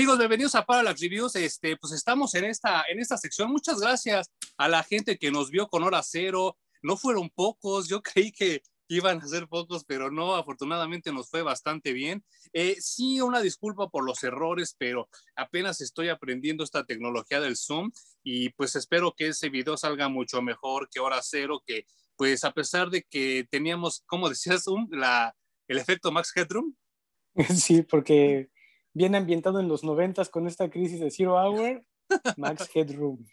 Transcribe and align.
Amigos, 0.00 0.16
bienvenidos 0.16 0.54
a 0.54 0.64
Parallax 0.64 0.98
Reviews. 0.98 1.36
Este, 1.36 1.76
pues 1.76 1.92
estamos 1.92 2.34
en 2.34 2.46
esta, 2.46 2.84
en 2.88 3.00
esta 3.00 3.18
sección. 3.18 3.52
Muchas 3.52 3.80
gracias 3.80 4.30
a 4.56 4.66
la 4.66 4.82
gente 4.82 5.18
que 5.18 5.30
nos 5.30 5.50
vio 5.50 5.68
con 5.68 5.82
hora 5.82 6.02
cero. 6.02 6.56
No 6.80 6.96
fueron 6.96 7.28
pocos, 7.28 7.86
yo 7.86 8.00
creí 8.02 8.32
que 8.32 8.62
iban 8.88 9.18
a 9.18 9.26
ser 9.26 9.46
pocos, 9.46 9.84
pero 9.84 10.10
no, 10.10 10.36
afortunadamente 10.36 11.12
nos 11.12 11.28
fue 11.28 11.42
bastante 11.42 11.92
bien. 11.92 12.24
Eh, 12.54 12.76
sí, 12.80 13.20
una 13.20 13.42
disculpa 13.42 13.90
por 13.90 14.06
los 14.06 14.24
errores, 14.24 14.74
pero 14.78 15.06
apenas 15.36 15.82
estoy 15.82 16.08
aprendiendo 16.08 16.64
esta 16.64 16.86
tecnología 16.86 17.38
del 17.42 17.58
Zoom 17.58 17.90
y 18.22 18.48
pues 18.54 18.76
espero 18.76 19.12
que 19.14 19.26
ese 19.28 19.50
video 19.50 19.76
salga 19.76 20.08
mucho 20.08 20.40
mejor 20.40 20.88
que 20.88 21.00
hora 21.00 21.20
cero, 21.20 21.62
que 21.66 21.84
pues 22.16 22.42
a 22.44 22.52
pesar 22.52 22.88
de 22.88 23.02
que 23.02 23.46
teníamos, 23.50 24.02
como 24.06 24.30
decía 24.30 24.58
Zoom, 24.58 24.88
la, 24.92 25.36
el 25.68 25.76
efecto 25.76 26.10
Max 26.10 26.32
Headroom. 26.34 26.74
Sí, 27.54 27.82
porque 27.82 28.48
bien 28.92 29.14
ambientado 29.14 29.60
en 29.60 29.68
los 29.68 29.84
noventas 29.84 30.28
con 30.28 30.46
esta 30.46 30.70
crisis 30.70 31.00
de 31.00 31.10
Zero 31.10 31.34
Hour, 31.34 31.84
Max 32.36 32.68
Headroom. 32.74 33.24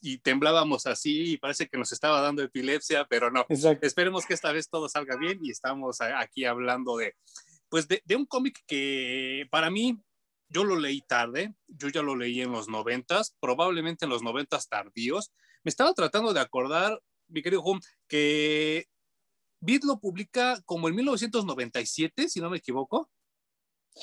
Y 0.00 0.18
temblábamos 0.18 0.86
así 0.86 1.32
y 1.32 1.36
parece 1.38 1.68
que 1.68 1.76
nos 1.76 1.90
estaba 1.92 2.20
dando 2.20 2.42
epilepsia, 2.42 3.04
pero 3.08 3.30
no. 3.30 3.44
Esperemos 3.48 4.26
que 4.26 4.34
esta 4.34 4.52
vez 4.52 4.68
todo 4.68 4.88
salga 4.88 5.16
bien 5.16 5.40
y 5.42 5.50
estamos 5.50 6.00
aquí 6.00 6.44
hablando 6.44 6.96
de, 6.96 7.16
pues 7.68 7.88
de, 7.88 8.00
de 8.04 8.16
un 8.16 8.26
cómic 8.26 8.62
que 8.66 9.46
para 9.50 9.70
mí, 9.70 10.00
yo 10.48 10.64
lo 10.64 10.78
leí 10.78 11.02
tarde, 11.02 11.54
yo 11.66 11.88
ya 11.88 12.02
lo 12.02 12.16
leí 12.16 12.40
en 12.40 12.52
los 12.52 12.68
noventas, 12.68 13.36
probablemente 13.40 14.04
en 14.04 14.10
los 14.10 14.22
noventas 14.22 14.68
tardíos. 14.68 15.32
Me 15.64 15.68
estaba 15.68 15.92
tratando 15.92 16.32
de 16.32 16.40
acordar, 16.40 17.00
mi 17.28 17.42
querido 17.42 17.62
Hum, 17.62 17.80
que 18.06 18.86
Beat 19.60 19.84
lo 19.84 19.98
publica 19.98 20.60
como 20.64 20.88
en 20.88 20.94
1997, 20.94 22.28
si 22.28 22.40
no 22.40 22.50
me 22.50 22.58
equivoco. 22.58 23.10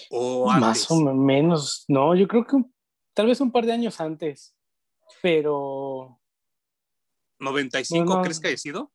O 0.10 0.50
Más 0.52 0.90
o 0.92 1.14
menos, 1.14 1.86
no, 1.88 2.16
yo 2.16 2.28
creo 2.28 2.46
que 2.46 2.58
tal 3.14 3.28
vez 3.28 3.40
un 3.42 3.52
par 3.52 3.66
de 3.66 3.74
años 3.74 4.00
antes, 4.00 4.56
pero... 5.22 6.20
¿95 7.40 8.22
crees 8.24 8.40
que 8.40 8.48
haya 8.50 8.58
sido? 8.58 8.92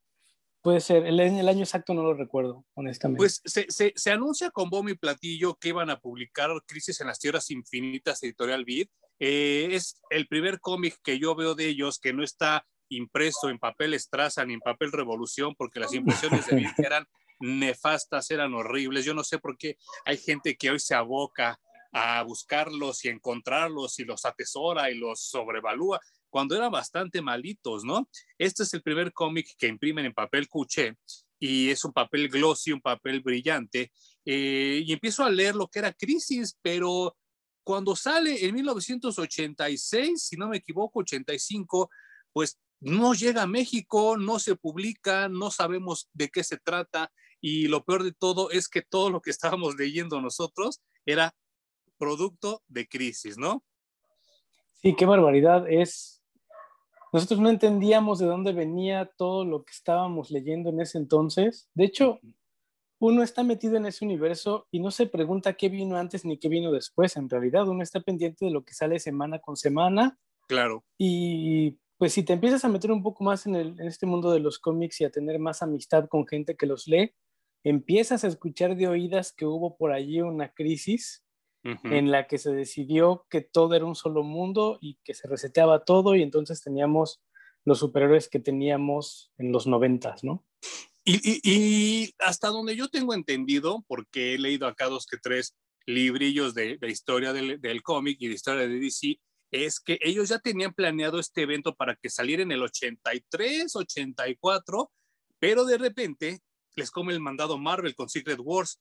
Puede 0.62 0.80
ser, 0.80 1.06
el, 1.06 1.18
el, 1.18 1.48
año 1.48 1.60
exacto 1.60 1.94
no 1.94 2.02
lo 2.02 2.12
recuerdo, 2.12 2.66
honestamente. 2.74 3.18
Pues 3.18 3.40
se, 3.44 3.64
se, 3.70 3.94
se, 3.96 4.10
anuncia 4.10 4.50
con 4.50 4.68
bombo 4.68 4.90
y 4.90 4.94
platillo 4.94 5.54
que 5.54 5.70
iban 5.70 5.88
a 5.88 5.98
publicar 5.98 6.50
Crisis 6.66 7.00
en 7.00 7.06
las 7.06 7.18
Tierras 7.18 7.50
Infinitas, 7.50 8.22
editorial 8.22 8.66
Beat. 8.66 8.88
Eh, 9.18 9.68
es 9.70 10.00
el 10.10 10.26
primer 10.28 10.60
cómic 10.60 10.98
que 11.02 11.18
yo 11.18 11.34
veo 11.34 11.54
de 11.54 11.66
ellos 11.66 11.98
que 11.98 12.12
no 12.12 12.22
está 12.22 12.66
impreso 12.90 13.48
en 13.48 13.58
papel 13.58 13.98
Straza 13.98 14.44
ni 14.44 14.52
en 14.54 14.60
papel 14.60 14.92
Revolución, 14.92 15.54
porque 15.56 15.80
las 15.80 15.94
impresiones 15.94 16.46
de 16.46 16.56
Beat 16.56 16.78
eran 16.78 17.06
nefastas, 17.40 18.30
eran 18.30 18.54
horribles. 18.54 19.04
Yo 19.04 19.14
no 19.14 19.24
sé 19.24 19.38
por 19.38 19.56
qué 19.56 19.76
hay 20.04 20.18
gente 20.18 20.56
que 20.56 20.70
hoy 20.70 20.78
se 20.78 20.94
aboca 20.94 21.58
a 21.92 22.22
buscarlos 22.22 23.04
y 23.04 23.08
encontrarlos 23.08 23.98
y 23.98 24.04
los 24.04 24.24
atesora 24.24 24.90
y 24.90 24.94
los 24.96 25.20
sobrevalúa, 25.20 26.00
cuando 26.28 26.54
eran 26.54 26.70
bastante 26.70 27.20
malitos, 27.20 27.84
¿no? 27.84 28.08
Este 28.38 28.62
es 28.62 28.72
el 28.74 28.82
primer 28.82 29.12
cómic 29.12 29.48
que 29.58 29.66
imprimen 29.66 30.06
en 30.06 30.14
papel 30.14 30.48
cuché 30.48 30.96
y 31.40 31.70
es 31.70 31.84
un 31.84 31.92
papel 31.92 32.28
glossy, 32.28 32.70
un 32.70 32.80
papel 32.80 33.20
brillante. 33.20 33.90
Eh, 34.24 34.82
y 34.84 34.92
empiezo 34.92 35.24
a 35.24 35.30
leer 35.30 35.56
lo 35.56 35.66
que 35.66 35.80
era 35.80 35.92
Crisis, 35.92 36.56
pero 36.62 37.16
cuando 37.64 37.96
sale 37.96 38.44
en 38.44 38.54
1986, 38.54 40.22
si 40.22 40.36
no 40.36 40.48
me 40.48 40.58
equivoco, 40.58 41.00
85, 41.00 41.90
pues 42.32 42.58
no 42.80 43.14
llega 43.14 43.42
a 43.42 43.46
México, 43.46 44.16
no 44.16 44.38
se 44.38 44.54
publica, 44.54 45.28
no 45.28 45.50
sabemos 45.50 46.08
de 46.12 46.28
qué 46.28 46.44
se 46.44 46.58
trata 46.58 47.10
y 47.40 47.68
lo 47.68 47.84
peor 47.84 48.02
de 48.04 48.12
todo 48.12 48.50
es 48.50 48.68
que 48.68 48.82
todo 48.82 49.10
lo 49.10 49.20
que 49.20 49.30
estábamos 49.30 49.76
leyendo 49.76 50.20
nosotros 50.20 50.80
era 51.06 51.34
producto 51.98 52.62
de 52.68 52.88
crisis, 52.88 53.38
¿no? 53.38 53.62
Sí, 54.72 54.94
qué 54.96 55.04
barbaridad 55.06 55.70
es. 55.70 56.22
Nosotros 57.12 57.40
no 57.40 57.50
entendíamos 57.50 58.18
de 58.18 58.26
dónde 58.26 58.52
venía 58.52 59.10
todo 59.16 59.44
lo 59.44 59.64
que 59.64 59.72
estábamos 59.72 60.30
leyendo 60.30 60.70
en 60.70 60.80
ese 60.80 60.96
entonces. 60.96 61.68
De 61.74 61.84
hecho, 61.84 62.20
uno 62.98 63.22
está 63.22 63.42
metido 63.42 63.76
en 63.76 63.86
ese 63.86 64.04
universo 64.04 64.68
y 64.70 64.80
no 64.80 64.90
se 64.90 65.06
pregunta 65.06 65.54
qué 65.54 65.68
vino 65.68 65.96
antes 65.96 66.24
ni 66.24 66.38
qué 66.38 66.48
vino 66.48 66.70
después. 66.70 67.16
En 67.16 67.28
realidad, 67.28 67.68
uno 67.68 67.82
está 67.82 68.00
pendiente 68.00 68.44
de 68.44 68.50
lo 68.52 68.64
que 68.64 68.74
sale 68.74 69.00
semana 69.00 69.40
con 69.40 69.56
semana. 69.56 70.18
Claro. 70.46 70.84
Y 70.96 71.78
pues 71.98 72.12
si 72.12 72.22
te 72.22 72.32
empiezas 72.32 72.64
a 72.64 72.68
meter 72.68 72.92
un 72.92 73.02
poco 73.02 73.24
más 73.24 73.46
en, 73.46 73.56
el, 73.56 73.80
en 73.80 73.86
este 73.86 74.06
mundo 74.06 74.30
de 74.30 74.40
los 74.40 74.58
cómics 74.58 75.00
y 75.00 75.04
a 75.04 75.10
tener 75.10 75.38
más 75.38 75.62
amistad 75.62 76.08
con 76.08 76.26
gente 76.26 76.56
que 76.56 76.66
los 76.66 76.86
lee, 76.86 77.12
empiezas 77.64 78.24
a 78.24 78.28
escuchar 78.28 78.76
de 78.76 78.88
oídas 78.88 79.32
que 79.32 79.46
hubo 79.46 79.76
por 79.76 79.92
allí 79.92 80.20
una 80.20 80.52
crisis 80.52 81.24
en 81.62 82.10
la 82.10 82.26
que 82.26 82.38
se 82.38 82.52
decidió 82.52 83.26
que 83.28 83.42
todo 83.42 83.74
era 83.74 83.84
un 83.84 83.94
solo 83.94 84.22
mundo 84.22 84.78
y 84.80 84.98
que 85.04 85.12
se 85.12 85.28
reseteaba 85.28 85.84
todo 85.84 86.16
y 86.16 86.22
entonces 86.22 86.62
teníamos 86.62 87.20
los 87.66 87.80
superhéroes 87.80 88.28
que 88.30 88.40
teníamos 88.40 89.30
en 89.36 89.52
los 89.52 89.66
noventas, 89.66 90.24
¿no? 90.24 90.42
Y, 91.04 92.14
hasta 92.18 92.48
donde 92.48 92.76
yo 92.76 92.88
tengo 92.88 93.14
entendido, 93.14 93.84
porque 93.88 94.34
he 94.34 94.38
leído 94.38 94.66
acá 94.66 94.86
dos 94.86 95.06
que 95.06 95.18
tres 95.18 95.56
librillos 95.84 96.54
de, 96.54 96.78
de 96.78 96.90
historia 96.90 97.32
del, 97.32 97.60
del 97.60 97.82
cómic 97.82 98.16
y 98.20 98.28
de 98.28 98.34
historia 98.34 98.66
de 98.66 98.78
DC, 98.78 99.20
es 99.50 99.80
que 99.80 99.98
ellos 100.00 100.28
ya 100.28 100.38
tenían 100.38 100.72
planeado 100.72 101.18
este 101.18 101.42
evento 101.42 101.74
para 101.74 101.96
que 101.96 102.08
saliera 102.08 102.42
en 102.42 102.52
el 102.52 102.62
83, 102.62 103.74
84, 103.74 104.90
pero 105.38 105.64
de 105.64 105.78
repente 105.78 106.40
les 106.76 106.90
come 106.90 107.12
el 107.12 107.20
mandado 107.20 107.58
Marvel 107.58 107.94
con 107.94 108.08
Secret 108.08 108.40
Wars 108.42 108.80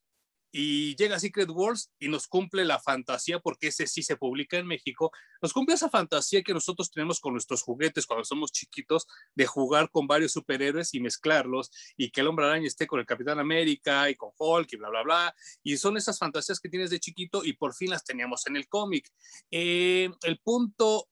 y 0.52 0.96
llega 0.96 1.20
Secret 1.20 1.50
Wars 1.50 1.92
y 2.00 2.08
nos 2.08 2.28
cumple 2.28 2.66
la 2.66 2.80
fantasía, 2.80 3.40
porque 3.40 3.68
ese 3.68 3.88
sí 3.88 4.02
se 4.02 4.18
publica 4.18 4.58
en 4.58 4.66
México, 4.66 5.12
nos 5.42 5.54
cumple 5.54 5.76
esa 5.76 5.90
fantasía 5.90 6.42
que 6.42 6.54
nosotros 6.54 6.90
tenemos 6.92 7.20
con 7.20 7.34
nuestros 7.34 7.62
juguetes 7.62 8.06
cuando 8.06 8.24
somos 8.26 8.52
chiquitos, 8.52 9.08
de 9.36 9.46
jugar 9.46 9.92
con 9.92 10.08
varios 10.08 10.32
superhéroes 10.32 10.94
y 10.94 11.00
mezclarlos, 11.00 11.70
y 11.96 12.10
que 12.10 12.22
el 12.22 12.28
hombre 12.28 12.46
araña 12.46 12.68
esté 12.68 12.88
con 12.88 13.00
el 13.00 13.06
Capitán 13.06 13.40
América 13.40 14.10
y 14.10 14.16
con 14.16 14.32
Hulk 14.38 14.74
y 14.74 14.78
bla, 14.78 14.90
bla, 14.90 15.04
bla, 15.04 15.36
y 15.64 15.78
son 15.78 15.98
esas 15.98 16.18
fantasías 16.18 16.60
que 16.60 16.70
tienes 16.70 16.90
de 16.90 17.00
chiquito 17.00 17.44
y 17.44 17.54
por 17.54 17.76
fin 17.76 17.92
las 17.92 18.04
teníamos 18.04 18.48
en 18.48 18.56
el 18.56 18.68
cómic. 18.68 19.08
Eh, 19.52 20.10
el 20.24 20.40
punto 20.40 21.10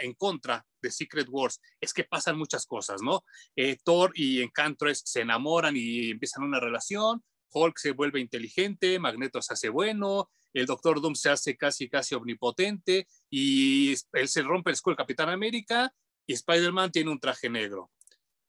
en 0.00 0.14
contra 0.14 0.64
de 0.80 0.90
Secret 0.90 1.26
Wars 1.30 1.60
es 1.80 1.92
que 1.92 2.04
pasan 2.04 2.38
muchas 2.38 2.66
cosas, 2.66 3.02
¿no? 3.02 3.24
Eh, 3.56 3.76
Thor 3.84 4.12
y 4.14 4.42
Enchantress 4.42 5.02
se 5.04 5.20
enamoran 5.20 5.74
y 5.76 6.10
empiezan 6.10 6.44
una 6.44 6.60
relación, 6.60 7.22
Hulk 7.52 7.78
se 7.78 7.92
vuelve 7.92 8.20
inteligente, 8.20 8.98
Magneto 8.98 9.40
se 9.42 9.54
hace 9.54 9.68
bueno, 9.68 10.30
el 10.52 10.66
Doctor 10.66 11.00
Doom 11.00 11.14
se 11.14 11.30
hace 11.30 11.56
casi, 11.56 11.88
casi 11.88 12.14
omnipotente 12.14 13.06
y 13.30 13.94
él 14.12 14.28
se 14.28 14.42
rompe 14.42 14.70
el 14.70 14.74
escudo 14.74 14.96
Capitán 14.96 15.28
América 15.28 15.92
y 16.26 16.32
Spider-Man 16.34 16.92
tiene 16.92 17.10
un 17.10 17.20
traje 17.20 17.50
negro. 17.50 17.90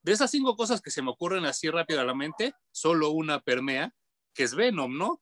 De 0.02 0.12
esas 0.12 0.30
cinco 0.30 0.56
cosas 0.56 0.82
que 0.82 0.92
se 0.92 1.02
me 1.02 1.10
ocurren 1.10 1.46
así 1.46 1.70
rápido 1.70 2.00
a 2.00 2.06
la 2.06 2.14
mente, 2.14 2.54
solo 2.72 3.10
una 3.10 3.42
permea, 3.42 3.92
que 4.34 4.44
es 4.44 4.54
Venom, 4.54 4.98
¿no? 4.98 5.22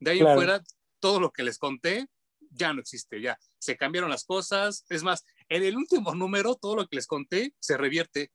De 0.00 0.10
ahí 0.10 0.18
en 0.18 0.34
fuera, 0.34 0.60
todo 0.98 1.20
lo 1.20 1.30
que 1.30 1.44
les 1.44 1.58
conté 1.58 2.08
ya 2.54 2.72
no 2.72 2.80
existe, 2.80 3.20
ya 3.20 3.38
se 3.58 3.76
cambiaron 3.76 4.10
las 4.10 4.24
cosas. 4.24 4.84
Es 4.88 5.02
más, 5.02 5.24
en 5.48 5.62
el 5.62 5.76
último 5.76 6.14
número, 6.14 6.54
todo 6.54 6.76
lo 6.76 6.86
que 6.86 6.96
les 6.96 7.06
conté 7.06 7.54
se 7.58 7.76
revierte. 7.76 8.30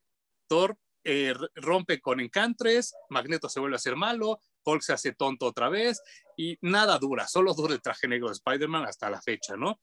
Thor 0.48 0.78
eh, 1.04 1.34
rompe 1.56 2.02
con 2.02 2.20
Encantres, 2.20 2.94
Magneto 3.10 3.48
se 3.50 3.60
vuelve 3.60 3.78
a 3.78 3.80
ser 3.80 3.96
malo, 3.96 4.42
Hulk 4.66 4.82
se 4.82 4.94
hace 4.94 5.14
tonto 5.14 5.46
otra 5.46 5.70
vez 5.70 6.02
y 6.36 6.58
nada 6.62 6.98
dura, 6.98 7.28
solo 7.28 7.54
dura 7.54 7.74
el 7.74 7.82
traje 7.82 8.08
negro 8.08 8.28
de 8.28 8.34
Spider-Man 8.34 8.86
hasta 8.86 9.10
la 9.10 9.22
fecha, 9.22 9.56
¿no? 9.56 9.80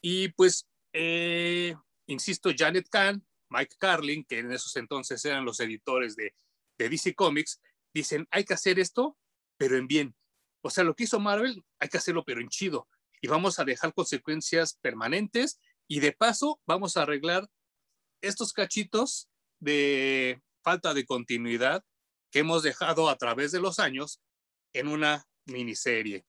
Y 0.00 0.28
pues, 0.28 0.68
eh, 0.92 1.74
insisto, 2.06 2.50
Janet 2.56 2.88
Kahn, 2.88 3.26
Mike 3.48 3.76
Carlin, 3.78 4.24
que 4.24 4.38
en 4.38 4.52
esos 4.52 4.76
entonces 4.76 5.24
eran 5.24 5.44
los 5.44 5.58
editores 5.60 6.14
de, 6.16 6.34
de 6.78 6.88
DC 6.88 7.14
Comics, 7.14 7.60
dicen, 7.92 8.28
hay 8.30 8.44
que 8.44 8.54
hacer 8.54 8.78
esto, 8.78 9.16
pero 9.56 9.76
en 9.76 9.88
bien. 9.88 10.14
O 10.62 10.70
sea, 10.70 10.84
lo 10.84 10.94
que 10.94 11.04
hizo 11.04 11.18
Marvel, 11.18 11.64
hay 11.78 11.88
que 11.88 11.98
hacerlo, 11.98 12.24
pero 12.24 12.40
en 12.40 12.48
chido 12.48 12.88
y 13.20 13.28
vamos 13.28 13.58
a 13.58 13.64
dejar 13.64 13.92
consecuencias 13.94 14.78
permanentes 14.80 15.60
y 15.88 16.00
de 16.00 16.12
paso 16.12 16.60
vamos 16.66 16.96
a 16.96 17.02
arreglar 17.02 17.48
estos 18.22 18.52
cachitos 18.52 19.28
de 19.58 20.42
falta 20.62 20.94
de 20.94 21.04
continuidad 21.04 21.84
que 22.30 22.40
hemos 22.40 22.62
dejado 22.62 23.08
a 23.08 23.16
través 23.16 23.52
de 23.52 23.60
los 23.60 23.78
años 23.78 24.20
en 24.72 24.88
una 24.88 25.26
miniserie. 25.46 26.24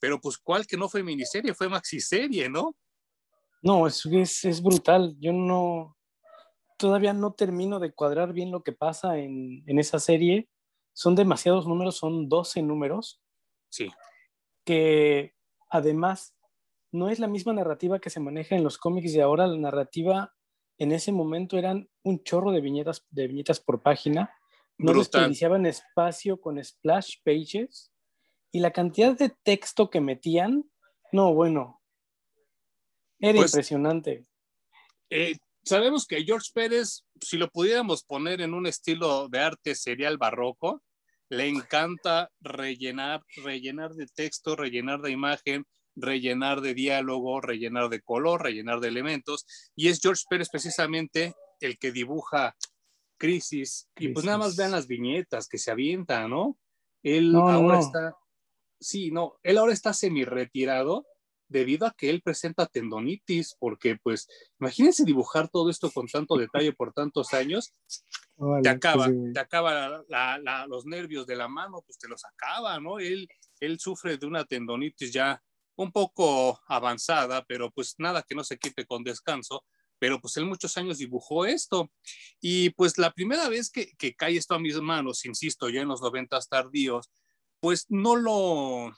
Pero 0.00 0.20
pues, 0.20 0.36
¿cuál 0.38 0.66
que 0.66 0.76
no 0.76 0.88
fue 0.88 1.02
miniserie? 1.02 1.54
Fue 1.54 1.68
maxiserie, 1.68 2.48
¿no? 2.48 2.76
No, 3.62 3.86
es, 3.86 4.04
es, 4.04 4.44
es 4.44 4.62
brutal. 4.62 5.16
Yo 5.18 5.32
no, 5.32 5.96
todavía 6.76 7.14
no 7.14 7.32
termino 7.32 7.80
de 7.80 7.92
cuadrar 7.92 8.34
bien 8.34 8.50
lo 8.50 8.62
que 8.62 8.72
pasa 8.72 9.18
en, 9.18 9.64
en 9.66 9.78
esa 9.78 9.98
serie. 9.98 10.48
Son 10.92 11.14
demasiados 11.14 11.66
números, 11.66 11.96
son 11.96 12.28
12 12.28 12.62
números. 12.62 13.22
Sí. 13.70 13.90
Que 14.66 15.34
Además, 15.74 16.36
no 16.92 17.08
es 17.08 17.18
la 17.18 17.26
misma 17.26 17.52
narrativa 17.52 17.98
que 17.98 18.08
se 18.08 18.20
maneja 18.20 18.54
en 18.54 18.62
los 18.62 18.78
cómics 18.78 19.12
de 19.12 19.22
ahora. 19.22 19.48
La 19.48 19.58
narrativa 19.58 20.32
en 20.78 20.92
ese 20.92 21.10
momento 21.10 21.58
eran 21.58 21.90
un 22.04 22.22
chorro 22.22 22.52
de 22.52 22.60
viñetas, 22.60 23.04
de 23.10 23.26
viñetas 23.26 23.58
por 23.58 23.82
página. 23.82 24.32
No 24.78 24.92
desperdiciaban 24.92 25.66
espacio 25.66 26.40
con 26.40 26.62
splash 26.62 27.16
pages. 27.24 27.90
Y 28.52 28.60
la 28.60 28.70
cantidad 28.70 29.18
de 29.18 29.30
texto 29.42 29.90
que 29.90 30.00
metían, 30.00 30.70
no, 31.10 31.34
bueno, 31.34 31.82
Era 33.18 33.38
pues, 33.38 33.50
impresionante. 33.50 34.28
Eh, 35.10 35.34
sabemos 35.64 36.06
que 36.06 36.22
George 36.22 36.50
Pérez, 36.54 37.04
si 37.20 37.36
lo 37.36 37.50
pudiéramos 37.50 38.04
poner 38.04 38.42
en 38.42 38.54
un 38.54 38.68
estilo 38.68 39.28
de 39.28 39.40
arte 39.40 39.74
serial 39.74 40.18
barroco, 40.18 40.84
le 41.28 41.48
encanta 41.48 42.30
rellenar, 42.40 43.22
rellenar 43.36 43.94
de 43.94 44.06
texto, 44.06 44.56
rellenar 44.56 45.00
de 45.00 45.10
imagen, 45.10 45.66
rellenar 45.96 46.60
de 46.60 46.74
diálogo, 46.74 47.40
rellenar 47.40 47.88
de 47.88 48.02
color, 48.02 48.42
rellenar 48.42 48.80
de 48.80 48.88
elementos. 48.88 49.46
Y 49.74 49.88
es 49.88 50.00
George 50.00 50.24
Pérez 50.28 50.48
precisamente 50.50 51.34
el 51.60 51.78
que 51.78 51.92
dibuja 51.92 52.56
Crisis. 53.16 53.88
Y 53.96 54.08
pues 54.08 54.24
nada 54.24 54.38
más 54.38 54.56
vean 54.56 54.72
las 54.72 54.86
viñetas 54.86 55.48
que 55.48 55.58
se 55.58 55.70
avientan, 55.70 56.30
¿no? 56.30 56.58
Él 57.02 57.34
ahora 57.34 57.80
está, 57.80 58.16
sí, 58.80 59.10
no, 59.10 59.38
él 59.42 59.58
ahora 59.58 59.72
está 59.72 59.92
semi 59.92 60.24
retirado 60.24 61.06
debido 61.48 61.86
a 61.86 61.94
que 61.96 62.10
él 62.10 62.22
presenta 62.22 62.66
tendonitis, 62.66 63.56
porque 63.58 63.96
pues 64.02 64.26
imagínense 64.58 65.04
dibujar 65.04 65.48
todo 65.48 65.70
esto 65.70 65.90
con 65.90 66.06
tanto 66.06 66.36
detalle 66.36 66.72
por 66.72 66.92
tantos 66.92 67.34
años, 67.34 67.74
te 68.62 68.68
acaba, 68.68 69.08
te 69.32 69.40
acaba 69.40 70.04
los 70.66 70.86
nervios 70.86 71.26
de 71.26 71.36
la 71.36 71.48
mano, 71.48 71.82
pues 71.86 71.98
te 71.98 72.08
los 72.08 72.24
acaba, 72.24 72.80
¿no? 72.80 72.98
Él, 72.98 73.28
él 73.60 73.78
sufre 73.78 74.16
de 74.16 74.26
una 74.26 74.44
tendonitis 74.44 75.12
ya 75.12 75.42
un 75.76 75.92
poco 75.92 76.60
avanzada, 76.66 77.44
pero 77.44 77.70
pues 77.70 77.94
nada 77.98 78.22
que 78.22 78.34
no 78.34 78.44
se 78.44 78.58
quite 78.58 78.86
con 78.86 79.04
descanso, 79.04 79.64
pero 79.98 80.20
pues 80.20 80.36
él 80.36 80.46
muchos 80.46 80.76
años 80.76 80.98
dibujó 80.98 81.46
esto. 81.46 81.90
Y 82.40 82.70
pues 82.70 82.98
la 82.98 83.12
primera 83.12 83.48
vez 83.48 83.70
que, 83.70 83.92
que 83.96 84.14
cae 84.14 84.36
esto 84.36 84.54
a 84.54 84.58
mis 84.58 84.80
manos, 84.80 85.24
insisto, 85.24 85.68
ya 85.68 85.82
en 85.82 85.88
los 85.88 86.02
noventas 86.02 86.48
tardíos, 86.48 87.10
pues 87.60 87.86
no 87.88 88.16
lo, 88.16 88.92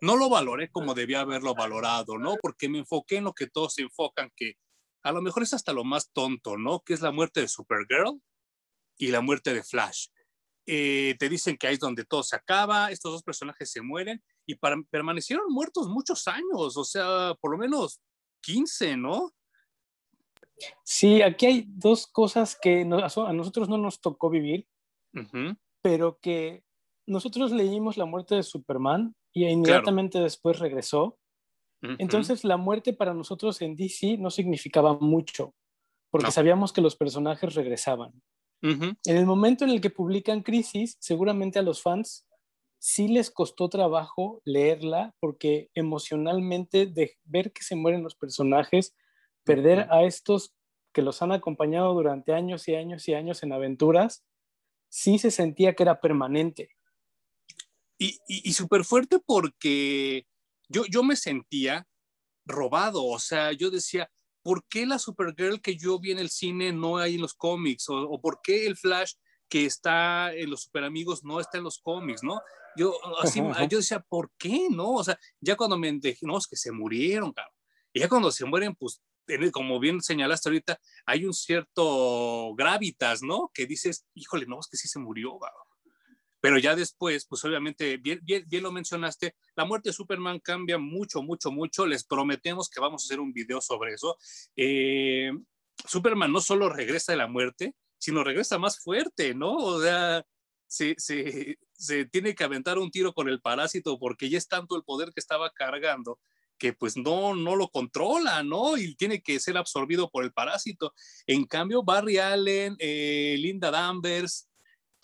no 0.00 0.16
lo 0.16 0.28
valoré 0.28 0.70
como 0.70 0.94
debía 0.94 1.20
haberlo 1.20 1.54
valorado, 1.54 2.18
¿no? 2.18 2.36
Porque 2.40 2.68
me 2.68 2.78
enfoqué 2.78 3.16
en 3.16 3.24
lo 3.24 3.32
que 3.32 3.48
todos 3.48 3.74
se 3.74 3.82
enfocan, 3.82 4.30
que 4.36 4.58
a 5.02 5.12
lo 5.12 5.22
mejor 5.22 5.42
es 5.42 5.54
hasta 5.54 5.72
lo 5.72 5.84
más 5.84 6.10
tonto, 6.12 6.56
¿no? 6.56 6.80
Que 6.80 6.94
es 6.94 7.00
la 7.00 7.10
muerte 7.10 7.40
de 7.40 7.48
Supergirl 7.48 8.20
y 8.98 9.08
la 9.08 9.20
muerte 9.20 9.52
de 9.54 9.62
Flash. 9.62 10.08
Eh, 10.66 11.14
te 11.18 11.28
dicen 11.28 11.56
que 11.58 11.66
ahí 11.66 11.74
es 11.74 11.80
donde 11.80 12.04
todo 12.04 12.22
se 12.22 12.36
acaba, 12.36 12.90
estos 12.90 13.12
dos 13.12 13.22
personajes 13.22 13.70
se 13.70 13.82
mueren 13.82 14.22
y 14.46 14.56
permanecieron 14.90 15.46
muertos 15.50 15.88
muchos 15.88 16.26
años, 16.26 16.76
o 16.76 16.84
sea, 16.84 17.34
por 17.40 17.50
lo 17.50 17.58
menos 17.58 18.00
15, 18.42 18.96
¿no? 18.96 19.30
Sí, 20.84 21.20
aquí 21.20 21.46
hay 21.46 21.64
dos 21.68 22.06
cosas 22.06 22.56
que 22.60 22.82
a 22.82 23.32
nosotros 23.32 23.68
no 23.68 23.76
nos 23.76 24.00
tocó 24.00 24.30
vivir, 24.30 24.66
pero 25.82 26.18
que 26.20 26.64
nosotros 27.06 27.52
leímos 27.52 27.96
la 27.96 28.06
muerte 28.06 28.36
de 28.36 28.42
Superman 28.42 29.14
y 29.32 29.46
inmediatamente 29.46 30.20
después 30.20 30.58
regresó. 30.58 31.18
Entonces 31.98 32.44
la 32.44 32.56
muerte 32.56 32.94
para 32.94 33.12
nosotros 33.12 33.60
en 33.60 33.76
DC 33.76 34.16
no 34.16 34.30
significaba 34.30 34.96
mucho, 34.98 35.54
porque 36.10 36.30
sabíamos 36.30 36.72
que 36.72 36.80
los 36.80 36.96
personajes 36.96 37.54
regresaban. 37.54 38.12
En 38.64 39.16
el 39.16 39.26
momento 39.26 39.64
en 39.64 39.70
el 39.70 39.82
que 39.82 39.90
publican 39.90 40.42
Crisis, 40.42 40.96
seguramente 40.98 41.58
a 41.58 41.62
los 41.62 41.82
fans 41.82 42.24
sí 42.78 43.08
les 43.08 43.30
costó 43.30 43.68
trabajo 43.68 44.42
leerla, 44.44 45.14
porque 45.18 45.70
emocionalmente 45.74 46.86
de 46.86 47.16
ver 47.24 47.52
que 47.52 47.62
se 47.62 47.76
mueren 47.76 48.02
los 48.02 48.14
personajes, 48.14 48.94
perder 49.42 49.86
a 49.90 50.04
estos 50.04 50.54
que 50.92 51.02
los 51.02 51.20
han 51.22 51.32
acompañado 51.32 51.92
durante 51.94 52.32
años 52.32 52.68
y 52.68 52.74
años 52.74 53.08
y 53.08 53.14
años 53.14 53.42
en 53.42 53.52
aventuras, 53.52 54.24
sí 54.88 55.18
se 55.18 55.30
sentía 55.30 55.74
que 55.74 55.82
era 55.82 56.00
permanente. 56.00 56.70
Y, 57.98 58.18
y, 58.26 58.52
súper 58.52 58.84
fuerte 58.84 59.18
porque 59.18 60.26
yo, 60.68 60.84
yo 60.86 61.02
me 61.02 61.16
sentía 61.16 61.86
robado, 62.44 63.04
o 63.04 63.18
sea, 63.18 63.52
yo 63.52 63.70
decía, 63.70 64.10
¿por 64.44 64.62
qué 64.68 64.86
la 64.86 64.98
Supergirl 64.98 65.60
que 65.60 65.76
yo 65.76 65.98
vi 65.98 66.12
en 66.12 66.18
el 66.18 66.28
cine 66.28 66.70
no 66.70 66.98
hay 66.98 67.14
en 67.14 67.22
los 67.22 67.34
cómics? 67.34 67.86
O, 67.88 68.20
por 68.20 68.40
qué 68.42 68.66
el 68.66 68.76
Flash 68.76 69.14
que 69.48 69.64
está 69.64 70.32
en 70.34 70.50
los 70.50 70.62
Super 70.62 70.84
Amigos 70.84 71.24
no 71.24 71.40
está 71.40 71.58
en 71.58 71.64
los 71.64 71.78
cómics, 71.78 72.22
¿no? 72.22 72.40
Yo, 72.76 72.94
así, 73.22 73.40
yo 73.70 73.78
decía, 73.78 74.00
¿por 74.00 74.30
qué 74.36 74.68
no? 74.70 74.92
O 74.92 75.04
sea, 75.04 75.18
ya 75.40 75.56
cuando 75.56 75.78
me 75.78 75.90
dije, 75.92 76.26
no, 76.26 76.36
es 76.36 76.46
que 76.46 76.56
se 76.56 76.72
murieron, 76.72 77.32
cabrón. 77.32 77.54
Y 77.92 78.00
ya 78.00 78.08
cuando 78.08 78.30
se 78.30 78.44
mueren, 78.44 78.74
pues, 78.74 79.00
como 79.52 79.80
bien 79.80 80.02
señalaste 80.02 80.50
ahorita, 80.50 80.78
hay 81.06 81.24
un 81.24 81.32
cierto 81.32 82.54
gravitas, 82.54 83.22
¿no? 83.22 83.50
Que 83.54 83.66
dices, 83.66 84.04
híjole, 84.14 84.44
no, 84.46 84.60
es 84.60 84.66
que 84.66 84.76
sí 84.76 84.88
se 84.88 84.98
murió, 84.98 85.38
cabrón. 85.38 85.63
Pero 86.44 86.58
ya 86.58 86.76
después, 86.76 87.24
pues 87.26 87.42
obviamente, 87.46 87.96
bien, 87.96 88.20
bien, 88.22 88.44
lo 88.62 88.70
mencionaste, 88.70 89.34
la 89.56 89.64
muerte 89.64 89.88
de 89.88 89.94
Superman 89.94 90.40
cambia 90.40 90.76
mucho, 90.76 91.22
mucho, 91.22 91.50
mucho. 91.50 91.86
Les 91.86 92.04
prometemos 92.04 92.68
que 92.68 92.82
vamos 92.82 93.02
a 93.02 93.06
hacer 93.06 93.18
un 93.18 93.32
video 93.32 93.62
sobre 93.62 93.94
eso. 93.94 94.18
Eh, 94.54 95.32
Superman 95.86 96.30
no 96.30 96.42
solo 96.42 96.68
regresa 96.68 97.12
de 97.12 97.16
la 97.16 97.28
muerte, 97.28 97.74
sino 97.96 98.22
regresa 98.22 98.58
más 98.58 98.78
fuerte, 98.78 99.34
¿no? 99.34 99.54
O 99.54 99.80
sea, 99.80 100.22
se, 100.66 100.94
se, 100.98 101.56
se, 101.72 102.04
tiene 102.04 102.34
que 102.34 102.44
aventar 102.44 102.78
un 102.78 102.90
tiro 102.90 103.14
con 103.14 103.30
el 103.30 103.40
parásito 103.40 103.98
porque 103.98 104.28
ya 104.28 104.36
es 104.36 104.46
tanto 104.46 104.76
el 104.76 104.84
poder 104.84 105.14
que 105.14 105.20
estaba 105.20 105.48
cargando 105.48 106.20
que 106.58 106.74
pues 106.74 106.96
no, 106.98 107.34
no 107.34 107.56
lo 107.56 107.68
controla, 107.68 108.42
¿no? 108.42 108.76
Y 108.76 108.94
tiene 108.96 109.22
que 109.22 109.40
ser 109.40 109.56
absorbido 109.56 110.10
por 110.10 110.24
el 110.24 110.32
parásito. 110.34 110.92
En 111.26 111.46
cambio, 111.46 111.82
Barry 111.82 112.18
Allen, 112.18 112.76
eh, 112.78 113.36
Linda 113.38 113.70
Danvers, 113.70 114.48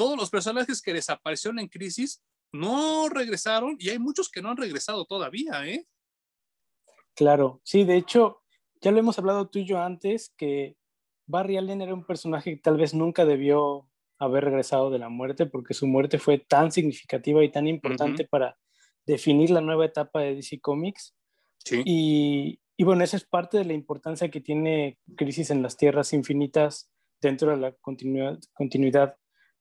todos 0.00 0.16
los 0.16 0.30
personajes 0.30 0.80
que 0.80 0.94
desaparecieron 0.94 1.58
en 1.58 1.68
Crisis 1.68 2.22
no 2.52 3.10
regresaron 3.10 3.76
y 3.78 3.90
hay 3.90 3.98
muchos 3.98 4.30
que 4.30 4.40
no 4.40 4.48
han 4.48 4.56
regresado 4.56 5.04
todavía, 5.04 5.66
¿eh? 5.66 5.86
Claro, 7.14 7.60
sí, 7.64 7.84
de 7.84 7.98
hecho, 7.98 8.40
ya 8.80 8.92
lo 8.92 8.98
hemos 8.98 9.18
hablado 9.18 9.50
tú 9.50 9.58
y 9.58 9.66
yo 9.66 9.78
antes, 9.78 10.32
que 10.38 10.74
Barry 11.26 11.58
Allen 11.58 11.82
era 11.82 11.92
un 11.92 12.06
personaje 12.06 12.54
que 12.54 12.62
tal 12.62 12.78
vez 12.78 12.94
nunca 12.94 13.26
debió 13.26 13.90
haber 14.18 14.44
regresado 14.44 14.88
de 14.88 14.98
la 14.98 15.10
muerte 15.10 15.44
porque 15.44 15.74
su 15.74 15.86
muerte 15.86 16.18
fue 16.18 16.38
tan 16.38 16.72
significativa 16.72 17.44
y 17.44 17.50
tan 17.50 17.68
importante 17.68 18.24
para 18.24 18.56
definir 19.04 19.50
la 19.50 19.60
nueva 19.60 19.84
etapa 19.84 20.22
de 20.22 20.34
DC 20.34 20.60
Comics. 20.60 21.14
Sí. 21.58 21.82
Y, 21.84 22.60
y, 22.78 22.84
bueno, 22.84 23.04
esa 23.04 23.18
es 23.18 23.26
parte 23.26 23.58
de 23.58 23.66
la 23.66 23.74
importancia 23.74 24.30
que 24.30 24.40
tiene 24.40 24.98
Crisis 25.14 25.50
en 25.50 25.62
las 25.62 25.76
Tierras 25.76 26.14
Infinitas 26.14 26.90
dentro 27.20 27.50
de 27.50 27.58
la 27.58 27.72
continuidad, 27.72 28.38
continuidad 28.54 29.19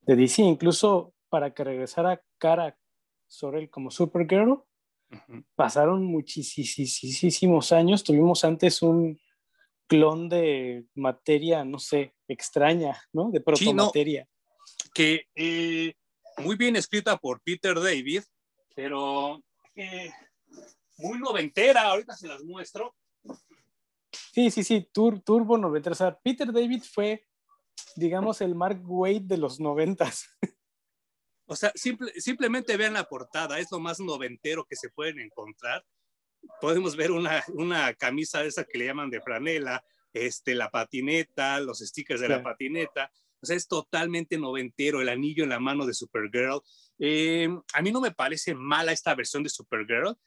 de 0.09 0.15
DC, 0.15 0.41
incluso 0.41 1.13
para 1.29 1.53
que 1.53 1.63
regresara 1.63 2.23
Cara 2.39 2.75
Sorel 3.27 3.69
como 3.69 3.91
Supergirl, 3.91 4.63
pasaron 5.53 6.03
muchísimos 6.03 7.71
años. 7.71 8.03
Tuvimos 8.03 8.43
antes 8.43 8.81
un 8.81 9.19
clon 9.85 10.27
de 10.27 10.85
materia, 10.95 11.63
no 11.63 11.77
sé, 11.77 12.15
extraña, 12.27 12.99
¿no? 13.13 13.29
De 13.29 13.39
protomateria. 13.39 14.27
que 14.95 15.27
eh, 15.35 15.93
muy 16.37 16.55
bien 16.55 16.75
escrita 16.75 17.15
por 17.17 17.39
Peter 17.41 17.75
David, 17.75 18.23
pero 18.75 19.43
eh, 19.75 20.11
muy 20.97 21.19
noventera, 21.19 21.83
ahorita 21.83 22.15
se 22.15 22.27
las 22.27 22.43
muestro. 22.43 22.95
Sí, 24.11 24.49
sí, 24.49 24.63
sí, 24.63 24.89
Turbo 24.91 25.55
noventera. 25.59 25.93
O 25.93 25.95
sea, 25.95 26.17
Peter 26.17 26.51
David 26.51 26.81
fue 26.81 27.28
digamos, 27.95 28.41
el 28.41 28.55
Mark 28.55 28.81
Wade 28.83 29.21
de 29.23 29.37
los 29.37 29.59
noventas. 29.59 30.29
O 31.51 31.55
sea, 31.55 31.71
simplemente 31.75 32.77
vean 32.77 32.93
la 32.93 33.05
portada, 33.05 33.57
es 33.57 33.71
lo 33.71 33.79
más 33.79 33.99
noventero 33.99 34.65
que 34.65 34.75
se 34.75 34.89
pueden 34.89 35.19
encontrar. 35.19 35.83
Podemos 36.61 36.95
ver 36.95 37.09
una, 37.09 37.43
una 37.53 37.91
camisa 37.95 38.43
esa 38.43 38.65
que 38.65 38.77
le 38.77 38.85
llaman 38.85 39.09
de 39.09 39.19
franela, 39.19 39.83
este, 40.13 40.53
la 40.53 40.69
patineta, 40.69 41.59
los 41.59 41.79
stickers 41.79 42.21
de 42.21 42.29
la 42.29 42.43
patineta. 42.43 43.11
O 43.41 43.47
sea, 43.47 43.55
es 43.55 43.67
totalmente 43.67 44.37
noventero, 44.37 45.01
el 45.01 45.09
anillo 45.09 45.43
en 45.43 45.49
la 45.49 45.59
mano 45.59 45.87
de 45.87 45.95
Supergirl. 45.95 46.61
Eh, 46.99 47.49
a 47.73 47.81
mí 47.81 47.91
no 47.91 47.99
me 47.99 48.11
parece 48.11 48.53
mala 48.53 48.91
esta 48.91 49.15
versión 49.15 49.41
de 49.41 49.49
Supergirl, 49.49 50.17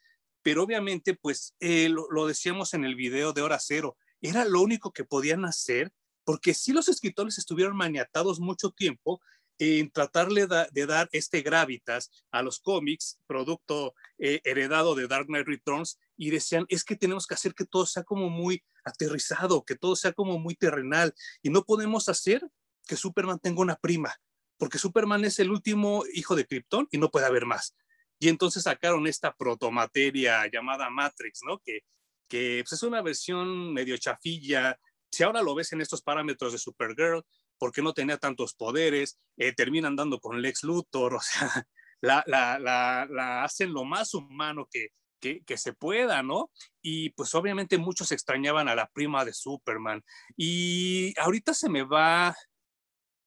pero 0.41 0.63
obviamente, 0.63 1.13
pues, 1.13 1.55
eh, 1.61 1.87
lo, 1.87 2.07
lo, 2.11 2.27
decíamos 2.27 2.73
en 2.73 2.83
el 2.83 2.95
video 2.95 3.31
de 3.31 3.43
Hora 3.43 3.59
Cero, 3.59 3.95
era 4.19 4.43
lo 4.43 4.61
único 4.61 4.91
que 4.91 5.05
podían 5.05 5.45
hacer 5.45 5.93
porque 6.23 6.53
si 6.53 6.73
los 6.73 6.87
escritores 6.87 7.37
estuvieron 7.37 7.75
maniatados 7.75 8.39
mucho 8.39 8.71
tiempo 8.71 9.21
en 9.59 9.91
tratarle 9.91 10.47
de 10.47 10.85
dar 10.85 11.09
este 11.11 11.41
gravitas 11.41 12.25
a 12.31 12.41
los 12.41 12.59
cómics, 12.59 13.19
producto 13.27 13.93
eh, 14.17 14.41
heredado 14.43 14.95
de 14.95 15.07
Dark 15.07 15.27
Knight 15.27 15.47
Returns, 15.47 15.99
y 16.17 16.31
decían, 16.31 16.65
es 16.69 16.83
que 16.83 16.95
tenemos 16.95 17.27
que 17.27 17.35
hacer 17.35 17.53
que 17.53 17.65
todo 17.65 17.85
sea 17.85 18.03
como 18.03 18.29
muy 18.29 18.63
aterrizado, 18.83 19.63
que 19.63 19.75
todo 19.75 19.95
sea 19.95 20.11
como 20.11 20.39
muy 20.39 20.55
terrenal, 20.55 21.13
y 21.41 21.49
no 21.49 21.63
podemos 21.63 22.09
hacer 22.09 22.41
que 22.87 22.97
Superman 22.97 23.39
tenga 23.39 23.61
una 23.61 23.75
prima, 23.75 24.15
porque 24.57 24.79
Superman 24.79 25.23
es 25.25 25.39
el 25.39 25.51
último 25.51 26.03
hijo 26.13 26.35
de 26.35 26.45
Krypton 26.45 26.87
y 26.91 26.97
no 26.97 27.09
puede 27.09 27.25
haber 27.25 27.45
más. 27.45 27.75
Y 28.19 28.29
entonces 28.29 28.63
sacaron 28.63 29.07
esta 29.07 29.33
protomateria 29.35 30.49
llamada 30.51 30.89
Matrix, 30.89 31.41
¿no? 31.43 31.59
Que, 31.59 31.81
que 32.27 32.61
pues, 32.63 32.73
es 32.73 32.83
una 32.83 33.01
versión 33.01 33.73
medio 33.73 33.97
chafilla, 33.97 34.79
si 35.13 35.23
ahora 35.23 35.43
lo 35.43 35.53
ves 35.53 35.71
en 35.73 35.81
estos 35.81 36.01
parámetros 36.01 36.53
de 36.53 36.57
Supergirl, 36.57 37.23
porque 37.59 37.81
no 37.81 37.93
tenía 37.93 38.17
tantos 38.17 38.55
poderes, 38.55 39.19
eh, 39.37 39.53
terminan 39.53 39.95
dando 39.95 40.19
con 40.19 40.41
Lex 40.41 40.63
Luthor, 40.63 41.13
o 41.15 41.21
sea, 41.21 41.67
la, 42.01 43.43
hacen 43.43 43.73
lo 43.73 43.85
más 43.85 44.13
humano 44.13 44.67
que, 44.69 44.87
que, 45.19 45.43
que, 45.45 45.57
se 45.57 45.73
pueda, 45.73 46.23
¿no? 46.23 46.51
Y 46.81 47.11
pues 47.11 47.33
obviamente 47.35 47.77
muchos 47.77 48.11
extrañaban 48.11 48.67
a 48.67 48.75
la 48.75 48.87
prima 48.87 49.23
de 49.23 49.33
Superman. 49.33 50.03
Y 50.35 51.13
ahorita 51.19 51.53
se 51.53 51.69
me 51.69 51.83
va 51.83 52.35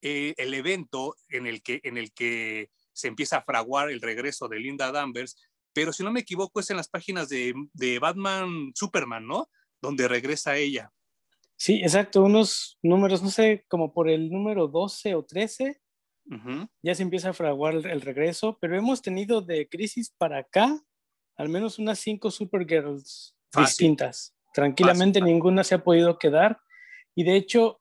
eh, 0.01 0.35
el 0.37 0.53
evento 0.53 1.15
en 1.29 1.47
el, 1.47 1.63
que, 1.63 1.79
en 1.83 1.97
el 1.97 2.13
que 2.13 2.69
se 2.93 3.07
empieza 3.07 3.37
a 3.37 3.43
fraguar 3.43 3.89
el 3.89 4.01
regreso 4.01 4.47
de 4.47 4.59
Linda 4.59 4.91
Danvers, 4.91 5.37
pero 5.73 5.93
si 5.93 6.03
no 6.03 6.11
me 6.11 6.19
equivoco 6.19 6.59
es 6.59 6.69
en 6.69 6.77
las 6.77 6.89
páginas 6.89 7.29
de, 7.29 7.53
de 7.73 7.99
Batman 7.99 8.71
Superman, 8.75 9.25
¿no? 9.25 9.49
Donde 9.81 10.07
regresa 10.07 10.57
ella. 10.57 10.91
Sí, 11.57 11.81
exacto, 11.81 12.23
unos 12.23 12.77
números, 12.83 13.23
no 13.23 13.29
sé, 13.29 13.65
como 13.67 13.91
por 13.91 14.09
el 14.09 14.31
número 14.31 14.67
12 14.67 15.15
o 15.15 15.25
13, 15.25 15.81
ya 16.83 16.93
se 16.93 17.03
empieza 17.03 17.29
a 17.29 17.33
fraguar 17.33 17.73
el, 17.73 18.01
regreso, 18.01 18.57
pero 18.59 18.77
hemos 18.77 19.01
tenido 19.01 19.41
de 19.41 19.67
crisis 19.69 20.13
para 20.17 20.39
acá 20.39 20.77
al 21.37 21.49
menos 21.49 21.79
unas 21.79 21.99
cinco 21.99 22.31
Supergirls 22.31 23.35
distintas. 23.55 24.35
Tranquilamente 24.53 25.21
ninguna 25.21 25.63
se 25.63 25.75
ha 25.75 25.83
podido 25.83 26.17
quedar 26.17 26.59
y 27.15 27.23
de 27.23 27.35
hecho 27.35 27.79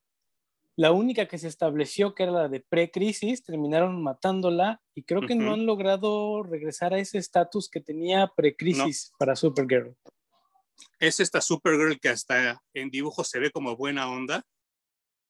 la 0.76 0.92
única 0.92 1.26
que 1.26 1.38
se 1.38 1.48
estableció, 1.48 2.14
que 2.14 2.24
era 2.24 2.32
la 2.32 2.48
de 2.48 2.60
pre-crisis, 2.60 3.42
terminaron 3.42 4.02
matándola 4.02 4.82
y 4.94 5.04
creo 5.04 5.22
que 5.22 5.34
no 5.34 5.54
han 5.54 5.64
logrado 5.64 6.42
regresar 6.42 6.92
a 6.92 6.98
ese 6.98 7.16
estatus 7.16 7.70
que 7.70 7.80
tenía 7.80 8.30
pre-crisis 8.36 9.10
para 9.18 9.36
Supergirl. 9.36 9.96
Es 10.98 11.20
esta 11.20 11.40
Supergirl 11.40 12.00
que 12.00 12.08
hasta 12.08 12.62
en 12.74 12.90
dibujo 12.90 13.24
se 13.24 13.38
ve 13.38 13.50
como 13.50 13.76
buena 13.76 14.08
onda 14.08 14.44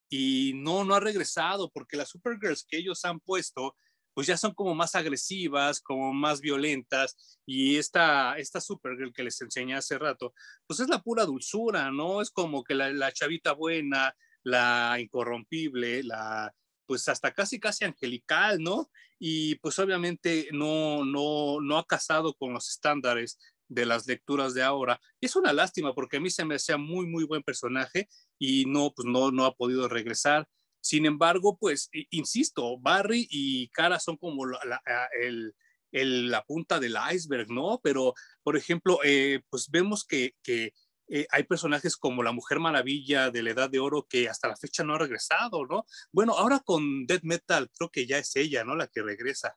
y 0.08 0.52
no, 0.54 0.84
no 0.84 0.94
ha 0.94 1.00
regresado 1.00 1.70
porque 1.70 1.96
las 1.96 2.10
Supergirls 2.10 2.64
que 2.64 2.78
ellos 2.78 3.04
han 3.04 3.20
puesto 3.20 3.76
pues 4.16 4.28
ya 4.28 4.38
son 4.38 4.54
como 4.54 4.74
más 4.74 4.94
agresivas, 4.94 5.82
como 5.82 6.14
más 6.14 6.40
violentas, 6.40 7.38
y 7.44 7.76
esta, 7.76 8.38
esta 8.38 8.62
Supergirl 8.62 9.12
que 9.12 9.22
les 9.22 9.38
enseñé 9.42 9.74
hace 9.74 9.98
rato, 9.98 10.32
pues 10.66 10.80
es 10.80 10.88
la 10.88 11.02
pura 11.02 11.26
dulzura, 11.26 11.90
¿no? 11.90 12.22
Es 12.22 12.30
como 12.30 12.64
que 12.64 12.74
la, 12.74 12.90
la 12.94 13.12
chavita 13.12 13.52
buena, 13.52 14.16
la 14.42 14.96
incorrompible, 14.98 16.02
la 16.02 16.50
pues 16.86 17.06
hasta 17.08 17.34
casi 17.34 17.60
casi 17.60 17.84
angelical, 17.84 18.58
¿no? 18.62 18.90
Y 19.18 19.56
pues 19.56 19.78
obviamente 19.78 20.48
no, 20.50 21.04
no, 21.04 21.60
no 21.60 21.76
ha 21.76 21.86
casado 21.86 22.32
con 22.32 22.54
los 22.54 22.70
estándares 22.70 23.38
de 23.68 23.86
las 23.86 24.06
lecturas 24.06 24.54
de 24.54 24.62
ahora. 24.62 25.00
Y 25.20 25.26
es 25.26 25.36
una 25.36 25.52
lástima 25.52 25.94
porque 25.94 26.18
a 26.18 26.20
mí 26.20 26.30
se 26.30 26.44
me 26.44 26.56
hacía 26.56 26.76
muy, 26.76 27.06
muy 27.06 27.24
buen 27.24 27.42
personaje 27.42 28.08
y 28.38 28.64
no, 28.66 28.92
pues 28.94 29.06
no, 29.06 29.30
no 29.30 29.44
ha 29.44 29.54
podido 29.54 29.88
regresar. 29.88 30.48
Sin 30.80 31.04
embargo, 31.04 31.58
pues, 31.58 31.90
insisto, 32.10 32.78
Barry 32.78 33.26
y 33.30 33.68
Cara 33.70 33.98
son 33.98 34.16
como 34.16 34.46
la, 34.46 34.80
el, 35.20 35.52
el, 35.90 36.30
la 36.30 36.44
punta 36.44 36.78
del 36.78 36.96
iceberg, 37.12 37.50
¿no? 37.50 37.80
Pero, 37.82 38.14
por 38.42 38.56
ejemplo, 38.56 39.00
eh, 39.02 39.40
pues 39.50 39.68
vemos 39.68 40.04
que, 40.04 40.34
que 40.44 40.72
eh, 41.08 41.26
hay 41.30 41.44
personajes 41.44 41.96
como 41.96 42.22
la 42.22 42.32
Mujer 42.32 42.58
Maravilla 42.58 43.30
de 43.30 43.42
la 43.42 43.50
Edad 43.50 43.70
de 43.70 43.78
Oro 43.78 44.06
que 44.08 44.28
hasta 44.28 44.48
la 44.48 44.56
fecha 44.56 44.84
no 44.84 44.94
ha 44.94 44.98
regresado, 44.98 45.66
¿no? 45.66 45.86
Bueno, 46.12 46.34
ahora 46.34 46.60
con 46.60 47.06
Dead 47.06 47.22
Metal 47.22 47.70
creo 47.76 47.90
que 47.90 48.06
ya 48.06 48.18
es 48.18 48.34
ella, 48.36 48.64
¿no? 48.64 48.74
La 48.74 48.88
que 48.88 49.02
regresa. 49.02 49.56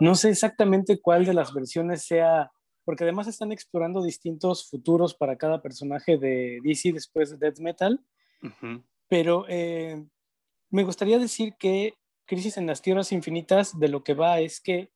No 0.00 0.14
sé 0.14 0.30
exactamente 0.30 1.00
cuál 1.00 1.24
de 1.24 1.34
las 1.34 1.54
versiones 1.54 2.04
sea, 2.04 2.50
porque 2.84 3.04
además 3.04 3.28
están 3.28 3.52
explorando 3.52 4.02
distintos 4.02 4.68
futuros 4.68 5.14
para 5.14 5.36
cada 5.36 5.62
personaje 5.62 6.18
de 6.18 6.60
DC 6.62 6.92
después 6.92 7.30
de 7.30 7.36
Dead 7.36 7.58
Metal, 7.58 8.00
pero 9.08 9.44
eh, 9.48 10.04
me 10.70 10.84
gustaría 10.84 11.18
decir 11.18 11.54
que 11.58 11.94
Crisis 12.24 12.56
en 12.56 12.66
las 12.66 12.82
Tierras 12.82 13.12
Infinitas 13.12 13.78
de 13.78 13.88
lo 13.88 14.02
que 14.02 14.14
va 14.14 14.40
es 14.40 14.60
que 14.60 14.90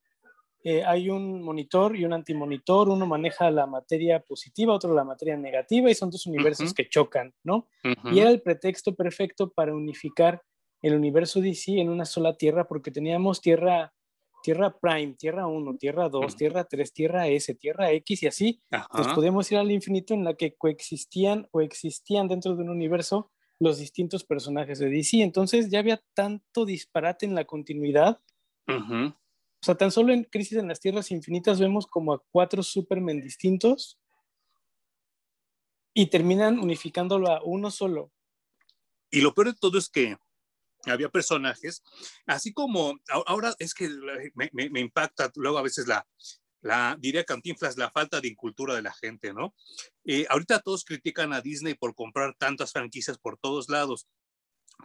eh, 0.69 0.83
hay 0.85 1.11
un 1.11 1.43
monitor 1.43 1.95
y 1.95 2.05
un 2.05 2.13
antimonitor, 2.13 2.89
uno 2.89 3.07
maneja 3.07 3.51
la 3.53 3.67
materia 3.67 4.19
positiva, 4.19 4.75
otro 4.75 4.93
la 4.95 5.05
materia 5.05 5.37
negativa, 5.37 5.89
y 5.89 5.95
son 5.95 6.11
dos 6.11 6.27
universos 6.27 6.75
que 6.75 6.89
chocan, 6.89 7.33
¿no? 7.45 7.69
Y 8.11 8.19
era 8.19 8.31
el 8.31 8.43
pretexto 8.43 8.97
perfecto 8.97 9.53
para 9.53 9.73
unificar 9.73 10.43
el 10.83 10.97
universo 10.97 11.41
DC 11.41 11.79
en 11.81 11.89
una 11.89 12.05
sola 12.05 12.37
tierra, 12.37 12.67
porque 12.67 12.91
teníamos 12.91 13.41
tierra, 13.41 13.95
tierra 14.47 14.79
Prime, 14.79 15.15
Tierra 15.15 15.49
1, 15.49 15.77
Tierra 15.77 16.09
2, 16.09 16.37
Tierra 16.37 16.63
3, 16.63 16.93
Tierra 16.93 17.27
S, 17.27 17.53
Tierra 17.57 17.91
X, 17.91 18.23
y 18.23 18.27
así 18.29 18.61
nos 18.97 19.09
podemos 19.09 19.51
ir 19.51 19.59
al 19.59 19.73
infinito 19.73 20.15
en 20.15 20.23
la 20.23 20.35
que 20.35 20.55
coexistían 20.55 21.49
o 21.51 21.61
existían 21.61 22.29
dentro 22.29 22.55
de 22.55 22.63
un 22.63 22.71
universo 22.71 23.33
los 23.59 23.79
distintos 23.79 24.23
personajes 24.23 24.79
de 24.79 24.89
DC. 24.89 25.21
Entonces 25.21 25.69
ya 25.69 25.81
había 25.81 26.01
tanto 26.15 26.65
disparate 26.65 27.27
en 27.27 27.35
la 27.35 27.45
continuidad. 27.45 28.21
O 28.69 29.13
sea, 29.63 29.75
tan 29.75 29.91
solo 29.91 30.13
en 30.13 30.23
Crisis 30.23 30.59
en 30.59 30.69
las 30.69 30.79
Tierras 30.79 31.11
Infinitas 31.11 31.59
vemos 31.59 31.89
como 31.89 32.13
a 32.13 32.23
cuatro 32.31 32.63
Supermen 32.63 33.21
distintos 33.21 33.99
y 35.93 36.07
terminan 36.07 36.61
unificándolo 36.61 37.33
a 37.33 37.43
uno 37.43 37.73
solo. 37.73 38.13
Y 39.11 39.23
lo 39.23 39.35
peor 39.35 39.49
de 39.49 39.59
todo 39.59 39.77
es 39.77 39.89
que 39.89 40.17
había 40.91 41.09
personajes, 41.09 41.83
así 42.27 42.53
como 42.53 42.99
ahora 43.27 43.55
es 43.59 43.75
que 43.75 43.89
me, 44.35 44.81
impacta 44.81 45.31
luego 45.37 45.59
a 45.59 45.63
veces 45.63 45.87
la, 45.87 46.07
la, 46.61 46.97
diría 46.99 47.25
Cantinflas, 47.25 47.77
la 47.77 47.91
falta 47.91 48.21
de 48.21 48.29
incultura 48.29 48.75
de 48.75 48.83
la 48.83 48.93
gente, 48.93 49.33
¿no? 49.33 49.55
Eh, 50.05 50.27
ahorita 50.29 50.61
todos 50.61 50.85
critican 50.85 51.33
a 51.33 51.41
Disney 51.41 51.75
por 51.75 51.95
comprar 51.95 52.35
tantas 52.39 52.73
franquicias 52.73 53.19
por 53.19 53.39
todos 53.39 53.69
lados, 53.69 54.07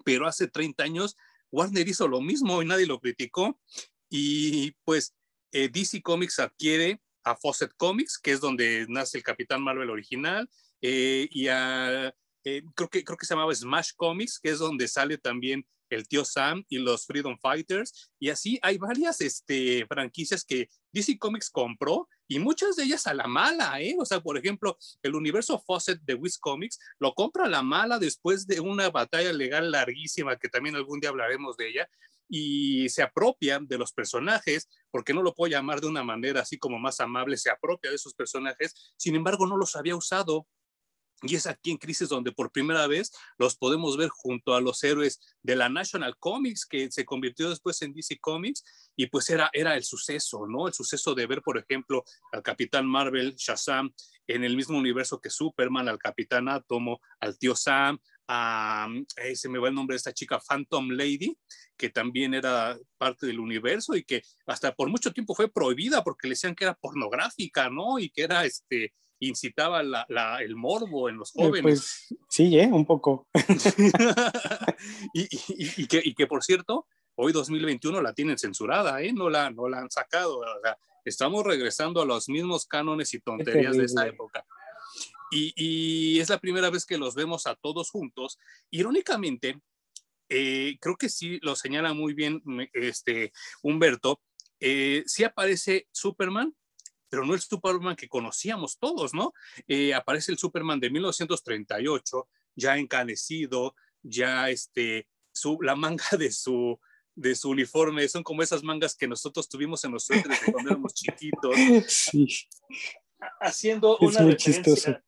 pero 0.03 0.27
hace 0.27 0.48
30 0.48 0.84
años 0.84 1.15
Warner 1.51 1.88
hizo 1.88 2.08
lo 2.08 2.22
mismo 2.22 2.62
y 2.62 2.65
nadie 2.65 2.86
lo 2.86 3.00
criticó. 3.00 3.60
Y 4.10 4.72
pues 4.84 5.13
eh, 5.51 5.70
DC 5.70 6.01
Comics 6.01 6.39
adquiere 6.39 7.01
a 7.24 7.36
Fawcett 7.36 7.74
Comics, 7.77 8.17
que 8.17 8.31
es 8.31 8.39
donde 8.39 8.86
nace 8.89 9.17
el 9.17 9.24
Capitán 9.24 9.62
Marvel 9.62 9.89
original, 9.89 10.50
eh, 10.81 11.27
y 11.29 11.48
a, 11.48 12.13
eh, 12.43 12.63
creo, 12.74 12.89
que, 12.89 13.03
creo 13.03 13.17
que 13.17 13.25
se 13.25 13.36
llamaba 13.36 13.53
Smash 13.53 13.91
Comics, 13.96 14.39
que 14.39 14.50
es 14.50 14.60
donde 14.60 14.88
sale 14.88 15.17
también 15.17 15.65
el 15.91 16.07
tío 16.07 16.25
Sam 16.25 16.63
y 16.69 16.79
los 16.79 17.05
Freedom 17.05 17.38
Fighters. 17.39 18.12
Y 18.19 18.29
así 18.29 18.60
hay 18.62 18.77
varias 18.77 19.21
este, 19.21 19.86
franquicias 19.88 20.43
que 20.43 20.69
DC 20.91 21.19
Comics 21.19 21.50
compró 21.50 22.07
y 22.27 22.39
muchas 22.39 22.75
de 22.75 22.83
ellas 22.83 23.07
a 23.07 23.13
la 23.13 23.27
mala, 23.27 23.81
¿eh? 23.81 23.95
O 24.00 24.05
sea, 24.05 24.21
por 24.21 24.38
ejemplo, 24.38 24.77
el 25.03 25.15
universo 25.15 25.60
Fawcett 25.60 26.00
de 26.01 26.15
Wiz 26.15 26.38
Comics 26.38 26.79
lo 27.00 27.13
compra 27.13 27.45
a 27.45 27.50
la 27.50 27.62
mala 27.62 28.00
después 28.00 28.48
de 28.48 28.60
una 28.60 28.89
batalla 28.89 29.33
legal 29.33 29.69
larguísima 29.69 30.38
que 30.38 30.50
también 30.50 30.75
algún 30.75 31.00
día 31.00 31.10
hablaremos 31.10 31.57
de 31.57 31.69
ella 31.69 31.89
y 32.33 32.88
se 32.88 33.03
apropia 33.03 33.60
de 33.60 33.77
los 33.77 33.91
personajes, 33.91 34.69
porque 34.89 35.13
no 35.13 35.21
lo 35.21 35.36
puedo 35.36 35.51
llamar 35.51 35.81
de 35.81 35.88
una 35.88 36.01
manera 36.01 36.39
así 36.39 36.57
como 36.57 36.79
más 36.79 37.01
amable, 37.01 37.36
se 37.36 37.50
apropia 37.50 37.89
de 37.89 37.98
esos 37.98 38.13
personajes, 38.13 38.93
sin 38.95 39.15
embargo 39.15 39.45
no 39.45 39.57
los 39.57 39.75
había 39.75 39.98
usado. 39.98 40.48
Y 41.24 41.36
es 41.36 41.46
aquí 41.46 41.72
en 41.72 41.78
Crisis 41.78 42.10
donde 42.10 42.32
por 42.32 42.51
primera 42.51 42.88
vez 42.88 43.12
los 43.38 43.56
podemos 43.56 43.96
ver 43.96 44.10
junto 44.10 44.56
a 44.56 44.62
los 44.62 44.84
héroes 44.84 45.20
de 45.44 45.56
la 45.56 45.70
National 45.70 46.18
Comics, 46.18 46.66
que 46.66 46.92
se 46.92 47.06
convirtió 47.06 47.50
después 47.50 47.82
en 47.82 47.94
DC 47.94 48.20
Comics, 48.20 48.63
y 48.96 49.08
pues 49.08 49.30
era, 49.30 49.50
era 49.54 49.75
el 49.75 49.84
suceso, 49.84 50.48
¿no? 50.48 50.68
El 50.68 50.74
suceso 50.74 51.13
de 51.13 51.28
ver, 51.28 51.42
por 51.42 51.58
ejemplo, 51.58 52.04
al 52.32 52.42
Capitán 52.42 52.88
Marvel, 52.88 53.36
Shazam, 53.36 53.94
en 54.28 54.44
el 54.44 54.56
mismo 54.56 54.78
universo 54.78 55.20
que 55.20 55.30
Superman, 55.30 55.88
al 55.88 56.00
Capitán 56.00 56.48
Átomo, 56.48 57.01
al 57.20 57.38
tío 57.38 57.56
Sam, 57.56 58.00
a, 58.28 58.88
se 59.34 59.50
me 59.50 59.60
va 59.60 59.68
el 59.68 59.75
nombre 59.75 59.96
de 59.96 59.98
esta 59.98 60.13
chica, 60.13 60.40
Phantom 60.40 60.92
Lady, 60.92 61.38
que 61.75 61.90
también 61.90 62.34
era 62.34 62.78
parte 62.98 63.28
del 63.28 63.40
universo 63.40 63.96
y 63.96 64.04
que 64.04 64.24
hasta 64.46 64.74
por 64.74 64.90
mucho 64.90 65.12
tiempo 65.12 65.36
fue 65.36 65.51
prohibida 65.51 66.04
porque 66.04 66.28
le 66.28 66.34
decían 66.34 66.56
que 66.56 66.63
era 66.63 66.75
pornográfica, 66.75 67.70
¿no? 67.70 68.00
Y 68.00 68.10
que 68.10 68.24
era, 68.24 68.46
este, 68.46 68.94
incitaba 69.22 69.82
el 69.82 70.56
morbo 70.56 71.10
en 71.10 71.18
los 71.18 71.30
eh, 71.30 71.44
jóvenes. 71.44 72.08
Pues 72.10 72.20
sí, 72.30 72.60
¿eh? 72.60 72.70
un 72.72 72.86
poco. 72.86 73.28
y, 75.13 75.88
que, 75.88 76.01
y, 76.04 76.13
que, 76.13 76.28
por 76.28 76.44
cierto, 76.44 76.88
hoy 77.16 77.32
2021 77.32 78.01
la 78.01 78.13
tienen 78.13 78.38
censurada, 78.38 79.01
¿eh? 79.01 79.13
No 79.13 79.30
la, 79.30 79.50
no 79.51 79.70
la 79.70 79.80
han 79.80 79.92
sacado. 79.92 80.40
O 80.40 80.62
sea, 80.63 80.78
estamos 81.06 81.46
regresando 81.46 82.01
a 82.01 82.06
los 82.06 82.30
mismos 82.30 82.66
cánones 82.66 83.13
y 83.13 83.20
tonterías 83.20 83.78
de 83.78 83.86
esa 83.86 84.08
época. 84.08 84.46
Y, 85.32 86.20
es 86.20 86.30
la 86.30 86.40
primera 86.40 86.70
vez 86.70 86.86
que 86.86 86.98
los 86.98 87.16
vemos 87.16 87.48
a 87.48 87.56
todos 87.56 87.90
juntos. 87.90 88.38
Irónicamente, 88.70 89.62
eh, 90.30 90.78
creo 90.82 90.98
que 90.98 91.10
sí 91.10 91.40
lo 91.42 91.56
señala 91.56 91.94
muy 91.94 92.13
bien 92.13 92.42
este, 92.74 93.32
Humberto, 93.62 94.22
eh, 94.60 95.04
sí 95.06 95.24
aparece 95.24 95.88
Superman, 95.92 96.54
pero 97.12 97.25
no 97.25 97.34
el 97.34 97.41
Superman 97.41 97.98
que 97.98 98.08
conocíamos 98.08 98.80
todos, 98.80 99.13
¿no? 99.13 99.34
Eh, 99.68 99.94
aparece 99.94 100.32
el 100.32 100.38
Superman 100.38 100.80
de 100.80 100.89
1938, 100.89 102.30
ya 102.56 102.77
encanecido, 102.77 103.75
ya 104.01 104.50
este, 104.50 105.10
su, 105.34 105.62
la 105.62 105.75
manga 105.75 106.06
de 106.18 106.32
su, 106.32 106.80
de 107.13 107.36
su 107.36 107.50
uniforme 107.50 108.08
son 108.08 108.24
como 108.24 108.41
esas 108.41 108.63
mangas 108.63 108.96
que 108.96 109.10
nosotros 109.10 109.50
tuvimos 109.50 109.84
en 109.84 109.91
los 109.91 110.06
suéteres 110.06 110.39
cuando 110.51 110.72
éramos 110.72 110.94
chiquitos. 110.94 111.53
Sí. 111.88 112.27
Haciendo 113.41 113.98
una 113.98 114.22
referencia, 114.22 115.03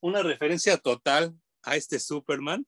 una 0.00 0.22
referencia 0.22 0.76
total 0.78 1.32
a 1.62 1.76
este 1.76 2.00
Superman, 2.00 2.66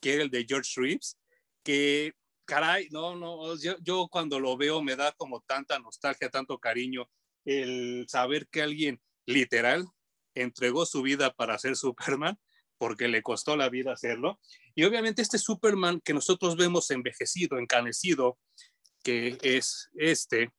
que 0.00 0.14
era 0.14 0.24
el 0.24 0.30
de 0.30 0.44
George 0.46 0.72
Reeves, 0.80 1.16
que, 1.62 2.12
caray, 2.44 2.88
no, 2.90 3.14
no, 3.14 3.56
yo, 3.56 3.76
yo 3.80 4.08
cuando 4.10 4.40
lo 4.40 4.56
veo 4.56 4.82
me 4.82 4.96
da 4.96 5.12
como 5.12 5.40
tanta 5.42 5.78
nostalgia, 5.78 6.28
tanto 6.28 6.58
cariño. 6.58 7.08
El 7.48 8.04
saber 8.08 8.46
que 8.48 8.60
alguien 8.60 9.00
literal 9.26 9.86
entregó 10.34 10.84
su 10.84 11.00
vida 11.00 11.32
para 11.32 11.58
ser 11.58 11.76
Superman, 11.76 12.38
porque 12.76 13.08
le 13.08 13.22
costó 13.22 13.56
la 13.56 13.70
vida 13.70 13.92
hacerlo. 13.92 14.38
Y 14.74 14.84
obviamente 14.84 15.22
este 15.22 15.38
Superman 15.38 16.00
que 16.04 16.12
nosotros 16.12 16.56
vemos 16.56 16.90
envejecido, 16.90 17.58
encanecido, 17.58 18.38
que 19.02 19.38
es 19.42 19.88
este, 19.96 20.50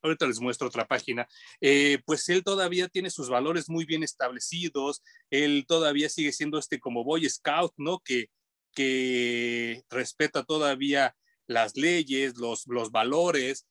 ahorita 0.00 0.26
les 0.26 0.40
muestro 0.40 0.68
otra 0.68 0.86
página, 0.86 1.26
eh, 1.60 1.98
pues 2.06 2.28
él 2.28 2.44
todavía 2.44 2.88
tiene 2.88 3.10
sus 3.10 3.28
valores 3.28 3.68
muy 3.68 3.84
bien 3.84 4.04
establecidos, 4.04 5.02
él 5.30 5.64
todavía 5.66 6.08
sigue 6.08 6.32
siendo 6.32 6.58
este 6.58 6.78
como 6.78 7.02
Boy 7.02 7.28
Scout, 7.28 7.72
¿no? 7.76 7.98
Que, 7.98 8.30
que 8.72 9.82
respeta 9.90 10.44
todavía 10.44 11.16
las 11.48 11.76
leyes, 11.76 12.36
los, 12.36 12.66
los 12.68 12.92
valores, 12.92 13.66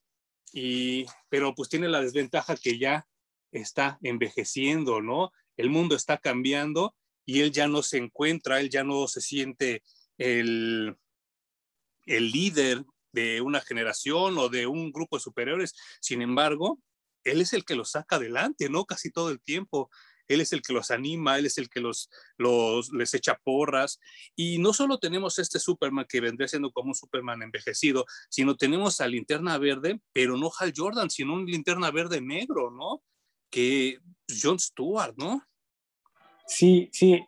y, 0.52 1.06
pero 1.28 1.54
pues 1.54 1.68
tiene 1.68 1.88
la 1.88 2.00
desventaja 2.00 2.56
que 2.56 2.78
ya 2.78 3.06
está 3.52 3.98
envejeciendo, 4.02 5.00
¿no? 5.00 5.32
El 5.56 5.70
mundo 5.70 5.96
está 5.96 6.18
cambiando 6.18 6.94
y 7.24 7.40
él 7.40 7.52
ya 7.52 7.68
no 7.68 7.82
se 7.82 7.98
encuentra, 7.98 8.60
él 8.60 8.70
ya 8.70 8.84
no 8.84 9.06
se 9.08 9.20
siente 9.20 9.82
el, 10.16 10.96
el 12.06 12.30
líder 12.30 12.84
de 13.12 13.40
una 13.40 13.60
generación 13.60 14.38
o 14.38 14.48
de 14.48 14.66
un 14.66 14.92
grupo 14.92 15.16
de 15.16 15.22
superiores. 15.22 15.74
Sin 16.00 16.22
embargo, 16.22 16.80
él 17.24 17.40
es 17.40 17.52
el 17.52 17.64
que 17.64 17.74
los 17.74 17.90
saca 17.90 18.16
adelante, 18.16 18.68
¿no? 18.68 18.84
Casi 18.84 19.10
todo 19.10 19.30
el 19.30 19.40
tiempo. 19.40 19.90
Él 20.28 20.40
es 20.40 20.52
el 20.52 20.62
que 20.62 20.72
los 20.72 20.90
anima, 20.90 21.38
él 21.38 21.46
es 21.46 21.58
el 21.58 21.68
que 21.68 21.80
los, 21.80 22.10
les 22.92 23.14
echa 23.14 23.40
porras. 23.42 23.98
Y 24.36 24.58
no 24.58 24.72
solo 24.72 24.98
tenemos 24.98 25.38
este 25.38 25.58
Superman 25.58 26.06
que 26.08 26.20
vendría 26.20 26.48
siendo 26.48 26.70
como 26.70 26.90
un 26.90 26.94
Superman 26.94 27.42
envejecido, 27.42 28.04
sino 28.30 28.56
tenemos 28.56 29.00
a 29.00 29.08
Linterna 29.08 29.58
Verde, 29.58 30.00
pero 30.12 30.36
no 30.36 30.50
Hal 30.58 30.72
Jordan, 30.76 31.10
sino 31.10 31.34
un 31.34 31.46
Linterna 31.46 31.90
Verde 31.90 32.20
negro, 32.20 32.70
¿no? 32.70 33.02
Que 33.50 33.98
John 34.28 34.58
Stewart, 34.58 35.14
¿no? 35.16 35.42
Sí, 36.46 36.88
sí. 36.92 37.20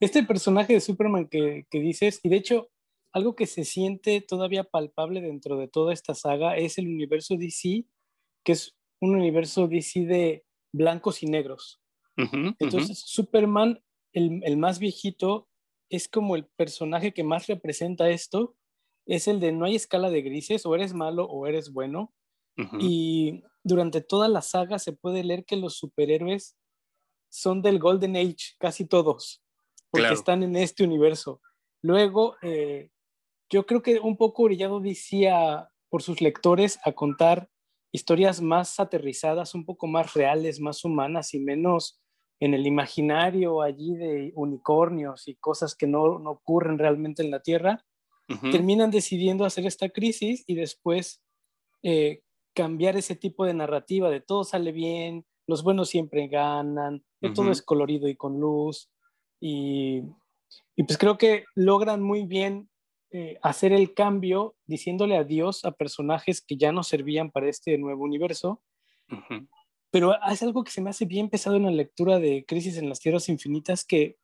Este 0.00 0.22
personaje 0.22 0.74
de 0.74 0.80
Superman 0.80 1.28
que, 1.28 1.66
que 1.70 1.80
dices, 1.80 2.20
y 2.22 2.28
de 2.28 2.36
hecho, 2.36 2.70
algo 3.12 3.34
que 3.34 3.46
se 3.46 3.64
siente 3.64 4.20
todavía 4.20 4.64
palpable 4.64 5.22
dentro 5.22 5.56
de 5.56 5.68
toda 5.68 5.94
esta 5.94 6.14
saga 6.14 6.56
es 6.58 6.76
el 6.76 6.86
universo 6.86 7.36
DC, 7.36 7.86
que 8.44 8.52
es 8.52 8.76
un 9.00 9.16
universo 9.16 9.68
DC 9.68 10.00
de 10.00 10.44
blancos 10.72 11.22
y 11.22 11.26
negros. 11.26 11.80
Entonces, 12.16 12.98
Superman, 12.98 13.82
el, 14.12 14.56
más 14.56 14.78
viejito, 14.78 15.48
es 15.90 16.08
como 16.08 16.36
el 16.36 16.46
personaje 16.46 17.12
que 17.12 17.24
más 17.24 17.46
representa 17.46 18.10
esto. 18.10 18.56
Es 19.06 19.28
el 19.28 19.40
de 19.40 19.52
no 19.52 19.66
hay 19.66 19.76
escala 19.76 20.10
de 20.10 20.22
grises, 20.22 20.66
o 20.66 20.74
eres 20.74 20.94
malo 20.94 21.24
o 21.24 21.46
eres 21.46 21.72
bueno. 21.72 22.12
Y 22.80 23.42
durante 23.62 24.00
toda 24.00 24.28
la 24.28 24.40
saga 24.40 24.78
se 24.78 24.92
puede 24.92 25.22
leer 25.22 25.44
que 25.44 25.56
los 25.56 25.76
superhéroes 25.76 26.56
son 27.28 27.60
del 27.60 27.78
Golden 27.78 28.16
Age, 28.16 28.54
casi 28.58 28.86
todos, 28.86 29.42
porque 29.90 30.14
están 30.14 30.42
en 30.42 30.56
este 30.56 30.82
universo. 30.82 31.42
Luego, 31.82 32.36
eh, 32.40 32.88
yo 33.50 33.66
creo 33.66 33.82
que 33.82 34.00
un 34.00 34.16
poco 34.16 34.44
orillado 34.44 34.80
decía 34.80 35.68
por 35.90 36.02
sus 36.02 36.22
lectores 36.22 36.78
a 36.84 36.92
contar 36.92 37.50
historias 37.92 38.40
más 38.40 38.80
aterrizadas, 38.80 39.54
un 39.54 39.64
poco 39.64 39.86
más 39.86 40.14
reales, 40.14 40.60
más 40.60 40.84
humanas 40.84 41.34
y 41.34 41.40
menos 41.40 42.00
en 42.40 42.54
el 42.54 42.66
imaginario 42.66 43.62
allí 43.62 43.94
de 43.96 44.32
unicornios 44.34 45.28
y 45.28 45.36
cosas 45.36 45.74
que 45.74 45.86
no, 45.86 46.02
ocurren 46.02 46.78
realmente 46.78 47.22
en 47.22 47.30
la 47.30 47.40
Tierra, 47.40 47.84
terminan 48.50 48.90
decidiendo 48.90 49.44
hacer 49.44 49.66
esta 49.66 49.88
crisis 49.88 50.42
y 50.48 50.56
después 50.56 51.22
eh, 51.84 52.22
cambiar 52.54 52.96
ese 52.96 53.14
tipo 53.14 53.44
de 53.44 53.54
narrativa 53.54 54.10
de 54.10 54.20
todo 54.20 54.42
sale 54.42 54.72
bien, 54.72 55.24
los 55.46 55.62
buenos 55.62 55.88
siempre 55.88 56.26
ganan, 56.26 57.04
todo 57.34 57.52
es 57.52 57.62
colorido 57.62 58.08
y 58.08 58.16
con 58.16 58.40
luz. 58.40 58.90
Y, 59.40 60.02
y, 60.74 60.82
pues 60.84 60.98
creo 60.98 61.18
que 61.18 61.44
logran 61.54 62.02
muy 62.02 62.26
bien 62.26 62.68
eh, 63.12 63.38
hacer 63.42 63.72
el 63.72 63.94
cambio 63.94 64.56
diciéndole 64.66 65.16
adiós 65.16 65.64
a 65.64 65.70
personajes 65.70 66.40
que 66.40 66.56
ya 66.56 66.72
no 66.72 66.82
servían 66.82 67.30
para 67.30 67.48
este 67.48 67.78
nuevo 67.78 68.02
universo. 68.02 68.60
Pero 69.96 70.14
es 70.30 70.42
algo 70.42 70.62
que 70.62 70.70
se 70.70 70.82
me 70.82 70.90
hace 70.90 71.06
bien 71.06 71.30
pesado 71.30 71.56
en 71.56 71.62
la 71.62 71.70
lectura 71.70 72.18
de 72.18 72.44
Crisis 72.44 72.76
en 72.76 72.90
las 72.90 73.00
Tierras 73.00 73.30
Infinitas, 73.30 73.82
que 73.82 74.18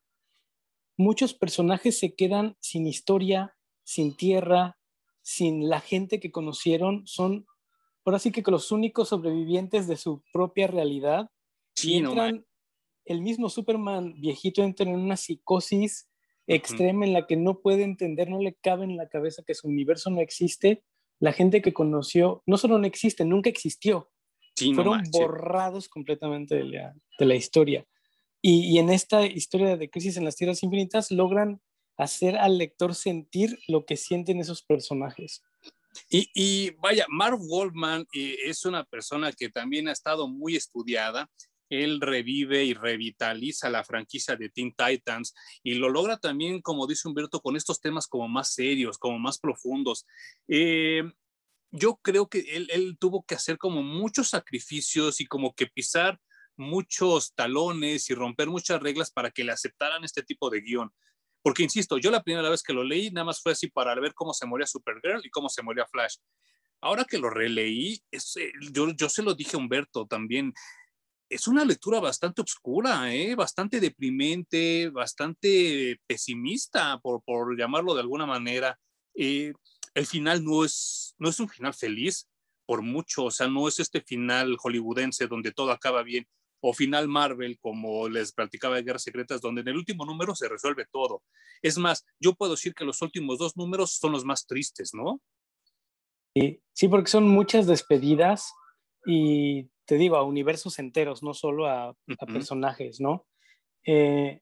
muchos 0.98 1.32
personajes 1.32 1.98
se 1.98 2.14
quedan 2.14 2.58
sin 2.60 2.86
historia, 2.86 3.56
sin 3.82 4.14
tierra, 4.14 4.78
sin 5.22 5.70
la 5.70 5.80
gente 5.80 6.20
que 6.20 6.30
conocieron, 6.30 7.06
son 7.06 7.46
ahora 8.04 8.18
sí 8.18 8.32
que 8.32 8.42
los 8.50 8.70
únicos 8.70 9.08
sobrevivientes 9.08 9.88
de 9.88 9.96
su 9.96 10.22
propia 10.30 10.66
realidad. 10.66 11.30
entran, 11.82 12.44
el 13.06 13.22
mismo 13.22 13.48
Superman 13.48 14.20
viejito 14.20 14.62
entra 14.62 14.86
en 14.86 14.94
una 14.94 15.16
psicosis 15.16 16.10
extrema 16.46 17.06
en 17.06 17.14
la 17.14 17.26
que 17.26 17.38
no 17.38 17.62
puede 17.62 17.84
entender, 17.84 18.28
no 18.28 18.42
le 18.42 18.56
cabe 18.56 18.84
en 18.84 18.98
la 18.98 19.08
cabeza 19.08 19.42
que 19.42 19.54
su 19.54 19.68
universo 19.68 20.10
no 20.10 20.20
existe. 20.20 20.84
La 21.18 21.32
gente 21.32 21.62
que 21.62 21.72
conoció 21.72 22.42
no 22.44 22.58
solo 22.58 22.76
no 22.76 22.84
existe, 22.84 23.24
nunca 23.24 23.48
existió. 23.48 24.11
Fueron 24.74 25.02
borrados 25.10 25.88
completamente 25.88 26.56
de 26.56 26.64
la, 26.64 26.94
de 27.18 27.26
la 27.26 27.34
historia. 27.34 27.86
Y, 28.40 28.74
y, 28.74 28.78
en 28.78 28.90
esta 28.90 29.24
historia 29.24 29.76
de 29.76 29.88
Crisis 29.88 30.16
en 30.16 30.24
las 30.24 30.36
Tierras 30.36 30.62
Infinitas 30.62 31.10
logran 31.10 31.60
hacer 31.96 32.36
al 32.36 32.58
lector 32.58 32.94
sentir 32.94 33.58
lo 33.68 33.84
que 33.84 33.96
sienten 33.96 34.40
esos 34.40 34.62
personajes. 34.62 35.42
Y, 36.10 36.28
y 36.34 36.70
vaya, 36.82 37.06
Marv 37.08 37.38
Goldman 37.38 38.06
eh, 38.14 38.36
es 38.46 38.64
una 38.64 38.84
persona 38.84 39.30
que 39.32 39.48
también 39.48 39.88
ha 39.88 39.92
estado 39.92 40.26
muy 40.26 40.56
estudiada 40.56 41.30
él 41.72 42.00
revive 42.00 42.64
y 42.64 42.74
revitaliza 42.74 43.70
la 43.70 43.82
franquicia 43.82 44.36
de 44.36 44.50
Teen 44.50 44.74
Titans 44.74 45.34
y 45.62 45.74
lo 45.74 45.88
logra 45.88 46.18
también, 46.18 46.60
como 46.60 46.86
dice 46.86 47.08
Humberto, 47.08 47.40
con 47.40 47.56
estos 47.56 47.80
temas 47.80 48.06
como 48.06 48.28
más 48.28 48.52
serios, 48.52 48.98
como 48.98 49.18
más 49.18 49.38
profundos. 49.38 50.06
Eh, 50.48 51.02
yo 51.72 51.98
creo 52.02 52.28
que 52.28 52.40
él, 52.54 52.96
tuvo 53.00 53.24
que 53.24 53.34
hacer 53.34 53.58
como 53.58 53.82
muchos 53.82 54.28
sacrificios 54.28 55.20
y 55.20 55.26
como 55.26 55.54
que 55.54 55.66
pisar 55.66 56.20
muchos 56.56 57.34
talones 57.34 58.10
y 58.10 58.14
romper 58.14 58.48
muchas 58.48 58.80
reglas 58.80 59.10
para 59.10 59.30
que 59.30 59.42
le 59.42 59.52
aceptaran 59.52 60.04
este 60.04 60.22
tipo 60.22 60.50
de 60.50 60.60
guion. 60.60 60.92
Porque, 61.42 61.62
insisto, 61.62 61.98
yo 61.98 62.10
la 62.10 62.22
primera 62.22 62.50
vez 62.50 62.62
que 62.62 62.74
lo 62.74 62.84
leí 62.84 63.10
nada 63.10 63.24
más 63.24 63.42
fue 63.42 63.52
así 63.52 63.68
para 63.68 63.98
ver 63.98 64.14
cómo 64.14 64.34
se 64.34 64.46
moría 64.46 64.66
Supergirl 64.66 65.24
y 65.24 65.30
cómo 65.30 65.48
se 65.48 65.62
moría 65.62 65.86
Flash. 65.86 66.16
Ahora 66.82 67.04
que 67.04 67.18
lo 67.18 67.30
releí, 67.30 68.02
eh, 68.12 68.52
yo, 68.70 68.90
yo 68.90 69.08
se 69.08 69.22
lo 69.22 69.34
dije 69.34 69.56
a 69.56 69.58
Humberto 69.58 70.06
también, 70.06 70.52
es 71.28 71.48
una 71.48 71.64
lectura 71.64 72.00
bastante 72.00 72.42
oscura, 72.42 73.12
¿eh? 73.14 73.34
bastante 73.34 73.80
deprimente, 73.80 74.90
bastante 74.90 75.98
pesimista, 76.06 76.98
por, 76.98 77.22
por 77.24 77.58
llamarlo 77.58 77.94
de 77.94 78.00
alguna 78.00 78.26
manera. 78.26 78.78
Eh, 79.14 79.52
el 79.94 80.06
final 80.06 80.44
no 80.44 80.64
es, 80.64 81.11
no 81.22 81.28
es 81.28 81.40
un 81.40 81.48
final 81.48 81.72
feliz, 81.72 82.28
por 82.66 82.82
mucho, 82.82 83.26
o 83.26 83.30
sea, 83.30 83.48
no 83.48 83.68
es 83.68 83.78
este 83.78 84.00
final 84.00 84.56
hollywoodense 84.56 85.28
donde 85.28 85.52
todo 85.52 85.70
acaba 85.70 86.02
bien, 86.02 86.26
o 86.60 86.72
final 86.74 87.08
Marvel, 87.08 87.58
como 87.60 88.08
les 88.08 88.32
platicaba 88.32 88.76
de 88.76 88.82
Guerras 88.82 89.02
Secretas, 89.02 89.40
donde 89.40 89.62
en 89.62 89.68
el 89.68 89.76
último 89.76 90.04
número 90.04 90.34
se 90.34 90.48
resuelve 90.48 90.86
todo. 90.90 91.22
Es 91.60 91.78
más, 91.78 92.04
yo 92.20 92.34
puedo 92.34 92.52
decir 92.52 92.74
que 92.74 92.84
los 92.84 93.02
últimos 93.02 93.38
dos 93.38 93.56
números 93.56 93.98
son 93.98 94.12
los 94.12 94.24
más 94.24 94.46
tristes, 94.46 94.94
¿no? 94.94 95.20
Sí, 96.34 96.60
sí 96.72 96.88
porque 96.88 97.10
son 97.10 97.28
muchas 97.28 97.66
despedidas 97.66 98.52
y 99.06 99.68
te 99.84 99.96
digo, 99.96 100.16
a 100.16 100.24
universos 100.24 100.78
enteros, 100.78 101.22
no 101.22 101.34
solo 101.34 101.66
a, 101.66 101.94
personajes, 102.32 103.00
¿no? 103.00 103.26
Eh, 103.86 104.40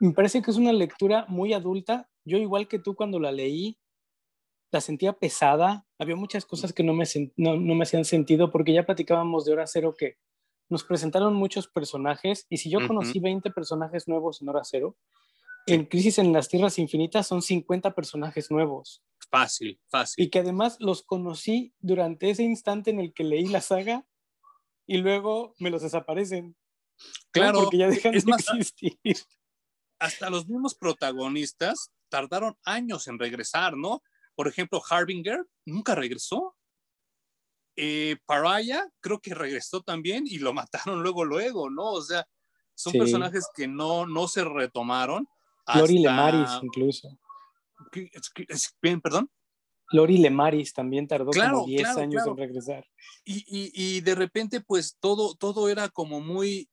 me 0.00 0.12
parece 0.12 0.42
que 0.42 0.50
es 0.50 0.56
una 0.56 0.72
lectura 0.72 1.26
muy 1.28 1.52
adulta. 1.52 2.08
Yo, 2.24 2.38
igual 2.38 2.68
que 2.68 2.78
tú, 2.78 2.94
cuando 2.94 3.20
la 3.20 3.32
leí, 3.32 3.78
la 4.70 4.80
sentía 4.80 5.12
pesada. 5.12 5.86
Había 5.98 6.16
muchas 6.16 6.44
cosas 6.44 6.72
que 6.72 6.82
no 6.82 6.92
me, 6.94 7.04
no, 7.36 7.56
me 7.56 7.82
hacían 7.82 8.04
sentido 8.04 8.50
porque 8.50 8.72
ya 8.72 8.86
platicábamos 8.86 9.44
de 9.44 9.52
Hora 9.52 9.66
Cero 9.66 9.94
que 9.96 10.18
nos 10.68 10.84
presentaron 10.84 11.34
muchos 11.34 11.68
personajes 11.68 12.46
y 12.48 12.56
si 12.56 12.70
yo 12.70 12.86
conocí 12.86 13.20
20 13.20 13.50
personajes 13.50 14.08
nuevos 14.08 14.42
en 14.42 14.48
Hora 14.48 14.62
Cero, 14.64 14.96
en 15.66 15.84
Crisis 15.84 16.18
en 16.18 16.32
las 16.32 16.48
Tierras 16.48 16.78
Infinitas 16.78 17.26
son 17.26 17.42
50 17.42 17.94
personajes 17.94 18.50
nuevos. 18.50 19.02
Fácil, 19.30 19.80
fácil. 19.88 20.24
Y 20.24 20.30
que 20.30 20.40
además 20.40 20.76
los 20.80 21.02
conocí 21.02 21.74
durante 21.78 22.30
ese 22.30 22.42
instante 22.42 22.90
en 22.90 23.00
el 23.00 23.12
que 23.12 23.24
leí 23.24 23.46
la 23.46 23.60
saga 23.60 24.06
y 24.86 24.98
luego 24.98 25.54
me 25.58 25.70
los 25.70 25.82
desaparecen. 25.82 26.56
Claro, 27.30 27.62
porque 27.62 27.78
ya 27.78 27.88
dejan 27.88 28.12
de 28.12 28.18
existir. 28.18 28.96
Hasta 29.98 30.30
los 30.30 30.48
mismos 30.48 30.74
protagonistas 30.74 31.90
tardaron 32.08 32.56
años 32.64 33.08
en 33.08 33.18
regresar, 33.18 33.76
¿no? 33.76 34.02
Por 34.36 34.46
ejemplo, 34.46 34.82
Harbinger 34.88 35.44
nunca 35.64 35.94
regresó. 35.96 36.54
Eh, 37.74 38.16
Paraya 38.24 38.88
creo 39.00 39.20
que 39.20 39.34
regresó 39.34 39.82
también 39.82 40.24
y 40.26 40.38
lo 40.38 40.52
mataron 40.94 41.02
luego, 41.02 41.24
luego, 41.24 41.70
¿no? 41.70 41.92
O 41.92 42.02
sea, 42.02 42.26
son 42.74 42.92
personajes 42.92 43.48
que 43.54 43.66
no, 43.66 44.06
no 44.06 44.28
se 44.28 44.44
retomaron. 44.44 45.26
Lori 45.74 45.98
Lemaris 45.98 46.50
incluso. 46.62 47.08
Bien, 48.80 49.00
perdón. 49.00 49.30
Lori 49.92 50.18
Lemaris 50.18 50.72
también 50.72 51.06
tardó 51.06 51.30
como 51.30 51.66
10 51.66 51.96
años 51.96 52.26
en 52.26 52.36
regresar. 52.36 52.86
Y, 53.24 53.38
y, 53.46 53.70
y, 53.72 54.00
de 54.00 54.14
repente, 54.14 54.60
pues 54.60 54.96
todo, 55.00 55.34
todo 55.34 55.68
era 55.68 55.88
como 55.88 56.20
muy 56.20 56.68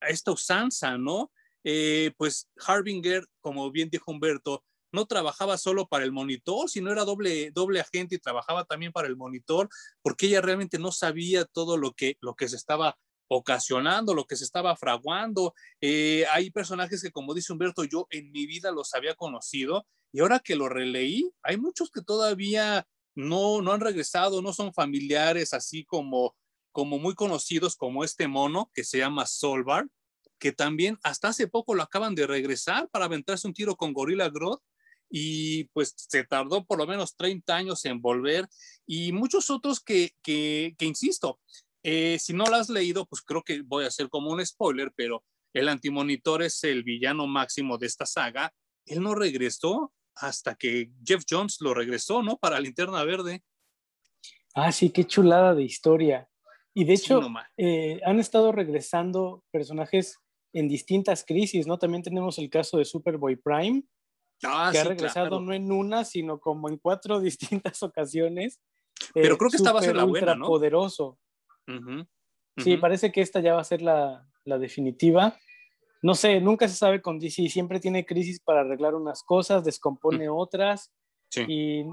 esta 0.00 0.30
usanza, 0.30 0.96
¿no? 0.96 1.30
Eh, 1.64 2.12
pues 2.16 2.48
Harbinger, 2.66 3.26
como 3.40 3.70
bien 3.70 3.90
dijo 3.90 4.10
Humberto, 4.10 4.64
no 4.92 5.06
trabajaba 5.06 5.58
solo 5.58 5.86
para 5.86 6.04
el 6.04 6.12
monitor, 6.12 6.68
sino 6.70 6.90
era 6.90 7.04
doble, 7.04 7.50
doble 7.50 7.80
agente 7.80 8.16
y 8.16 8.18
trabajaba 8.18 8.64
también 8.64 8.92
para 8.92 9.08
el 9.08 9.16
monitor, 9.16 9.68
porque 10.02 10.26
ella 10.26 10.40
realmente 10.40 10.78
no 10.78 10.92
sabía 10.92 11.44
todo 11.44 11.76
lo 11.76 11.92
que, 11.92 12.16
lo 12.20 12.34
que 12.34 12.48
se 12.48 12.56
estaba 12.56 12.96
ocasionando, 13.28 14.14
lo 14.14 14.24
que 14.24 14.36
se 14.36 14.44
estaba 14.44 14.74
fraguando. 14.76 15.54
Eh, 15.80 16.24
hay 16.32 16.50
personajes 16.50 17.02
que, 17.02 17.12
como 17.12 17.34
dice 17.34 17.52
Humberto, 17.52 17.84
yo 17.84 18.06
en 18.10 18.32
mi 18.32 18.46
vida 18.46 18.72
los 18.72 18.94
había 18.94 19.14
conocido 19.14 19.86
y 20.12 20.20
ahora 20.20 20.40
que 20.40 20.56
lo 20.56 20.68
releí, 20.68 21.30
hay 21.42 21.58
muchos 21.58 21.90
que 21.90 22.00
todavía 22.00 22.86
no, 23.14 23.60
no 23.60 23.72
han 23.72 23.80
regresado, 23.80 24.40
no 24.40 24.52
son 24.52 24.72
familiares 24.72 25.52
así 25.52 25.84
como, 25.84 26.34
como 26.72 26.98
muy 26.98 27.14
conocidos 27.14 27.76
como 27.76 28.04
este 28.04 28.28
mono 28.28 28.70
que 28.72 28.84
se 28.84 28.98
llama 28.98 29.26
Solvar, 29.26 29.86
que 30.38 30.52
también 30.52 30.98
hasta 31.02 31.28
hace 31.28 31.48
poco 31.48 31.74
lo 31.74 31.82
acaban 31.82 32.14
de 32.14 32.26
regresar 32.26 32.88
para 32.88 33.06
aventarse 33.06 33.46
un 33.46 33.54
tiro 33.54 33.76
con 33.76 33.92
Gorilla 33.92 34.30
Grodd 34.30 34.60
y 35.10 35.64
pues 35.72 35.94
se 35.96 36.24
tardó 36.24 36.64
por 36.64 36.78
lo 36.78 36.86
menos 36.86 37.16
30 37.16 37.54
años 37.56 37.84
en 37.84 38.00
volver 38.00 38.46
y 38.86 39.12
muchos 39.12 39.50
otros 39.50 39.80
que, 39.80 40.12
que, 40.22 40.74
insisto, 40.80 41.40
eh, 41.82 42.18
si 42.18 42.32
no 42.34 42.44
lo 42.44 42.56
has 42.56 42.68
leído, 42.68 43.06
pues 43.06 43.22
creo 43.22 43.42
que 43.42 43.62
voy 43.62 43.84
a 43.84 43.88
hacer 43.88 44.08
como 44.08 44.30
un 44.30 44.44
spoiler, 44.44 44.92
pero 44.94 45.24
el 45.54 45.68
antimonitor 45.68 46.42
es 46.42 46.62
el 46.64 46.82
villano 46.82 47.26
máximo 47.26 47.78
de 47.78 47.86
esta 47.86 48.06
saga. 48.06 48.52
Él 48.86 49.02
no 49.02 49.14
regresó 49.14 49.92
hasta 50.14 50.54
que 50.54 50.90
Jeff 51.04 51.24
Jones 51.28 51.58
lo 51.60 51.74
regresó, 51.74 52.22
¿no? 52.22 52.36
Para 52.36 52.60
Linterna 52.60 53.04
Verde. 53.04 53.42
Ah, 54.54 54.72
sí, 54.72 54.90
qué 54.90 55.04
chulada 55.04 55.54
de 55.54 55.62
historia. 55.62 56.28
Y 56.74 56.84
de 56.84 56.94
hecho, 56.94 57.20
eh, 57.56 58.00
han 58.04 58.20
estado 58.20 58.52
regresando 58.52 59.44
personajes 59.50 60.18
en 60.52 60.68
distintas 60.68 61.24
crisis, 61.24 61.66
¿no? 61.66 61.78
También 61.78 62.02
tenemos 62.02 62.38
el 62.38 62.50
caso 62.50 62.78
de 62.78 62.84
Superboy 62.84 63.36
Prime, 63.36 63.82
ah, 64.44 64.70
que 64.72 64.78
ha 64.78 64.84
regresado 64.84 65.40
no 65.40 65.52
en 65.52 65.70
una, 65.72 66.04
sino 66.04 66.38
como 66.38 66.68
en 66.68 66.78
cuatro 66.78 67.20
distintas 67.20 67.82
ocasiones. 67.82 68.60
Pero 69.14 69.38
creo 69.38 69.50
que 69.50 69.56
esta 69.56 69.72
va 69.72 69.80
a 69.80 69.82
ser 69.82 69.96
la 69.96 70.04
buena, 70.04 70.34
¿no? 70.34 70.46
poderoso. 70.46 71.18
Sí, 72.56 72.76
parece 72.76 73.12
que 73.12 73.20
esta 73.20 73.40
ya 73.40 73.54
va 73.54 73.60
a 73.60 73.64
ser 73.64 73.82
la, 73.82 74.26
la, 74.44 74.58
definitiva. 74.58 75.36
No 76.02 76.14
sé, 76.14 76.40
nunca 76.40 76.66
se 76.66 76.74
sabe 76.74 77.00
con 77.00 77.20
DC, 77.20 77.48
siempre 77.48 77.78
tiene 77.78 78.04
crisis 78.04 78.40
para 78.40 78.60
arreglar 78.60 78.94
unas 78.94 79.22
cosas, 79.22 79.64
descompone 79.64 80.28
otras. 80.28 80.92
Sí. 81.28 81.44
Y 81.46 81.84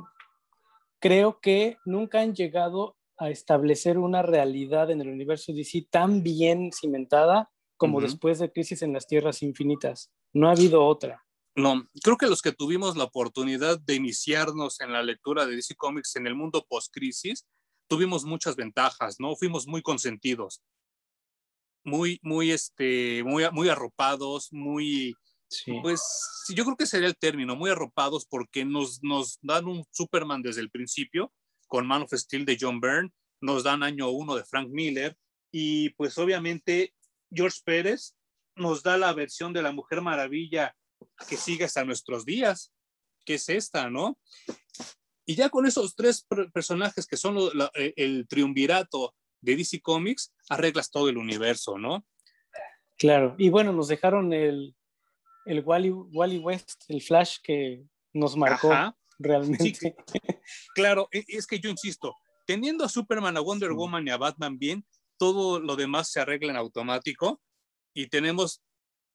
creo 1.00 1.40
que 1.40 1.78
nunca 1.86 2.22
han 2.22 2.34
llegado 2.34 2.98
a 3.18 3.30
establecer 3.30 3.98
una 3.98 4.22
realidad 4.22 4.90
en 4.92 5.02
el 5.02 5.10
universo 5.10 5.54
DC 5.54 5.88
tan 5.90 6.24
bien 6.24 6.72
cimentada 6.72 7.52
como 7.78 8.02
después 8.02 8.40
de 8.40 8.52
Crisis 8.52 8.82
en 8.82 8.94
las 8.94 9.08
Tierras 9.08 9.44
Infinitas. 9.44 10.12
No 10.34 10.48
ha 10.48 10.52
habido 10.52 10.86
otra. 10.86 11.25
No, 11.56 11.88
creo 12.04 12.18
que 12.18 12.28
los 12.28 12.42
que 12.42 12.52
tuvimos 12.52 12.98
la 12.98 13.06
oportunidad 13.06 13.80
de 13.80 13.96
iniciarnos 13.96 14.82
en 14.82 14.92
la 14.92 15.02
lectura 15.04 15.46
de 15.46 15.56
DC 15.56 15.76
Comics 15.76 16.18
en 16.18 16.28
el 16.28 16.36
mundo 16.36 16.66
post-crisis, 16.68 17.46
tuvimos 17.88 18.26
muchas 18.26 18.58
ventajas, 18.58 19.16
¿no? 19.20 19.36
Fuimos 19.38 19.66
muy 19.66 19.82
consentidos, 19.82 20.62
muy, 21.86 22.20
muy, 22.24 22.52
este, 22.52 23.24
muy, 23.24 23.46
muy 23.52 23.70
arropados, 23.70 24.52
muy, 24.52 25.16
pues, 25.82 26.02
yo 26.54 26.66
creo 26.66 26.76
que 26.76 26.88
sería 26.88 27.08
el 27.08 27.18
término, 27.18 27.56
muy 27.56 27.70
arropados 27.70 28.26
porque 28.26 28.66
nos, 28.66 29.02
nos 29.02 29.40
dan 29.42 29.66
un 29.66 29.86
Superman 29.92 30.42
desde 30.42 30.62
el 30.62 30.70
principio, 30.70 31.32
con 31.68 31.88
Man 31.88 32.02
of 32.02 32.14
Steel 32.14 32.46
de 32.46 32.58
John 32.60 32.82
Byrne, 32.82 33.12
nos 33.40 33.64
dan 33.64 33.82
año 33.82 34.10
uno 34.10 34.36
de 34.36 34.44
Frank 34.44 34.70
Miller, 34.70 35.18
y 35.52 35.92
pues 35.92 36.18
obviamente 36.18 36.94
George 37.32 37.60
Pérez 37.64 38.14
nos 38.58 38.84
da 38.84 38.98
la 38.98 39.14
versión 39.14 39.54
de 39.54 39.62
la 39.62 39.72
Mujer 39.72 40.02
Maravilla 40.02 40.76
que 41.28 41.38
sigue 41.38 41.66
hasta 41.66 41.84
nuestros 41.84 42.26
días, 42.26 42.74
que 43.26 43.36
es 43.36 43.50
esta, 43.50 43.90
¿no? 43.90 44.18
Y 45.26 45.36
ya 45.36 45.50
con 45.50 45.66
esos 45.66 45.96
tres 45.96 46.28
personajes 46.54 47.08
que 47.08 47.18
son 47.18 47.38
eh, 47.76 47.94
el 47.96 48.28
triunvirato 48.28 49.16
de 49.42 49.56
DC 49.56 49.82
Comics, 49.82 50.34
arreglas 50.50 50.92
todo 50.92 51.10
el 51.10 51.18
universo, 51.18 51.78
¿no? 51.78 52.06
Claro, 52.98 53.36
y 53.38 53.50
bueno, 53.50 53.74
nos 53.74 53.88
dejaron 53.88 54.32
el, 54.34 54.76
el 55.46 55.62
Wally, 55.62 55.92
Wally 55.92 56.40
West, 56.40 56.84
el 56.88 57.02
Flash 57.02 57.38
que 57.44 57.84
nos 58.14 58.38
marcó 58.38 58.72
realmente. 59.20 59.96
claro, 60.76 61.10
e, 61.12 61.24
es 61.28 61.48
que 61.48 61.60
yo 61.60 61.70
insisto, 61.70 62.16
teniendo 62.46 62.84
a 62.84 62.90
Superman, 62.90 63.38
a 63.38 63.42
Wonder 63.42 63.74
Woman 63.74 64.08
y 64.08 64.12
a 64.12 64.18
Batman 64.18 64.58
bien, 64.58 64.86
todo 65.18 65.60
lo 65.60 65.76
demás 65.76 66.12
se 66.12 66.20
arregla 66.20 66.52
en 66.52 66.58
automático 66.58 67.42
y 67.94 68.08
tenemos 68.08 68.62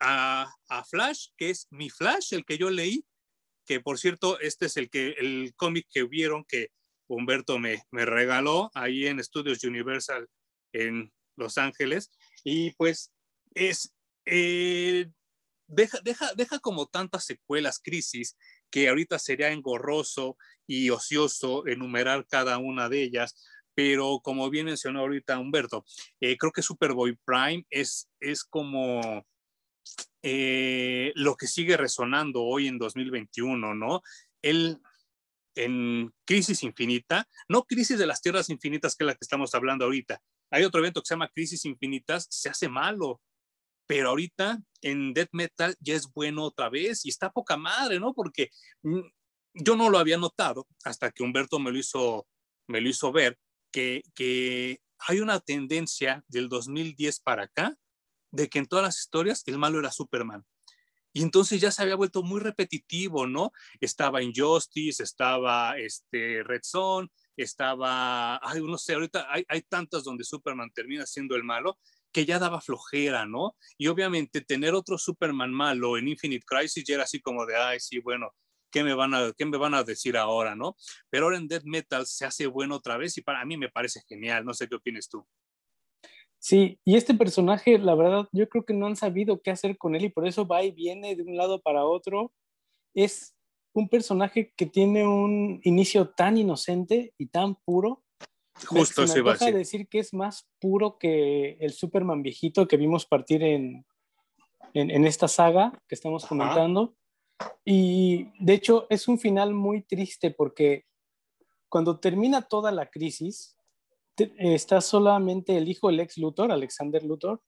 a, 0.00 0.52
Flash, 0.88 1.28
que 1.36 1.50
es 1.50 1.66
mi 1.70 1.90
Flash, 1.90 2.32
el 2.32 2.44
que 2.44 2.58
yo 2.58 2.70
leí, 2.70 3.04
que 3.66 3.80
por 3.80 3.98
cierto, 3.98 4.40
este 4.40 4.66
es 4.66 4.76
el, 4.76 4.90
que, 4.90 5.14
el 5.18 5.52
cómic 5.56 5.86
que 5.92 6.04
vieron 6.04 6.44
que 6.44 6.68
Humberto 7.08 7.58
me, 7.58 7.82
me 7.90 8.04
regaló 8.06 8.70
ahí 8.74 9.06
en 9.06 9.22
Studios 9.22 9.62
Universal 9.64 10.28
en 10.72 11.12
Los 11.36 11.58
Ángeles. 11.58 12.10
Y 12.44 12.72
pues 12.74 13.12
es, 13.54 13.92
eh, 14.26 15.10
deja, 15.66 15.98
deja, 16.02 16.34
deja 16.34 16.58
como 16.60 16.86
tantas 16.86 17.24
secuelas, 17.24 17.80
crisis, 17.82 18.36
que 18.70 18.88
ahorita 18.88 19.18
sería 19.18 19.52
engorroso 19.52 20.36
y 20.66 20.90
ocioso 20.90 21.66
enumerar 21.66 22.26
cada 22.28 22.58
una 22.58 22.88
de 22.88 23.02
ellas, 23.02 23.34
pero 23.74 24.20
como 24.22 24.48
bien 24.50 24.66
mencionó 24.66 25.00
ahorita 25.00 25.38
Humberto, 25.38 25.84
eh, 26.20 26.36
creo 26.36 26.52
que 26.52 26.62
Superboy 26.62 27.18
Prime 27.24 27.64
es, 27.70 28.08
es 28.20 28.44
como 28.44 29.26
eh, 30.22 31.12
lo 31.14 31.36
que 31.36 31.46
sigue 31.46 31.76
resonando 31.76 32.42
hoy 32.42 32.68
en 32.68 32.78
2021, 32.78 33.74
¿no? 33.74 34.02
Él 34.42 34.80
en 35.56 36.12
Crisis 36.24 36.62
Infinita, 36.62 37.28
no 37.48 37.64
Crisis 37.64 37.98
de 37.98 38.06
las 38.06 38.22
Tierras 38.22 38.50
Infinitas, 38.50 38.96
que 38.96 39.04
es 39.04 39.06
la 39.06 39.14
que 39.14 39.22
estamos 39.22 39.54
hablando 39.54 39.84
ahorita. 39.84 40.20
Hay 40.50 40.64
otro 40.64 40.80
evento 40.80 41.00
que 41.00 41.06
se 41.06 41.14
llama 41.14 41.30
Crisis 41.34 41.64
Infinitas, 41.64 42.26
se 42.30 42.48
hace 42.48 42.68
malo, 42.68 43.20
pero 43.86 44.10
ahorita 44.10 44.58
en 44.82 45.12
Death 45.12 45.30
Metal 45.32 45.74
ya 45.80 45.94
es 45.94 46.06
bueno 46.12 46.44
otra 46.44 46.68
vez 46.68 47.04
y 47.04 47.08
está 47.08 47.30
poca 47.30 47.56
madre, 47.56 47.98
¿no? 47.98 48.14
Porque 48.14 48.50
mm, 48.82 49.00
yo 49.54 49.76
no 49.76 49.90
lo 49.90 49.98
había 49.98 50.16
notado 50.16 50.66
hasta 50.84 51.10
que 51.10 51.22
Humberto 51.22 51.58
me 51.58 51.72
lo 51.72 51.78
hizo, 51.78 52.26
me 52.68 52.80
lo 52.80 52.88
hizo 52.88 53.12
ver, 53.12 53.38
que, 53.70 54.80
hay 55.08 55.20
una 55.20 55.40
tendencia 55.40 56.22
del 56.28 56.50
2010 56.50 57.20
para 57.20 57.44
acá 57.44 57.74
de 58.30 58.48
que 58.48 58.58
en 58.58 58.66
todas 58.66 58.84
las 58.84 58.98
historias 58.98 59.42
el 59.46 59.58
malo 59.58 59.78
era 59.78 59.90
Superman. 59.90 60.44
Y 61.12 61.22
entonces 61.22 61.60
ya 61.60 61.72
se 61.72 61.82
había 61.82 61.96
vuelto 61.96 62.22
muy 62.22 62.40
repetitivo, 62.40 63.26
¿no? 63.26 63.52
Estaba 63.80 64.22
Injustice, 64.22 65.02
estaba 65.02 65.76
este, 65.76 66.44
Red 66.44 66.60
Son, 66.62 67.10
estaba, 67.36 68.36
ay, 68.36 68.62
no 68.62 68.78
sé, 68.78 68.94
ahorita 68.94 69.26
hay, 69.28 69.44
hay 69.48 69.62
tantas 69.62 70.04
donde 70.04 70.24
Superman 70.24 70.70
termina 70.72 71.06
siendo 71.06 71.34
el 71.34 71.42
malo 71.42 71.78
que 72.12 72.24
ya 72.24 72.38
daba 72.38 72.60
flojera, 72.60 73.26
¿no? 73.26 73.56
Y 73.76 73.88
obviamente 73.88 74.40
tener 74.40 74.74
otro 74.74 74.98
Superman 74.98 75.52
malo 75.52 75.96
en 75.96 76.08
Infinite 76.08 76.44
Crisis 76.46 76.84
ya 76.84 76.94
era 76.94 77.04
así 77.04 77.20
como 77.20 77.46
de, 77.46 77.56
ay, 77.56 77.80
sí, 77.80 77.98
bueno, 77.98 78.34
¿qué 78.70 78.84
me 78.84 78.94
van 78.94 79.14
a, 79.14 79.32
qué 79.36 79.46
me 79.46 79.58
van 79.58 79.74
a 79.74 79.82
decir 79.84 80.16
ahora, 80.16 80.54
no? 80.54 80.76
Pero 81.08 81.26
ahora 81.26 81.38
en 81.38 81.48
Death 81.48 81.64
Metal 81.64 82.06
se 82.06 82.24
hace 82.24 82.46
bueno 82.46 82.76
otra 82.76 82.96
vez 82.96 83.16
y 83.18 83.22
para 83.22 83.44
mí 83.44 83.56
me 83.56 83.68
parece 83.68 84.02
genial, 84.08 84.44
no 84.44 84.54
sé 84.54 84.68
qué 84.68 84.76
opinas 84.76 85.08
tú. 85.08 85.26
Sí, 86.40 86.80
y 86.86 86.96
este 86.96 87.12
personaje, 87.12 87.78
la 87.78 87.94
verdad, 87.94 88.26
yo 88.32 88.48
creo 88.48 88.64
que 88.64 88.72
no 88.72 88.86
han 88.86 88.96
sabido 88.96 89.42
qué 89.42 89.50
hacer 89.50 89.76
con 89.76 89.94
él 89.94 90.06
y 90.06 90.08
por 90.08 90.26
eso 90.26 90.46
va 90.46 90.62
y 90.62 90.70
viene 90.70 91.14
de 91.14 91.22
un 91.22 91.36
lado 91.36 91.60
para 91.60 91.84
otro. 91.84 92.32
Es 92.94 93.36
un 93.74 93.90
personaje 93.90 94.52
que 94.56 94.64
tiene 94.64 95.06
un 95.06 95.60
inicio 95.64 96.08
tan 96.08 96.38
inocente 96.38 97.12
y 97.18 97.26
tan 97.26 97.56
puro. 97.56 98.02
Justo 98.66 99.06
se 99.06 99.20
va 99.20 99.36
a 99.38 99.50
decir 99.50 99.86
que 99.86 99.98
es 99.98 100.14
más 100.14 100.48
puro 100.58 100.98
que 100.98 101.58
el 101.60 101.72
Superman 101.72 102.22
viejito 102.22 102.66
que 102.66 102.78
vimos 102.78 103.04
partir 103.04 103.42
en, 103.42 103.84
en, 104.72 105.06
esta 105.06 105.28
saga 105.28 105.72
que 105.86 105.94
estamos 105.94 106.24
comentando. 106.24 106.96
Y 107.66 108.28
de 108.42 108.54
hecho 108.54 108.86
es 108.88 109.08
un 109.08 109.18
final 109.18 109.52
muy 109.52 109.82
triste 109.82 110.30
porque 110.30 110.86
cuando 111.68 112.00
termina 112.00 112.42
toda 112.42 112.72
la 112.72 112.86
crisis, 112.86 113.56
está 114.16 114.80
solamente 114.80 115.56
el 115.56 115.68
hijo 115.68 115.88
del 115.88 116.00
ex 116.00 116.18
Luthor, 116.18 116.52
Alexander 116.52 117.02
Luthor. 117.04 117.40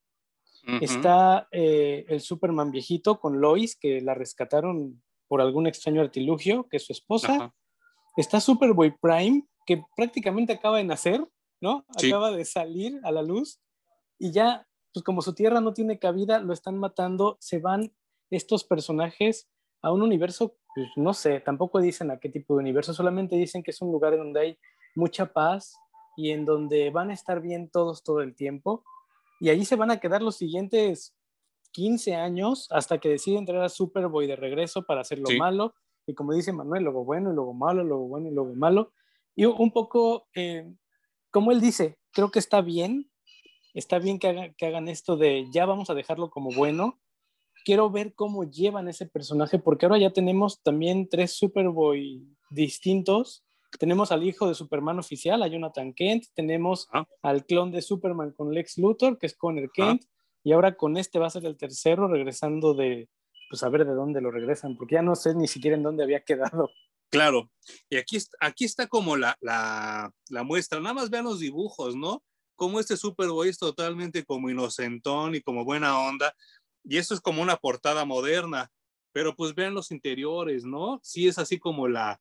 Está 0.80 1.48
eh, 1.50 2.04
el 2.08 2.20
Superman 2.20 2.70
viejito 2.70 3.18
con 3.18 3.40
Lois, 3.40 3.76
que 3.76 4.00
la 4.00 4.14
rescataron 4.14 5.02
por 5.26 5.40
algún 5.40 5.66
extraño 5.66 6.00
artilugio, 6.00 6.68
que 6.68 6.76
es 6.76 6.86
su 6.86 6.92
esposa. 6.92 7.52
Está 8.16 8.40
Superboy 8.40 8.94
Prime, 9.00 9.44
que 9.66 9.82
prácticamente 9.96 10.52
acaba 10.52 10.76
de 10.78 10.84
nacer, 10.84 11.26
¿no? 11.60 11.84
Acaba 11.88 12.30
de 12.30 12.44
salir 12.44 13.00
a 13.02 13.10
la 13.10 13.22
luz. 13.22 13.60
Y 14.18 14.30
ya, 14.30 14.68
pues 14.94 15.02
como 15.02 15.20
su 15.20 15.34
tierra 15.34 15.60
no 15.60 15.72
tiene 15.72 15.98
cabida, 15.98 16.38
lo 16.38 16.52
están 16.52 16.78
matando. 16.78 17.38
Se 17.40 17.58
van 17.58 17.92
estos 18.30 18.62
personajes 18.62 19.48
a 19.82 19.90
un 19.90 20.02
universo 20.02 20.56
pues, 20.74 20.88
no 20.96 21.12
sé, 21.12 21.40
tampoco 21.40 21.80
dicen 21.80 22.10
a 22.10 22.18
qué 22.18 22.28
tipo 22.28 22.54
de 22.54 22.60
universo, 22.60 22.94
solamente 22.94 23.36
dicen 23.36 23.62
que 23.62 23.72
es 23.72 23.82
un 23.82 23.92
lugar 23.92 24.16
donde 24.16 24.40
hay 24.40 24.58
mucha 24.94 25.32
paz 25.32 25.74
y 26.16 26.30
en 26.30 26.44
donde 26.44 26.90
van 26.90 27.10
a 27.10 27.14
estar 27.14 27.40
bien 27.40 27.70
todos 27.70 28.02
todo 28.02 28.20
el 28.20 28.34
tiempo. 28.34 28.84
Y 29.40 29.50
allí 29.50 29.64
se 29.64 29.76
van 29.76 29.90
a 29.90 29.98
quedar 29.98 30.22
los 30.22 30.36
siguientes 30.36 31.14
15 31.72 32.14
años 32.14 32.68
hasta 32.70 32.98
que 32.98 33.08
decide 33.08 33.38
entrar 33.38 33.62
a 33.62 33.68
Superboy 33.68 34.26
de 34.26 34.36
regreso 34.36 34.84
para 34.84 35.00
hacer 35.00 35.18
lo 35.18 35.30
malo. 35.38 35.74
Y 36.06 36.14
como 36.14 36.32
dice 36.32 36.52
Manuel, 36.52 36.84
luego 36.84 37.04
bueno 37.04 37.32
y 37.32 37.34
luego 37.34 37.54
malo, 37.54 37.82
luego 37.82 38.06
bueno 38.08 38.28
y 38.28 38.32
luego 38.32 38.54
malo. 38.54 38.92
Y 39.34 39.46
un 39.46 39.72
poco, 39.72 40.28
eh, 40.34 40.70
como 41.30 41.52
él 41.52 41.60
dice, 41.60 41.98
creo 42.12 42.30
que 42.30 42.38
está 42.38 42.60
bien, 42.60 43.10
está 43.74 43.98
bien 43.98 44.18
que, 44.18 44.54
que 44.56 44.66
hagan 44.66 44.88
esto 44.88 45.16
de 45.16 45.46
ya 45.52 45.64
vamos 45.66 45.90
a 45.90 45.94
dejarlo 45.94 46.30
como 46.30 46.50
bueno. 46.50 47.00
Quiero 47.64 47.90
ver 47.90 48.14
cómo 48.14 48.44
llevan 48.44 48.88
ese 48.88 49.06
personaje, 49.06 49.58
porque 49.58 49.86
ahora 49.86 49.98
ya 49.98 50.12
tenemos 50.12 50.62
también 50.62 51.08
tres 51.08 51.32
Superboy 51.32 52.26
distintos. 52.50 53.44
Tenemos 53.78 54.12
al 54.12 54.22
hijo 54.22 54.48
de 54.48 54.54
Superman 54.54 54.98
oficial, 54.98 55.42
a 55.42 55.48
Jonathan 55.48 55.94
Kent. 55.94 56.26
Tenemos 56.34 56.88
ah. 56.92 57.06
al 57.22 57.44
clon 57.46 57.70
de 57.72 57.82
Superman 57.82 58.32
con 58.32 58.52
Lex 58.52 58.78
Luthor, 58.78 59.18
que 59.18 59.26
es 59.26 59.36
Connor 59.36 59.64
ah. 59.64 59.70
Kent. 59.72 60.04
Y 60.44 60.52
ahora 60.52 60.74
con 60.76 60.96
este 60.96 61.18
va 61.18 61.26
a 61.26 61.30
ser 61.30 61.46
el 61.46 61.56
tercero, 61.56 62.08
regresando 62.08 62.74
de, 62.74 63.08
pues 63.48 63.62
a 63.62 63.68
ver 63.68 63.84
de 63.84 63.92
dónde 63.92 64.20
lo 64.20 64.30
regresan, 64.30 64.76
porque 64.76 64.94
ya 64.94 65.02
no 65.02 65.14
sé 65.14 65.34
ni 65.34 65.46
siquiera 65.46 65.76
en 65.76 65.82
dónde 65.82 66.02
había 66.02 66.24
quedado. 66.24 66.70
Claro, 67.10 67.50
y 67.90 67.98
aquí, 67.98 68.16
aquí 68.40 68.64
está 68.64 68.86
como 68.86 69.18
la, 69.18 69.36
la, 69.42 70.10
la 70.30 70.42
muestra, 70.42 70.80
nada 70.80 70.94
más 70.94 71.10
vean 71.10 71.26
los 71.26 71.40
dibujos, 71.40 71.94
¿no? 71.94 72.22
Como 72.56 72.80
este 72.80 72.96
Superboy 72.96 73.50
es 73.50 73.58
totalmente 73.58 74.24
como 74.24 74.48
inocentón 74.48 75.34
y 75.34 75.42
como 75.42 75.66
buena 75.66 75.98
onda, 75.98 76.34
y 76.82 76.96
eso 76.96 77.12
es 77.12 77.20
como 77.20 77.42
una 77.42 77.56
portada 77.56 78.06
moderna, 78.06 78.72
pero 79.12 79.36
pues 79.36 79.54
vean 79.54 79.74
los 79.74 79.90
interiores, 79.90 80.64
¿no? 80.64 81.00
Sí 81.02 81.28
es 81.28 81.38
así 81.38 81.58
como 81.58 81.86
la, 81.86 82.18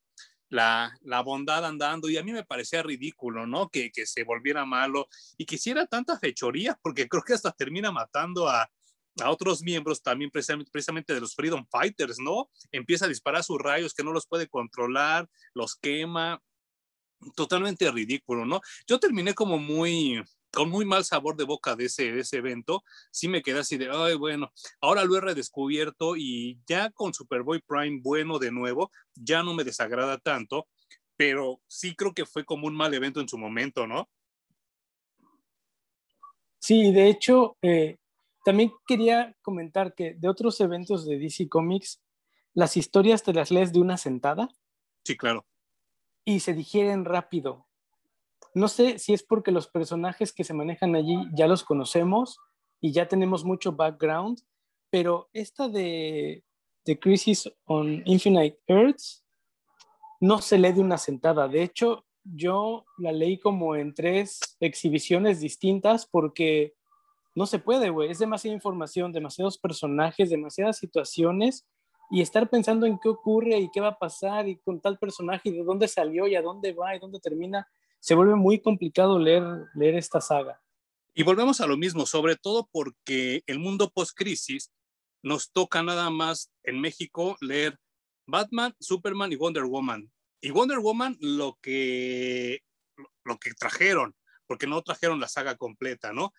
la, 0.51 0.93
la, 1.01 1.21
bondad 1.21 1.65
andando 1.65 2.09
y 2.09 2.17
a 2.17 2.23
mí 2.23 2.33
me 2.33 2.43
parecía 2.43 2.83
ridículo, 2.83 3.47
¿no? 3.47 3.69
Que, 3.69 3.89
que 3.89 4.05
se 4.05 4.25
volviera 4.25 4.65
malo 4.65 5.07
y 5.37 5.45
que 5.45 5.55
hiciera 5.55 5.87
tanta 5.87 6.19
fechoría, 6.19 6.77
porque 6.83 7.07
creo 7.07 7.23
que 7.23 7.33
hasta 7.33 7.53
termina 7.53 7.89
matando 7.89 8.49
a, 8.49 8.69
a 9.21 9.31
otros 9.31 9.61
miembros 9.61 10.03
también 10.03 10.29
precisamente, 10.29 10.69
precisamente, 10.69 11.13
de 11.13 11.21
los 11.21 11.35
Freedom 11.35 11.65
Fighters, 11.71 12.19
¿no? 12.19 12.49
Empieza 12.71 13.05
a 13.05 13.07
disparar 13.07 13.43
sus 13.43 13.59
rayos 13.59 13.93
que 13.93 14.03
no 14.03 14.11
los 14.11 14.27
puede 14.27 14.49
controlar, 14.49 15.29
los 15.53 15.77
quema, 15.77 16.41
totalmente 17.35 17.89
ridículo, 17.89 18.45
¿no? 18.45 18.59
Yo 18.85 18.99
terminé 18.99 19.33
como 19.33 19.57
muy, 19.57 20.21
con 20.51 20.69
muy 20.69 20.85
mal 20.85 21.03
sabor 21.03 21.35
de 21.37 21.45
boca 21.45 21.75
de 21.75 21.85
ese, 21.85 22.11
de 22.11 22.21
ese 22.21 22.37
evento, 22.37 22.83
sí 23.11 23.27
me 23.27 23.41
quedé 23.41 23.59
así 23.59 23.77
de, 23.77 23.89
ay, 23.91 24.15
bueno, 24.15 24.51
ahora 24.81 25.05
lo 25.05 25.15
he 25.15 25.21
redescubierto 25.21 26.15
y 26.17 26.59
ya 26.67 26.89
con 26.91 27.13
Superboy 27.13 27.61
Prime 27.61 27.99
bueno 28.03 28.37
de 28.37 28.51
nuevo, 28.51 28.91
ya 29.15 29.43
no 29.43 29.53
me 29.53 29.63
desagrada 29.63 30.17
tanto, 30.17 30.67
pero 31.15 31.61
sí 31.67 31.95
creo 31.95 32.13
que 32.13 32.25
fue 32.25 32.45
como 32.45 32.67
un 32.67 32.75
mal 32.75 32.93
evento 32.93 33.21
en 33.21 33.29
su 33.29 33.37
momento, 33.37 33.87
¿no? 33.87 34.09
Sí, 36.59 36.91
de 36.91 37.09
hecho, 37.09 37.57
eh, 37.61 37.97
también 38.45 38.71
quería 38.87 39.35
comentar 39.41 39.95
que 39.95 40.13
de 40.13 40.29
otros 40.29 40.59
eventos 40.61 41.07
de 41.07 41.17
DC 41.17 41.49
Comics, 41.49 42.01
las 42.53 42.77
historias 42.77 43.23
te 43.23 43.33
las 43.33 43.49
lees 43.51 43.73
de 43.73 43.79
una 43.79 43.97
sentada. 43.97 44.49
Sí, 45.03 45.17
claro. 45.17 45.45
Y 46.23 46.41
se 46.41 46.53
digieren 46.53 47.05
rápido. 47.05 47.67
No 48.53 48.67
sé 48.67 48.99
si 48.99 49.13
es 49.13 49.23
porque 49.23 49.51
los 49.51 49.67
personajes 49.67 50.33
que 50.33 50.43
se 50.43 50.53
manejan 50.53 50.95
allí 50.95 51.17
ya 51.33 51.47
los 51.47 51.63
conocemos 51.63 52.37
y 52.79 52.91
ya 52.91 53.07
tenemos 53.07 53.45
mucho 53.45 53.71
background, 53.73 54.39
pero 54.89 55.29
esta 55.33 55.69
de, 55.69 56.43
The 56.83 56.99
Crisis 56.99 57.49
on 57.65 58.01
Infinite 58.05 58.59
Earths 58.67 59.23
no 60.19 60.39
se 60.41 60.57
lee 60.57 60.73
de 60.73 60.81
una 60.81 60.97
sentada. 60.97 61.47
De 61.47 61.63
hecho, 61.63 62.05
yo 62.23 62.85
la 62.97 63.11
leí 63.11 63.37
como 63.37 63.75
en 63.75 63.93
tres 63.93 64.39
exhibiciones 64.59 65.39
distintas 65.39 66.05
porque 66.05 66.73
no 67.35 67.45
se 67.45 67.59
puede, 67.59 67.89
güey. 67.89 68.09
Es 68.09 68.19
demasiada 68.19 68.55
información, 68.55 69.11
demasiados 69.11 69.57
personajes, 69.57 70.29
demasiadas 70.29 70.77
situaciones 70.77 71.67
y 72.09 72.21
estar 72.21 72.49
pensando 72.49 72.85
en 72.85 72.99
qué 72.99 73.09
ocurre 73.09 73.57
y 73.57 73.71
qué 73.71 73.79
va 73.79 73.89
a 73.89 73.99
pasar 73.99 74.47
y 74.47 74.57
con 74.57 74.81
tal 74.81 74.97
personaje 74.97 75.49
y 75.49 75.53
de 75.53 75.63
dónde 75.63 75.87
salió 75.87 76.27
y 76.27 76.35
a 76.35 76.41
dónde 76.41 76.73
va 76.73 76.95
y 76.95 76.99
dónde 76.99 77.19
termina 77.19 77.67
se 78.01 78.15
vuelve 78.15 78.35
muy 78.35 78.59
complicado 78.59 79.19
leer, 79.19 79.43
leer 79.75 79.95
esta 79.95 80.19
saga. 80.19 80.59
Y 81.13 81.23
volvemos 81.23 81.61
a 81.61 81.67
lo 81.67 81.77
mismo, 81.77 82.05
sobre 82.05 82.35
todo 82.35 82.67
porque 82.71 83.43
el 83.45 83.59
mundo 83.59 83.91
post-crisis 83.91 84.71
nos 85.21 85.51
toca 85.51 85.83
nada 85.83 86.09
más 86.09 86.51
en 86.63 86.81
México 86.81 87.37
leer 87.41 87.77
Batman, 88.25 88.75
Superman 88.79 89.31
y 89.31 89.35
Wonder 89.35 89.65
Woman. 89.65 90.11
Y 90.41 90.49
Wonder 90.49 90.79
Woman 90.79 91.17
lo 91.19 91.59
que, 91.61 92.61
lo 93.23 93.37
que 93.37 93.53
trajeron, 93.53 94.15
porque 94.47 94.67
no 94.67 94.81
trajeron 94.81 95.19
la 95.19 95.27
saga 95.27 95.55
completa, 95.55 96.11
¿no? 96.11 96.33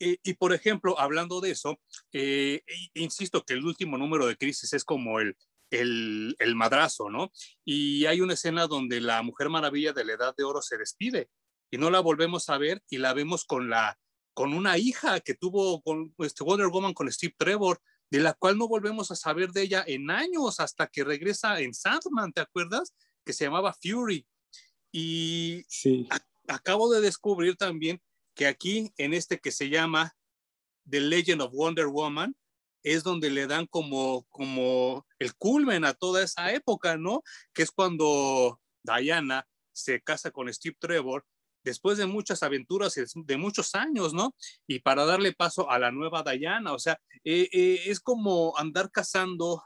y 0.00 0.34
por 0.34 0.52
ejemplo, 0.52 0.96
hablando 1.00 1.40
de 1.40 1.50
eso, 1.50 1.80
eh, 2.12 2.62
insisto 2.94 3.42
que 3.42 3.54
el 3.54 3.64
último 3.64 3.98
número 3.98 4.28
de 4.28 4.36
Crisis 4.36 4.72
es 4.72 4.84
como 4.84 5.18
el, 5.18 5.36
el, 5.70 6.36
el, 6.38 6.54
madrazo, 6.54 7.10
¿no? 7.10 7.30
Y 7.64 8.06
hay 8.06 8.20
una 8.20 8.34
escena 8.34 8.66
donde 8.66 9.00
la 9.00 9.22
Mujer 9.22 9.48
Maravilla 9.48 9.92
de 9.92 10.04
la 10.04 10.14
Edad 10.14 10.34
de 10.36 10.44
Oro 10.44 10.62
se 10.62 10.78
despide 10.78 11.28
y 11.70 11.78
no 11.78 11.90
la 11.90 12.00
volvemos 12.00 12.48
a 12.48 12.58
ver 12.58 12.82
y 12.88 12.98
la 12.98 13.12
vemos 13.12 13.44
con 13.44 13.68
la 13.68 13.98
con 14.38 14.54
una 14.54 14.78
hija 14.78 15.18
que 15.18 15.34
tuvo 15.34 15.82
con 15.82 16.14
este 16.18 16.44
Wonder 16.44 16.68
Woman 16.68 16.94
con 16.94 17.10
Steve 17.10 17.34
Trevor, 17.36 17.82
de 18.08 18.20
la 18.20 18.34
cual 18.34 18.56
no 18.56 18.68
volvemos 18.68 19.10
a 19.10 19.16
saber 19.16 19.50
de 19.50 19.62
ella 19.62 19.82
en 19.84 20.12
años 20.12 20.60
hasta 20.60 20.86
que 20.86 21.02
regresa 21.02 21.60
en 21.60 21.74
Sandman, 21.74 22.32
¿te 22.32 22.40
acuerdas? 22.40 22.94
Que 23.24 23.32
se 23.32 23.46
llamaba 23.46 23.74
Fury. 23.82 24.24
Y 24.92 25.64
sí. 25.66 26.08
acabo 26.46 26.88
de 26.88 27.00
descubrir 27.00 27.56
también 27.56 28.00
que 28.36 28.46
aquí 28.46 28.92
en 28.96 29.12
este 29.12 29.40
que 29.40 29.50
se 29.50 29.70
llama 29.70 30.14
The 30.88 31.00
Legend 31.00 31.42
of 31.42 31.52
Wonder 31.52 31.88
Woman, 31.88 32.36
es 32.82 33.02
donde 33.02 33.30
le 33.30 33.46
dan 33.46 33.66
como, 33.66 34.24
como 34.30 35.06
el 35.18 35.34
culmen 35.36 35.84
a 35.84 35.94
toda 35.94 36.22
esa 36.22 36.52
época, 36.52 36.96
¿no? 36.96 37.22
Que 37.52 37.62
es 37.62 37.70
cuando 37.70 38.60
Diana 38.82 39.46
se 39.72 40.00
casa 40.00 40.30
con 40.30 40.52
Steve 40.52 40.76
Trevor 40.78 41.24
después 41.64 41.98
de 41.98 42.06
muchas 42.06 42.42
aventuras 42.42 42.96
y 42.96 43.02
de 43.14 43.36
muchos 43.36 43.74
años, 43.74 44.14
¿no? 44.14 44.34
Y 44.66 44.80
para 44.80 45.04
darle 45.04 45.32
paso 45.32 45.70
a 45.70 45.78
la 45.78 45.90
nueva 45.90 46.22
Diana, 46.22 46.72
o 46.72 46.78
sea, 46.78 46.98
eh, 47.24 47.48
eh, 47.52 47.82
es 47.86 48.00
como 48.00 48.56
andar 48.56 48.90
cazando 48.90 49.62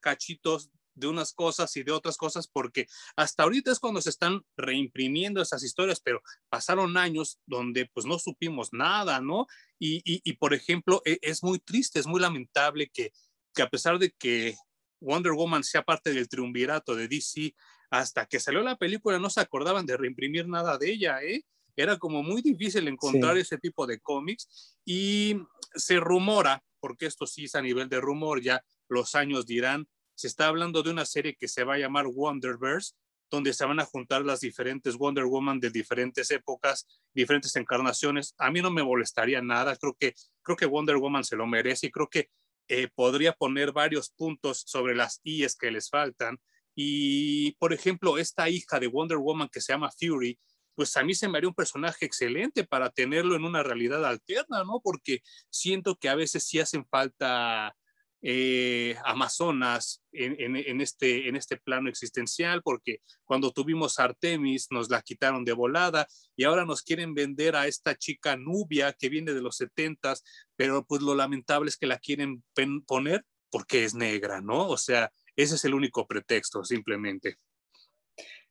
cachitos 0.00 0.70
de 0.98 1.06
unas 1.06 1.32
cosas 1.32 1.76
y 1.76 1.82
de 1.82 1.92
otras 1.92 2.16
cosas, 2.16 2.48
porque 2.48 2.86
hasta 3.16 3.42
ahorita 3.42 3.70
es 3.70 3.78
cuando 3.78 4.00
se 4.00 4.10
están 4.10 4.42
reimprimiendo 4.56 5.40
esas 5.40 5.62
historias, 5.62 6.00
pero 6.00 6.22
pasaron 6.48 6.96
años 6.96 7.38
donde 7.46 7.86
pues 7.92 8.06
no 8.06 8.18
supimos 8.18 8.72
nada, 8.72 9.20
¿no? 9.20 9.46
Y, 9.78 10.02
y, 10.04 10.32
por 10.34 10.54
ejemplo, 10.54 11.02
e, 11.04 11.18
es 11.22 11.42
muy 11.42 11.58
triste, 11.60 12.00
es 12.00 12.06
muy 12.06 12.20
lamentable 12.20 12.90
que, 12.92 13.12
que 13.54 13.62
a 13.62 13.70
pesar 13.70 13.98
de 13.98 14.10
que 14.10 14.56
Wonder 15.00 15.32
Woman 15.32 15.64
sea 15.64 15.82
parte 15.82 16.12
del 16.12 16.28
triunvirato 16.28 16.96
de 16.96 17.08
DC, 17.08 17.54
hasta 17.90 18.26
que 18.26 18.40
salió 18.40 18.62
la 18.62 18.76
película 18.76 19.18
no 19.18 19.30
se 19.30 19.40
acordaban 19.40 19.86
de 19.86 19.96
reimprimir 19.96 20.48
nada 20.48 20.78
de 20.78 20.90
ella, 20.90 21.22
¿eh? 21.22 21.44
Era 21.76 21.96
como 21.96 22.24
muy 22.24 22.42
difícil 22.42 22.88
encontrar 22.88 23.38
ese 23.38 23.56
tipo 23.56 23.86
de 23.86 24.00
cómics 24.00 24.76
y 24.84 25.36
se 25.74 26.00
rumora, 26.00 26.64
porque 26.80 27.06
esto 27.06 27.26
sí 27.26 27.44
es 27.44 27.54
a 27.54 27.62
nivel 27.62 27.88
de 27.88 28.00
rumor, 28.00 28.42
ya 28.42 28.64
los 28.88 29.14
años 29.14 29.46
dirán, 29.46 29.88
se 30.18 30.26
está 30.26 30.48
hablando 30.48 30.82
de 30.82 30.90
una 30.90 31.06
serie 31.06 31.36
que 31.36 31.46
se 31.46 31.62
va 31.62 31.74
a 31.74 31.78
llamar 31.78 32.08
Wonderverse, 32.08 32.94
donde 33.30 33.52
se 33.52 33.64
van 33.64 33.78
a 33.78 33.84
juntar 33.84 34.24
las 34.24 34.40
diferentes 34.40 34.96
Wonder 34.96 35.26
Woman 35.26 35.60
de 35.60 35.70
diferentes 35.70 36.32
épocas, 36.32 36.88
diferentes 37.14 37.54
encarnaciones. 37.54 38.34
A 38.36 38.50
mí 38.50 38.60
no 38.60 38.72
me 38.72 38.82
molestaría 38.82 39.40
nada, 39.40 39.76
creo 39.76 39.94
que, 39.94 40.14
creo 40.42 40.56
que 40.56 40.66
Wonder 40.66 40.96
Woman 40.96 41.22
se 41.22 41.36
lo 41.36 41.46
merece 41.46 41.86
y 41.86 41.90
creo 41.92 42.08
que 42.08 42.30
eh, 42.66 42.88
podría 42.92 43.32
poner 43.32 43.70
varios 43.70 44.10
puntos 44.10 44.64
sobre 44.66 44.96
las 44.96 45.20
IES 45.22 45.54
que 45.54 45.70
les 45.70 45.88
faltan. 45.88 46.40
Y, 46.74 47.52
por 47.52 47.72
ejemplo, 47.72 48.18
esta 48.18 48.48
hija 48.48 48.80
de 48.80 48.88
Wonder 48.88 49.18
Woman 49.18 49.48
que 49.52 49.60
se 49.60 49.72
llama 49.72 49.92
Fury, 49.92 50.36
pues 50.74 50.96
a 50.96 51.04
mí 51.04 51.14
se 51.14 51.28
me 51.28 51.38
haría 51.38 51.48
un 51.48 51.54
personaje 51.54 52.06
excelente 52.06 52.64
para 52.64 52.90
tenerlo 52.90 53.36
en 53.36 53.44
una 53.44 53.62
realidad 53.62 54.04
alterna, 54.04 54.64
¿no? 54.64 54.80
Porque 54.82 55.20
siento 55.48 55.94
que 55.94 56.08
a 56.08 56.16
veces 56.16 56.44
sí 56.44 56.58
hacen 56.58 56.84
falta 56.86 57.76
eh, 58.20 58.96
Amazonas 59.04 60.02
en, 60.12 60.80
este, 60.80 61.28
en 61.28 61.36
este 61.36 61.56
plano 61.56 61.88
existencial, 61.88 62.62
porque 62.62 62.98
cuando 63.24 63.52
tuvimos 63.52 63.98
Artemis 63.98 64.68
nos 64.70 64.90
la 64.90 65.02
quitaron 65.02 65.44
de 65.44 65.52
volada 65.52 66.06
y 66.36 66.44
ahora 66.44 66.64
nos 66.64 66.82
quieren 66.82 67.14
vender 67.14 67.54
a 67.54 67.66
esta 67.66 67.94
chica 67.94 68.36
Nubia 68.36 68.92
que 68.92 69.08
viene 69.08 69.34
de 69.34 69.42
los 69.42 69.56
setentas, 69.56 70.24
pero 70.56 70.84
pues 70.84 71.02
lo 71.02 71.14
lamentable 71.14 71.68
es 71.68 71.76
que 71.76 71.86
la 71.86 71.98
quieren 71.98 72.42
poner 72.86 73.24
porque 73.50 73.84
es 73.84 73.94
negra, 73.94 74.40
¿no? 74.40 74.68
O 74.68 74.76
sea, 74.76 75.12
ese 75.36 75.54
es 75.54 75.64
el 75.64 75.74
único 75.74 76.06
pretexto, 76.06 76.64
simplemente. 76.64 77.36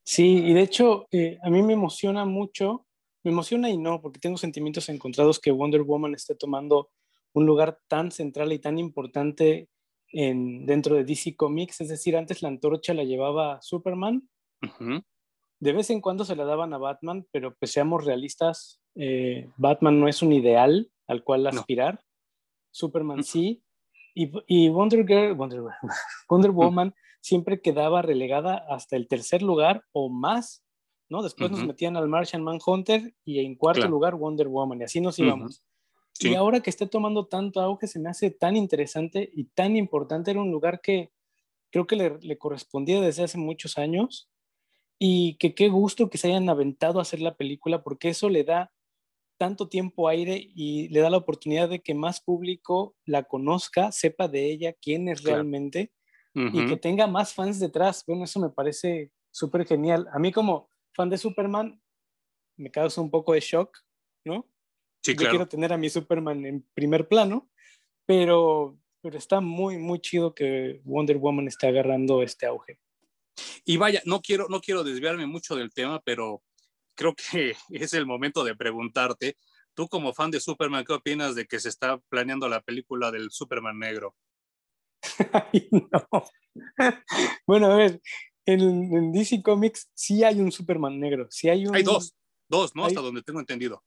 Sí, 0.04 0.38
y 0.46 0.54
de 0.54 0.62
hecho 0.62 1.08
eh, 1.12 1.38
a 1.44 1.50
mí 1.50 1.62
me 1.62 1.74
emociona 1.74 2.24
mucho, 2.24 2.88
me 3.24 3.32
emociona 3.32 3.70
y 3.70 3.78
no, 3.78 4.02
porque 4.02 4.20
tengo 4.20 4.38
sentimientos 4.38 4.88
encontrados 4.88 5.40
que 5.40 5.52
Wonder 5.52 5.82
Woman 5.82 6.16
esté 6.16 6.34
tomando 6.36 6.90
un 7.34 7.46
lugar 7.46 7.80
tan 7.88 8.12
central 8.12 8.52
y 8.54 8.60
tan 8.60 8.80
importante 8.80 9.70
en, 10.12 10.66
dentro 10.66 10.96
de 10.96 11.04
DC 11.04 11.36
Comics, 11.36 11.82
es 11.82 11.90
decir, 11.90 12.16
antes 12.16 12.42
la 12.42 12.50
antorcha 12.50 12.94
la 12.94 13.04
llevaba 13.04 13.62
Superman, 13.62 14.30
de 15.60 15.74
vez 15.74 15.90
en 15.90 16.02
cuando 16.02 16.26
se 16.26 16.36
la 16.36 16.46
daban 16.46 16.74
a 16.74 16.78
Batman, 16.78 17.26
pero 17.32 17.56
pues 17.56 17.72
seamos 17.72 18.06
realistas, 18.06 18.82
eh, 18.96 19.50
Batman 19.58 20.00
no 20.00 20.08
es 20.08 20.22
un 20.22 20.34
ideal 20.34 20.92
al 21.08 21.24
cual 21.24 21.48
aspirar, 21.48 22.04
Superman 22.72 23.24
sí, 23.24 23.64
y, 24.14 24.70
Wonder 24.70 25.06
Girl, 25.06 25.36
Wonder, 25.36 25.62
Wonder 26.30 26.52
Woman 26.52 26.94
siempre 27.22 27.62
quedaba 27.62 28.02
relegada 28.02 28.66
hasta 28.70 28.96
el 28.96 29.08
tercer 29.08 29.44
lugar 29.44 29.84
o 29.92 30.10
más, 30.10 30.64
¿no? 31.10 31.22
Después 31.22 31.52
nos 31.52 31.66
metían 31.66 31.98
al 31.98 32.08
Martian 32.08 32.44
Manhunter 32.44 33.14
y 33.24 33.40
en 33.46 33.56
cuarto 33.56 33.88
lugar 33.88 34.16
Wonder 34.16 34.48
Woman, 34.48 34.82
y 34.82 34.84
así 34.86 35.02
nos 35.02 35.20
íbamos. 35.20 35.64
Y 36.20 36.36
ahora 36.36 36.62
que 36.62 36.70
está 36.70 36.88
tomando 36.88 37.28
tanto 37.28 37.60
auge, 37.62 37.88
se 37.88 38.00
me 38.00 38.10
hace 38.10 38.32
tan 38.32 38.56
interesante 38.56 39.30
y 39.34 39.46
tan 39.46 39.76
importante. 39.76 40.32
Era 40.32 40.42
un 40.42 40.52
lugar 40.52 40.82
que 40.82 41.12
creo 41.72 41.88
que 41.88 41.96
le, 41.96 42.18
le 42.20 42.38
correspondía 42.38 43.02
desde 43.02 43.24
hace 43.24 43.38
muchos 43.38 43.78
años 43.78 44.30
y 45.00 45.36
que 45.36 45.54
qué 45.54 45.70
gusto 45.70 46.10
que 46.10 46.18
se 46.18 46.30
hayan 46.30 46.50
aventado 46.50 47.00
a 47.00 47.04
hacer 47.04 47.20
la 47.20 47.36
película 47.36 47.84
porque 47.84 48.10
eso 48.10 48.30
le 48.30 48.44
da 48.44 48.72
tanto 49.38 49.70
tiempo 49.70 50.08
aire 50.08 50.50
y 50.56 50.90
le 50.90 51.00
da 51.00 51.10
la 51.10 51.18
oportunidad 51.18 51.70
de 51.70 51.82
que 51.82 51.94
más 51.94 52.22
público 52.22 52.96
la 53.06 53.24
conozca, 53.24 53.92
sepa 53.92 54.28
de 54.28 54.52
ella 54.52 54.74
quién 54.74 55.08
es 55.08 55.24
realmente 55.24 55.94
y 56.34 56.68
que 56.68 56.78
tenga 56.78 57.08
más 57.08 57.34
fans 57.34 57.60
detrás. 57.60 58.04
Bueno, 58.06 58.24
eso 58.24 58.40
me 58.40 58.50
parece 58.50 59.12
súper 59.32 59.66
genial. 59.66 60.08
A 60.12 60.20
mí 60.20 60.32
como 60.32 60.70
fan 60.94 61.10
de 61.10 61.18
Superman 61.18 61.82
me 62.58 62.70
causa 62.70 63.02
un 63.02 63.10
poco 63.10 63.34
de 63.34 63.40
shock, 63.40 63.76
¿no? 64.24 64.46
Sí, 65.08 65.16
Yo 65.16 65.30
quiero 65.30 65.48
tener 65.48 65.72
a 65.72 65.78
mi 65.78 65.90
Superman 65.90 66.46
en 66.46 66.66
primer 66.74 67.08
plano, 67.08 67.50
pero, 68.06 68.78
pero 69.02 69.18
está 69.18 69.40
muy, 69.40 69.78
muy 69.78 70.02
chido 70.02 70.36
que 70.36 70.82
Wonder 70.84 71.18
Woman 71.18 71.48
esté 71.48 71.68
agarrando 71.68 72.22
este 72.22 72.46
auge. 72.46 72.78
Y 73.64 73.78
vaya, 73.78 74.02
no 74.04 74.22
quiero, 74.22 74.48
no 74.50 74.60
quiero 74.60 74.84
desviarme 74.84 75.26
mucho 75.26 75.56
del 75.56 75.72
tema, 75.72 76.02
pero 76.02 76.44
creo 76.94 77.16
que 77.16 77.56
es 77.70 77.94
el 77.94 78.06
momento 78.06 78.44
de 78.44 78.54
preguntarte, 78.54 79.38
tú 79.74 79.88
como 79.88 80.14
fan 80.14 80.30
de 80.30 80.42
Superman, 80.42 80.84
¿qué 80.84 80.92
opinas 80.92 81.36
de 81.36 81.46
que 81.46 81.62
se 81.62 81.70
está 81.70 82.00
planeando 82.10 82.50
la 82.50 82.60
película 82.60 83.10
del 83.10 83.32
Superman 83.32 83.80
negro? 83.80 84.14
no. 85.72 86.26
bueno, 87.48 87.68
a 87.68 87.78
ver, 87.78 88.02
en, 88.46 89.14
DC 89.14 89.42
Comics 89.42 89.90
sí 89.94 90.26
hay 90.26 90.42
un 90.42 90.52
Superman 90.52 91.00
negro, 91.00 91.28
sí 91.30 91.48
hay 91.48 91.66
un... 91.66 91.74
Hay 91.74 91.84
dos, 91.84 92.14
dos, 92.50 92.76
¿no? 92.76 92.84
Hasta 92.84 93.00
donde 93.00 93.24
tengo 93.24 93.40
entendido. 93.40 93.86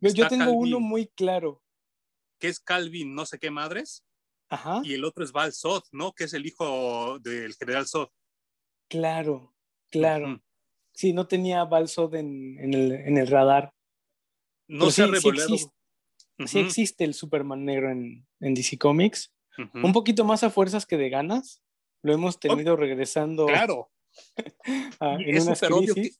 Yo, 0.00 0.28
tengo 0.28 0.52
uno 0.52 0.80
muy 0.80 1.08
claro. 1.08 1.62
Que 2.38 2.48
es 2.48 2.60
Calvin, 2.60 3.14
no 3.14 3.26
sé 3.26 3.38
qué 3.38 3.50
madres. 3.50 4.04
Ajá. 4.48 4.80
Y 4.84 4.94
el 4.94 5.04
otro 5.04 5.24
es 5.24 5.32
Val 5.32 5.52
Zod, 5.52 5.82
¿no? 5.92 6.12
Que 6.12 6.24
es 6.24 6.34
el 6.34 6.46
hijo 6.46 7.18
del 7.20 7.54
general 7.54 7.86
Zod. 7.86 8.08
Claro, 8.88 9.54
claro. 9.90 10.40
Sí, 10.96 11.12
no 11.12 11.26
tenía 11.26 11.64
Balsod 11.64 12.14
en, 12.14 12.58
en, 12.58 12.72
el, 12.72 12.92
en 12.92 13.18
el, 13.18 13.26
radar. 13.26 13.72
No 14.66 14.90
se 14.90 15.02
ha 15.02 15.06
revelado. 15.06 15.56
Sí 16.46 16.58
existe, 16.58 17.04
el 17.04 17.14
Superman 17.14 17.64
negro 17.64 17.90
en, 17.90 18.26
en 18.40 18.54
DC 18.54 18.78
Comics. 18.78 19.32
Un 19.74 19.92
poquito 19.92 20.24
más 20.24 20.42
a 20.42 20.50
fuerzas 20.50 20.86
que 20.86 20.96
de 20.96 21.08
ganas. 21.08 21.62
Lo 22.02 22.12
hemos 22.12 22.38
tenido 22.38 22.76
regresando. 22.76 23.46
Claro. 23.46 23.90
es 25.26 25.44
súper 25.44 25.72
obvio, 25.72 25.94
que, 25.94 26.10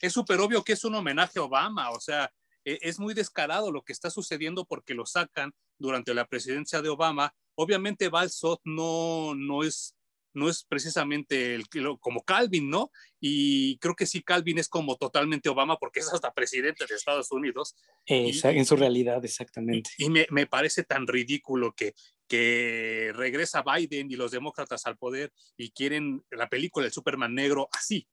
es 0.00 0.16
obvio 0.16 0.64
que 0.64 0.72
es 0.72 0.84
un 0.84 0.94
homenaje 0.94 1.38
a 1.38 1.42
Obama. 1.42 1.90
O 1.90 2.00
sea, 2.00 2.32
es 2.64 2.98
muy 2.98 3.14
descarado 3.14 3.72
lo 3.72 3.82
que 3.82 3.92
está 3.92 4.10
sucediendo 4.10 4.64
porque 4.64 4.94
lo 4.94 5.06
sacan 5.06 5.52
durante 5.78 6.14
la 6.14 6.26
presidencia 6.26 6.82
de 6.82 6.88
Obama. 6.88 7.34
Obviamente 7.54 8.08
Balsot 8.08 8.60
no, 8.64 9.34
no 9.34 9.62
es 9.62 9.94
no 10.34 10.48
es 10.48 10.64
precisamente 10.64 11.54
el, 11.54 11.64
como 12.00 12.22
Calvin, 12.22 12.70
¿no? 12.70 12.90
Y 13.20 13.78
creo 13.78 13.94
que 13.94 14.06
sí, 14.06 14.22
Calvin 14.22 14.58
es 14.58 14.68
como 14.68 14.96
totalmente 14.96 15.48
Obama 15.48 15.76
porque 15.78 16.00
es 16.00 16.12
hasta 16.12 16.32
presidente 16.32 16.86
de 16.88 16.94
Estados 16.94 17.30
Unidos. 17.32 17.76
en 18.06 18.64
su 18.64 18.76
realidad, 18.76 19.24
exactamente. 19.24 19.90
Y, 19.98 20.08
me, 20.08 20.26
me, 20.30 20.46
parece 20.46 20.84
tan 20.84 21.06
ridículo 21.06 21.74
que, 21.74 21.94
que 22.26 23.12
regresa 23.14 23.62
Biden 23.62 24.10
y 24.10 24.16
los 24.16 24.30
demócratas 24.30 24.86
al 24.86 24.96
poder 24.96 25.32
y 25.56 25.70
quieren 25.70 26.24
la 26.30 26.48
película 26.48 26.84
del 26.84 26.92
Superman 26.92 27.34
negro 27.34 27.68
así. 27.72 28.06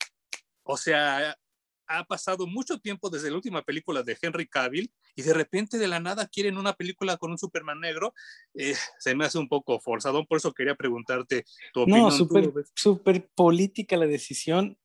O 0.63 0.77
sea, 0.77 1.37
ha 1.87 2.03
pasado 2.03 2.47
mucho 2.47 2.79
tiempo 2.79 3.09
desde 3.09 3.29
la 3.29 3.35
última 3.35 3.61
película 3.61 4.03
de 4.03 4.17
Henry 4.21 4.47
Cavill 4.47 4.91
y 5.15 5.21
de 5.21 5.33
repente 5.33 5.77
de 5.77 5.87
la 5.87 5.99
nada 5.99 6.27
quieren 6.27 6.57
una 6.57 6.73
película 6.73 7.17
con 7.17 7.31
un 7.31 7.37
Superman 7.37 7.79
negro, 7.79 8.13
eh, 8.53 8.75
se 8.99 9.15
me 9.15 9.25
hace 9.25 9.37
un 9.37 9.47
poco 9.47 9.79
forzado, 9.79 10.25
por 10.25 10.37
eso 10.37 10.53
quería 10.53 10.75
preguntarte 10.75 11.45
tu 11.73 11.81
opinión. 11.81 12.03
No, 12.03 12.11
súper 12.11 12.51
super 12.73 13.27
política 13.35 13.97
la 13.97 14.07
decisión. 14.07 14.77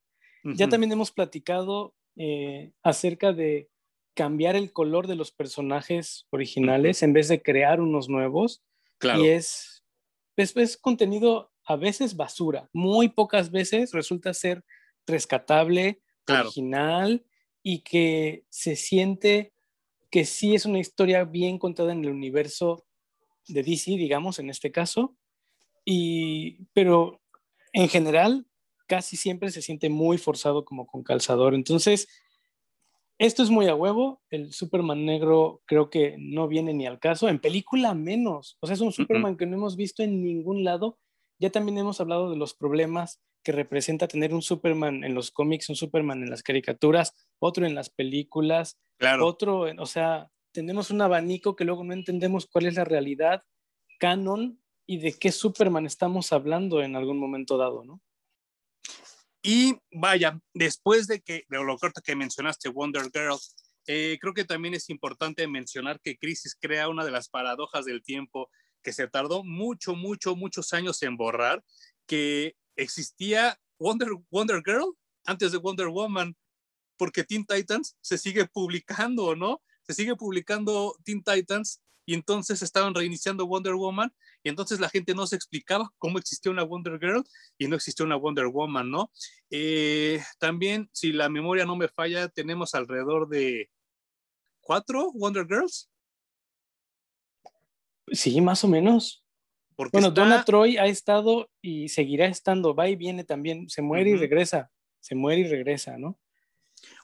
Ya 0.42 0.70
también 0.70 0.90
hemos 0.90 1.10
platicado 1.10 1.94
eh, 2.16 2.72
acerca 2.82 3.34
de 3.34 3.68
cambiar 4.14 4.56
el 4.56 4.72
color 4.72 5.06
de 5.06 5.14
los 5.14 5.32
personajes 5.32 6.26
originales 6.30 7.02
en 7.02 7.12
vez 7.12 7.28
de 7.28 7.42
crear 7.42 7.80
unos 7.80 8.08
nuevos. 8.08 8.62
Claro. 8.98 9.22
Y 9.22 9.28
es, 9.28 9.84
es, 10.36 10.56
es 10.56 10.78
contenido 10.78 11.52
a 11.64 11.76
veces 11.76 12.16
basura, 12.16 12.68
muy 12.72 13.08
pocas 13.08 13.50
veces 13.50 13.92
resulta 13.92 14.34
ser 14.34 14.64
rescatable, 15.06 16.00
original 16.30 17.24
y 17.62 17.80
que 17.80 18.44
se 18.48 18.76
siente 18.76 19.52
que 20.10 20.24
sí 20.24 20.54
es 20.54 20.66
una 20.66 20.78
historia 20.78 21.24
bien 21.24 21.58
contada 21.58 21.92
en 21.92 22.04
el 22.04 22.10
universo 22.10 22.84
de 23.46 23.62
DC, 23.62 23.92
digamos, 23.92 24.38
en 24.38 24.50
este 24.50 24.72
caso, 24.72 25.16
y, 25.84 26.64
pero 26.72 27.20
en 27.72 27.88
general 27.88 28.46
casi 28.86 29.16
siempre 29.16 29.50
se 29.50 29.62
siente 29.62 29.88
muy 29.88 30.18
forzado 30.18 30.64
como 30.64 30.86
con 30.86 31.02
calzador. 31.02 31.54
Entonces, 31.54 32.08
esto 33.18 33.42
es 33.42 33.50
muy 33.50 33.68
a 33.68 33.74
huevo, 33.74 34.22
el 34.30 34.52
Superman 34.52 35.04
negro 35.04 35.62
creo 35.66 35.90
que 35.90 36.16
no 36.18 36.48
viene 36.48 36.72
ni 36.72 36.86
al 36.86 36.98
caso, 36.98 37.28
en 37.28 37.38
película 37.38 37.94
menos, 37.94 38.56
o 38.60 38.66
sea, 38.66 38.74
es 38.74 38.80
un 38.80 38.92
Superman 38.92 39.36
que 39.36 39.46
no 39.46 39.56
hemos 39.56 39.76
visto 39.76 40.02
en 40.02 40.22
ningún 40.22 40.64
lado. 40.64 40.98
Ya 41.38 41.50
también 41.50 41.78
hemos 41.78 42.00
hablado 42.00 42.30
de 42.30 42.36
los 42.36 42.54
problemas 42.54 43.20
que 43.42 43.52
representa 43.52 44.08
tener 44.08 44.34
un 44.34 44.42
Superman 44.42 45.04
en 45.04 45.14
los 45.14 45.30
cómics, 45.30 45.68
un 45.68 45.76
Superman 45.76 46.22
en 46.22 46.30
las 46.30 46.42
caricaturas, 46.42 47.14
otro 47.38 47.66
en 47.66 47.74
las 47.74 47.90
películas, 47.90 48.78
otro, 49.20 49.66
o 49.78 49.86
sea, 49.86 50.30
tenemos 50.52 50.90
un 50.90 51.00
abanico 51.00 51.56
que 51.56 51.64
luego 51.64 51.84
no 51.84 51.92
entendemos 51.92 52.46
cuál 52.46 52.66
es 52.66 52.74
la 52.74 52.84
realidad 52.84 53.42
canon 53.98 54.60
y 54.86 54.98
de 54.98 55.12
qué 55.12 55.30
Superman 55.32 55.86
estamos 55.86 56.32
hablando 56.32 56.82
en 56.82 56.96
algún 56.96 57.18
momento 57.18 57.56
dado, 57.56 57.84
¿no? 57.84 58.00
Y 59.42 59.78
vaya, 59.90 60.38
después 60.52 61.06
de 61.06 61.20
que 61.20 61.44
de 61.48 61.64
lo 61.64 61.78
corto 61.78 62.02
que 62.02 62.14
mencionaste 62.14 62.68
Wonder 62.68 63.04
Girl, 63.12 63.38
eh, 63.86 64.18
creo 64.20 64.34
que 64.34 64.44
también 64.44 64.74
es 64.74 64.90
importante 64.90 65.46
mencionar 65.46 66.00
que 66.00 66.18
Crisis 66.18 66.56
crea 66.60 66.88
una 66.88 67.04
de 67.04 67.10
las 67.10 67.28
paradojas 67.28 67.86
del 67.86 68.02
tiempo 68.02 68.50
que 68.82 68.92
se 68.92 69.08
tardó 69.08 69.42
mucho, 69.44 69.94
mucho, 69.94 70.36
muchos 70.36 70.72
años 70.72 71.02
en 71.02 71.16
borrar, 71.16 71.62
que 72.06 72.56
existía 72.82 73.58
Wonder, 73.78 74.10
Wonder 74.30 74.62
Girl 74.64 74.96
antes 75.24 75.52
de 75.52 75.58
Wonder 75.58 75.88
Woman, 75.88 76.36
porque 76.96 77.24
Teen 77.24 77.46
Titans 77.46 77.96
se 78.00 78.18
sigue 78.18 78.46
publicando, 78.46 79.36
¿no? 79.36 79.62
Se 79.82 79.94
sigue 79.94 80.16
publicando 80.16 80.96
Teen 81.04 81.22
Titans 81.22 81.80
y 82.06 82.14
entonces 82.14 82.62
estaban 82.62 82.94
reiniciando 82.94 83.46
Wonder 83.46 83.74
Woman 83.74 84.12
y 84.42 84.48
entonces 84.48 84.80
la 84.80 84.88
gente 84.88 85.14
no 85.14 85.26
se 85.26 85.36
explicaba 85.36 85.92
cómo 85.98 86.18
existía 86.18 86.50
una 86.50 86.64
Wonder 86.64 86.98
Girl 86.98 87.24
y 87.58 87.68
no 87.68 87.76
existía 87.76 88.06
una 88.06 88.16
Wonder 88.16 88.46
Woman, 88.46 88.90
¿no? 88.90 89.10
Eh, 89.50 90.22
también, 90.38 90.88
si 90.92 91.12
la 91.12 91.28
memoria 91.28 91.66
no 91.66 91.76
me 91.76 91.88
falla, 91.88 92.28
tenemos 92.28 92.74
alrededor 92.74 93.28
de 93.28 93.70
cuatro 94.60 95.12
Wonder 95.12 95.46
Girls. 95.46 95.90
Sí, 98.12 98.40
más 98.40 98.64
o 98.64 98.68
menos 98.68 99.24
bueno, 99.88 100.10
Donna 100.10 100.44
Troy 100.44 100.76
ha 100.76 100.86
estado 100.86 101.50
y 101.62 101.88
seguirá 101.88 102.26
estando, 102.26 102.74
va 102.74 102.88
y 102.88 102.96
viene 102.96 103.24
también, 103.24 103.68
se 103.68 103.82
muere 103.82 104.10
y 104.10 104.16
regresa, 104.16 104.70
se 104.98 105.14
muere 105.14 105.42
y 105.42 105.48
regresa, 105.48 105.96
¿no? 105.96 106.18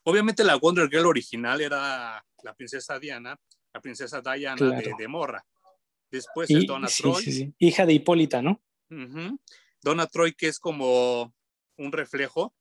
Obviamente 0.04 0.44
la 0.44 0.56
Wonder 0.56 0.88
Girl 0.88 1.06
original 1.06 1.60
era 1.60 2.24
la 2.42 2.54
princesa 2.54 2.98
Diana, 2.98 3.38
la 3.72 3.80
princesa 3.80 4.20
Diana 4.20 4.80
de, 4.80 5.08
Morra. 5.08 5.44
Después 6.10 6.50
es 6.50 6.66
Donna 6.66 6.88
Troy. 6.88 7.54
Hija 7.58 7.86
de 7.86 7.92
Hipólita, 7.92 8.42
¿no? 8.42 8.62
Donna 9.82 10.06
Troy, 10.06 10.32
que 10.34 10.48
es 10.48 10.58
como 10.58 11.34
un 11.76 11.92
reflejo, 11.92 12.54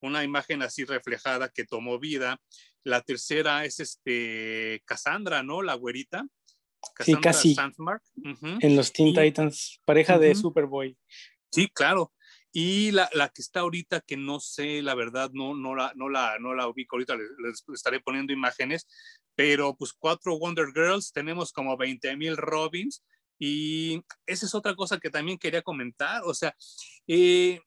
una 0.00 0.22
imagen 0.24 0.62
así 0.62 0.84
reflejada 0.84 1.48
que 1.48 1.64
tomó 1.64 1.98
vida. 1.98 2.40
La 2.82 3.00
tercera 3.00 3.64
es 3.64 3.80
este 3.80 4.82
Cassandra, 4.84 5.42
¿no? 5.42 5.62
La 5.62 5.74
güerita 5.74 6.26
sí, 7.00 7.14
casi. 7.16 7.56
En 8.60 8.76
los 8.76 8.92
Teen 8.92 9.14
Titans, 9.14 9.80
pareja 9.84 10.18
de 10.18 10.34
Superboy. 10.34 10.96
Sí, 11.50 11.68
claro. 11.68 12.12
Y 12.52 12.92
la, 12.92 13.10
la, 13.12 13.30
que 13.30 13.42
está 13.42 13.60
ahorita, 13.60 14.00
que 14.00 14.16
no 14.16 14.38
sé, 14.38 14.80
la 14.80 14.94
verdad, 14.94 15.30
no, 15.32 15.56
no, 15.56 15.74
la, 15.74 15.92
no, 15.96 16.08
la, 16.08 16.38
no 16.38 16.54
la 16.54 16.68
ubico 16.68 16.94
ahorita, 16.94 17.16
les, 17.16 17.64
estaré 17.74 17.98
poniendo 17.98 18.32
imágenes, 18.32 18.86
pero 19.34 19.76
pues 19.76 19.92
cuatro 19.92 20.38
Wonder 20.38 20.68
Girls, 20.72 21.12
tenemos 21.12 21.50
como 21.50 21.76
20 21.76 22.16
mil 22.16 22.36
Robins, 22.36 23.02
Y 23.40 24.00
esa 24.26 24.46
es 24.46 24.54
otra 24.54 24.76
cosa 24.76 24.98
que 24.98 25.10
también 25.10 25.36
quería 25.36 25.62
comentar. 25.62 26.22
O 26.24 26.32
sea, 26.32 26.54
eh, 27.08 27.60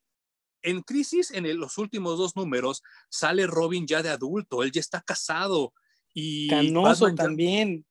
en 0.62 0.82
Crisis, 0.82 1.32
en 1.32 1.60
los 1.60 1.78
últimos 1.78 2.18
dos 2.18 2.38
números, 2.38 2.82
sale 3.10 3.46
Robin 3.46 3.86
ya 3.88 4.02
de 4.02 4.10
adulto, 4.10 4.64
él 4.64 4.72
ya 4.72 4.80
está 4.80 5.02
casado. 5.02 5.74
Y 6.14 6.48
Canoso 6.48 7.14
también. 7.14 7.86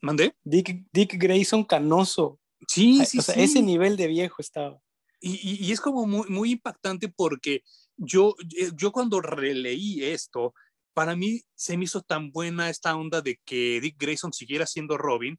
¿Mandé? 0.00 0.34
Dick, 0.44 0.84
Dick 0.92 1.14
Grayson 1.18 1.64
canoso. 1.64 2.38
Sí, 2.66 3.04
sí, 3.04 3.18
o 3.18 3.22
sea, 3.22 3.34
ese 3.36 3.62
nivel 3.62 3.96
de 3.96 4.08
viejo 4.08 4.36
estaba. 4.40 4.80
Y, 5.20 5.66
y, 5.66 5.72
es 5.72 5.80
como 5.80 6.06
muy, 6.06 6.28
muy 6.28 6.52
impactante 6.52 7.08
porque 7.08 7.62
yo, 7.96 8.34
eh, 8.56 8.70
yo 8.74 8.92
cuando 8.92 9.20
releí 9.20 10.04
esto, 10.04 10.54
para 10.94 11.16
mí 11.16 11.42
se 11.54 11.76
me 11.76 11.84
hizo 11.84 12.02
tan 12.02 12.30
buena 12.30 12.70
esta 12.70 12.96
onda 12.96 13.20
de 13.20 13.40
que 13.44 13.80
Dick 13.80 13.96
Grayson 13.98 14.32
siguiera 14.32 14.66
siendo 14.66 14.96
Robin, 14.96 15.38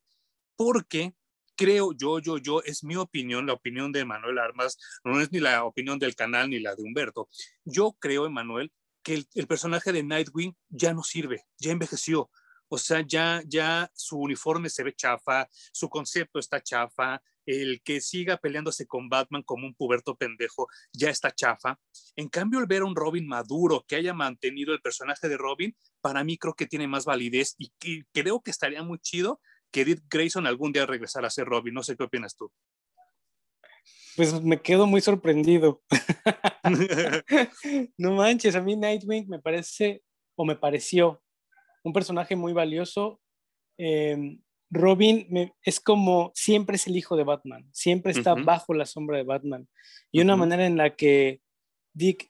porque 0.56 1.14
creo 1.60 1.92
yo, 1.92 2.20
yo, 2.20 2.38
yo, 2.38 2.62
es 2.64 2.86
mi 2.86 2.96
opinión, 2.96 3.46
la 3.46 3.52
opinión 3.52 3.92
de 3.92 4.06
Manuel 4.06 4.40
Armas, 4.40 4.78
no 5.04 5.20
es 5.20 5.30
ni 5.34 5.42
la 5.42 5.66
opinión 5.66 6.00
del 6.00 6.16
canal 6.16 6.50
ni 6.50 6.60
la 6.60 6.74
de 6.74 6.84
Humberto. 6.84 7.28
Yo 7.66 7.98
creo, 8.00 8.26
Emanuel, 8.26 8.72
que 9.04 9.26
el, 9.34 9.48
personaje 9.48 9.92
de 9.92 10.04
Nightwing 10.04 10.56
ya 10.70 10.94
no 10.94 11.04
sirve, 11.04 11.44
ya 11.58 11.72
envejeció. 11.72 12.30
O 12.70 12.78
sea, 12.78 13.04
ya, 13.06 13.42
ya 13.46 13.92
su 13.94 14.18
uniforme 14.18 14.70
se 14.70 14.84
ve 14.84 14.94
chafa, 14.94 15.48
su 15.72 15.90
concepto 15.90 16.40
está 16.40 16.62
chafa, 16.62 17.22
el 17.46 17.82
que 17.84 18.00
siga 18.00 18.38
peleándose 18.38 18.86
con 18.86 19.10
Batman 19.10 19.44
como 19.44 19.66
un 19.66 19.74
puberto 19.74 20.16
pendejo 20.16 20.68
ya 20.94 21.10
está 21.10 21.32
chafa. 21.32 21.80
En 22.16 22.30
cambio, 22.30 22.60
el 22.60 22.68
ver 22.68 22.84
a 22.84 22.86
un 22.86 22.96
Robin 22.96 23.28
maduro 23.28 23.84
que 23.88 23.96
haya 23.96 24.14
mantenido 24.14 24.74
el 24.74 24.82
personaje 24.82 25.28
de 25.28 25.38
Robin, 25.38 25.76
para 26.02 26.24
mí 26.24 26.38
creo 26.38 26.54
que 26.54 26.68
tiene 26.68 26.88
más 26.88 27.06
validez 27.06 27.56
y, 27.58 27.72
y 27.82 28.04
creo 28.14 28.42
que 28.42 28.52
estaría 28.52 28.84
muy 28.84 29.00
chido 29.00 29.42
que 29.72 29.86
Dick 29.86 30.04
Grayson 30.10 30.48
algún 30.48 30.72
día 30.72 30.86
regresara 30.86 31.28
a 31.28 31.32
ser 31.32 31.46
Robin. 31.46 31.74
No 31.74 31.84
sé 31.84 31.96
qué 31.96 32.04
opinas 32.04 32.36
tú. 32.36 32.52
Pues 34.16 34.42
me 34.44 34.62
quedo 34.62 34.86
muy 34.86 35.02
sorprendido. 35.02 35.82
no 37.98 38.12
manches, 38.14 38.56
a 38.56 38.62
mí 38.62 38.76
Nightwing 38.76 39.28
me 39.28 39.40
parece, 39.40 40.04
o 40.36 40.46
me 40.46 40.56
pareció, 40.56 41.22
un 41.90 41.94
personaje 41.94 42.36
muy 42.36 42.54
valioso. 42.54 43.20
Em, 43.78 44.42
Robin 44.72 45.52
es 45.64 45.80
como, 45.80 46.32
siempre 46.36 46.76
es 46.76 46.88
el 46.88 46.96
hijo 46.96 47.18
de 47.18 47.24
Batman, 47.24 47.68
siempre 47.74 48.12
está 48.12 48.36
bajo 48.36 48.74
la 48.74 48.86
sombra 48.86 49.18
de 49.18 49.24
Batman. 49.24 49.68
Y 50.12 50.22
una 50.22 50.36
manera 50.36 50.66
en 50.66 50.78
la 50.78 50.96
que 50.96 51.42
Dick 51.94 52.30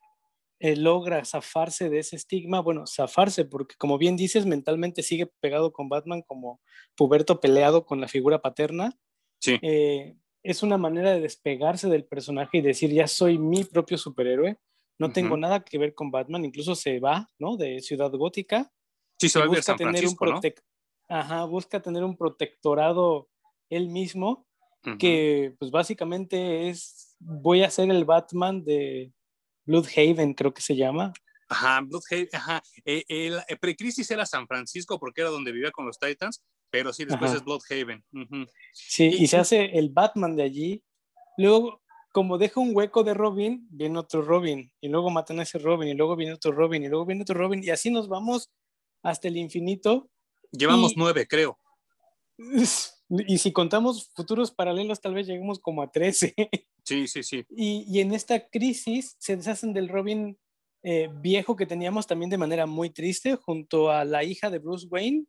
eh, 0.61 0.75
logra 0.75 1.25
zafarse 1.25 1.89
de 1.89 1.99
ese 1.99 2.15
estigma, 2.15 2.61
bueno, 2.61 2.85
zafarse, 2.87 3.45
porque 3.45 3.75
como 3.77 3.97
bien 3.97 4.15
dices, 4.15 4.45
mentalmente 4.45 5.03
sigue 5.03 5.29
pegado 5.41 5.73
con 5.73 5.89
Batman 5.89 6.21
como 6.21 6.61
puberto 6.95 7.41
peleado 7.41 7.85
con 7.85 7.99
la 7.99 8.07
figura 8.07 8.41
paterna. 8.41 8.97
Sí. 9.41 9.57
Eh, 9.61 10.15
es 10.43 10.63
una 10.63 10.77
manera 10.77 11.11
de 11.11 11.19
despegarse 11.19 11.89
del 11.89 12.05
personaje 12.05 12.59
y 12.59 12.61
decir, 12.61 12.91
ya 12.91 13.07
soy 13.07 13.37
mi 13.37 13.65
propio 13.65 13.97
superhéroe, 13.97 14.57
no 14.97 15.11
tengo 15.11 15.37
nada 15.37 15.61
que 15.63 15.77
ver 15.77 15.93
con 15.93 16.11
Batman, 16.11 16.43
incluso 16.43 16.75
se 16.75 16.99
va, 16.99 17.29
¿no? 17.39 17.55
De 17.55 17.79
Ciudad 17.79 18.11
Gótica. 18.11 18.71
Sí, 19.19 19.29
se 19.29 19.39
va 19.39 19.45
a 19.57 19.61
San 19.61 19.77
tener 19.77 20.05
un 20.07 20.15
¿no? 20.19 20.41
Ajá, 21.09 21.43
busca 21.45 21.81
tener 21.81 22.03
un 22.03 22.15
protectorado 22.15 23.29
él 23.69 23.89
mismo, 23.89 24.47
que 24.97 25.55
pues 25.59 25.71
básicamente 25.71 26.69
es, 26.69 27.15
voy 27.19 27.63
a 27.63 27.69
ser 27.69 27.89
el 27.91 28.05
Batman 28.05 28.63
de, 28.63 29.11
Bloodhaven, 29.69 30.33
creo 30.33 30.53
que 30.53 30.61
se 30.61 30.75
llama. 30.75 31.13
Ajá, 31.47 31.81
Bloodhaven, 31.81 32.29
ajá. 32.33 32.63
Eh, 32.85 33.03
el, 33.07 33.37
eh, 33.47 33.55
Precrisis 33.59 34.09
era 34.09 34.25
San 34.25 34.47
Francisco 34.47 34.99
porque 34.99 35.21
era 35.21 35.29
donde 35.29 35.51
vivía 35.51 35.71
con 35.71 35.85
los 35.85 35.99
Titans, 35.99 36.43
pero 36.71 36.91
sí, 36.91 37.05
después 37.05 37.33
es 37.33 37.43
Bloodhaven. 37.43 38.03
Sí, 38.73 39.05
y, 39.05 39.27
se 39.27 39.37
hace 39.37 39.77
el 39.77 39.89
Batman 39.89 40.35
de 40.35 40.43
allí. 40.43 40.83
Luego, 41.37 41.83
como 42.11 42.39
deja 42.39 42.59
un 42.59 42.75
hueco 42.75 43.03
de 43.03 43.13
Robin, 43.13 43.67
viene 43.69 43.99
otro 43.99 44.23
Robin, 44.23 44.71
y 44.81 44.89
luego 44.89 45.11
matan 45.11 45.39
a 45.39 45.43
ese 45.43 45.59
Robin, 45.59 45.89
y 45.89 45.93
luego 45.93 46.15
viene 46.15 46.33
otro 46.33 46.51
Robin, 46.51 46.83
y 46.83 46.87
luego 46.87 47.05
viene 47.05 47.21
otro 47.21 47.37
Robin, 47.37 47.63
y 47.63 47.69
así 47.69 47.91
nos 47.91 48.09
vamos 48.09 48.49
hasta 49.03 49.27
el 49.27 49.37
infinito. 49.37 50.09
Llevamos 50.51 50.93
nueve, 50.95 51.27
creo. 51.27 51.57
Y 53.27 53.39
si 53.39 53.51
contamos 53.51 54.11
futuros 54.13 54.51
paralelos, 54.51 55.01
tal 55.01 55.15
vez 55.15 55.25
lleguemos 55.25 55.57
como 55.57 55.81
a 55.81 55.91
13. 55.91 56.35
Sí, 56.85 57.07
sí, 57.07 57.23
sí. 57.23 57.43
Y, 57.49 57.83
y 57.87 58.01
en 58.01 58.13
esta 58.13 58.49
crisis 58.49 59.15
se 59.17 59.35
deshacen 59.35 59.73
del 59.73 59.89
Robin 59.89 60.37
eh, 60.81 61.09
viejo 61.11 61.57
que 61.57 61.65
teníamos 61.65 62.07
también 62.07 62.29
de 62.29 62.37
manera 62.37 62.65
muy 62.65 62.89
triste, 62.89 63.35
junto 63.35 63.91
a 63.91 64.05
la 64.05 64.23
hija 64.23 64.49
de 64.49 64.59
Bruce 64.59 64.87
Wayne, 64.89 65.25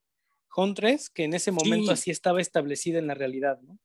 Huntress, 0.55 1.11
que 1.11 1.25
en 1.25 1.35
ese 1.35 1.51
momento 1.51 1.91
así 1.91 2.11
estaba 2.11 2.41
establecida 2.41 2.99
en 2.99 3.09
la 3.09 3.14
realidad, 3.14 3.59
¿no? 3.62 3.79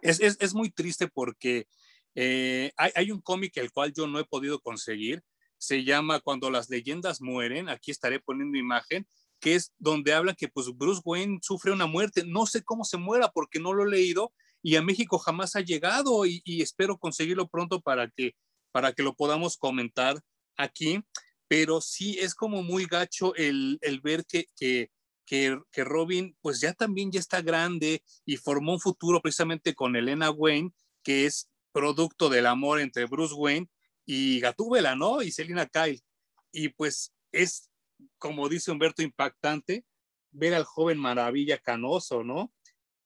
Es, 0.00 0.20
es, 0.20 0.38
es 0.40 0.54
muy 0.54 0.70
triste 0.70 1.08
porque 1.08 1.66
eh, 2.14 2.72
hay, 2.76 2.90
hay, 2.94 3.10
un 3.10 3.20
cómic 3.20 3.54
el 3.58 3.70
cual 3.70 3.92
yo 3.92 4.06
no 4.06 4.18
he 4.18 4.24
podido 4.24 4.58
conseguir, 4.60 5.22
se 5.60 5.84
llama 5.84 6.20
Cuando 6.20 6.50
las 6.50 6.70
leyendas 6.70 7.20
mueren, 7.20 7.68
aquí 7.68 7.90
estaré 7.90 8.18
poniendo 8.18 8.56
imagen, 8.56 9.06
que 9.40 9.54
es 9.54 9.74
donde 9.78 10.14
habla 10.14 10.34
que 10.34 10.48
pues 10.48 10.68
Bruce 10.74 11.02
Wayne 11.04 11.38
sufre 11.42 11.70
una 11.70 11.86
muerte. 11.86 12.24
No 12.26 12.46
sé 12.46 12.64
cómo 12.64 12.84
se 12.84 12.96
muera 12.96 13.30
porque 13.30 13.60
no 13.60 13.74
lo 13.74 13.84
he 13.84 13.90
leído 13.90 14.32
y 14.62 14.76
a 14.76 14.82
México 14.82 15.18
jamás 15.18 15.56
ha 15.56 15.60
llegado 15.60 16.24
y, 16.24 16.42
espero 16.62 16.96
conseguirlo 16.98 17.48
pronto 17.48 17.82
para 17.82 18.08
que, 18.08 18.34
para 18.72 18.94
que 18.94 19.02
lo 19.02 19.14
podamos 19.14 19.58
comentar 19.58 20.18
aquí. 20.56 21.00
Pero 21.46 21.82
sí 21.82 22.18
es 22.18 22.34
como 22.34 22.62
muy 22.62 22.86
gacho 22.86 23.34
el, 23.34 23.78
el 23.82 24.00
ver 24.00 24.24
que, 24.24 24.46
que, 24.56 24.90
que, 25.26 25.58
que, 25.72 25.84
Robin 25.84 26.36
pues 26.40 26.60
ya 26.60 26.72
también 26.72 27.12
ya 27.12 27.20
está 27.20 27.42
grande 27.42 28.02
y 28.24 28.36
formó 28.36 28.72
un 28.72 28.80
futuro 28.80 29.20
precisamente 29.20 29.74
con 29.74 29.94
Elena 29.94 30.30
Wayne, 30.30 30.72
que 31.02 31.26
es 31.26 31.50
producto 31.72 32.30
del 32.30 32.46
amor 32.46 32.80
entre 32.80 33.04
Bruce 33.04 33.34
Wayne 33.34 33.68
y 34.04 34.40
Gatúbela, 34.40 34.96
¿no? 34.96 35.22
Y 35.22 35.30
Selina 35.30 35.66
Kyle. 35.66 36.02
Y 36.52 36.70
pues 36.70 37.12
es 37.32 37.70
como 38.18 38.48
dice 38.48 38.70
Humberto, 38.70 39.02
impactante 39.02 39.84
ver 40.30 40.54
al 40.54 40.64
joven 40.64 40.98
maravilla 40.98 41.58
canoso, 41.58 42.22
¿no? 42.22 42.52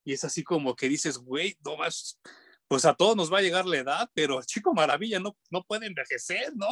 Y 0.03 0.13
es 0.13 0.23
así 0.23 0.43
como 0.43 0.75
que 0.75 0.87
dices, 0.87 1.17
güey, 1.17 1.57
no 1.63 1.77
más, 1.77 2.19
pues 2.67 2.85
a 2.85 2.93
todos 2.93 3.15
nos 3.15 3.33
va 3.33 3.39
a 3.39 3.41
llegar 3.41 3.65
la 3.65 3.77
edad, 3.77 4.09
pero 4.13 4.41
chico 4.43 4.73
maravilla 4.73 5.19
no, 5.19 5.35
no 5.49 5.63
puede 5.63 5.87
envejecer, 5.87 6.55
¿no? 6.55 6.67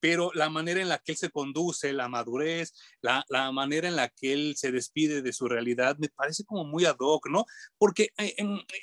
Pero 0.00 0.30
la 0.34 0.50
manera 0.50 0.80
en 0.80 0.88
la 0.88 0.98
que 0.98 1.12
él 1.12 1.18
se 1.18 1.30
conduce, 1.30 1.92
la 1.92 2.08
madurez, 2.08 2.72
la, 3.00 3.24
la 3.28 3.50
manera 3.52 3.88
en 3.88 3.96
la 3.96 4.08
que 4.08 4.32
él 4.32 4.54
se 4.56 4.72
despide 4.72 5.22
de 5.22 5.32
su 5.32 5.48
realidad, 5.48 5.96
me 5.98 6.08
parece 6.08 6.44
como 6.44 6.64
muy 6.64 6.84
ad 6.84 6.96
hoc, 6.98 7.28
¿no? 7.28 7.46
Porque 7.78 8.10
eh, 8.18 8.36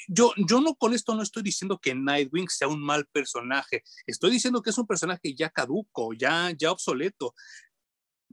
yo, 0.07 0.31
yo 0.37 0.61
no 0.61 0.75
con 0.75 0.93
esto 0.93 1.15
no 1.15 1.23
estoy 1.23 1.43
diciendo 1.43 1.79
que 1.79 1.95
Nightwing 1.95 2.49
sea 2.49 2.67
un 2.67 2.81
mal 2.81 3.05
personaje, 3.07 3.83
estoy 4.07 4.31
diciendo 4.31 4.61
que 4.61 4.71
es 4.71 4.77
un 4.77 4.87
personaje 4.87 5.33
ya 5.35 5.49
caduco, 5.49 6.13
ya, 6.13 6.51
ya 6.57 6.71
obsoleto. 6.71 7.33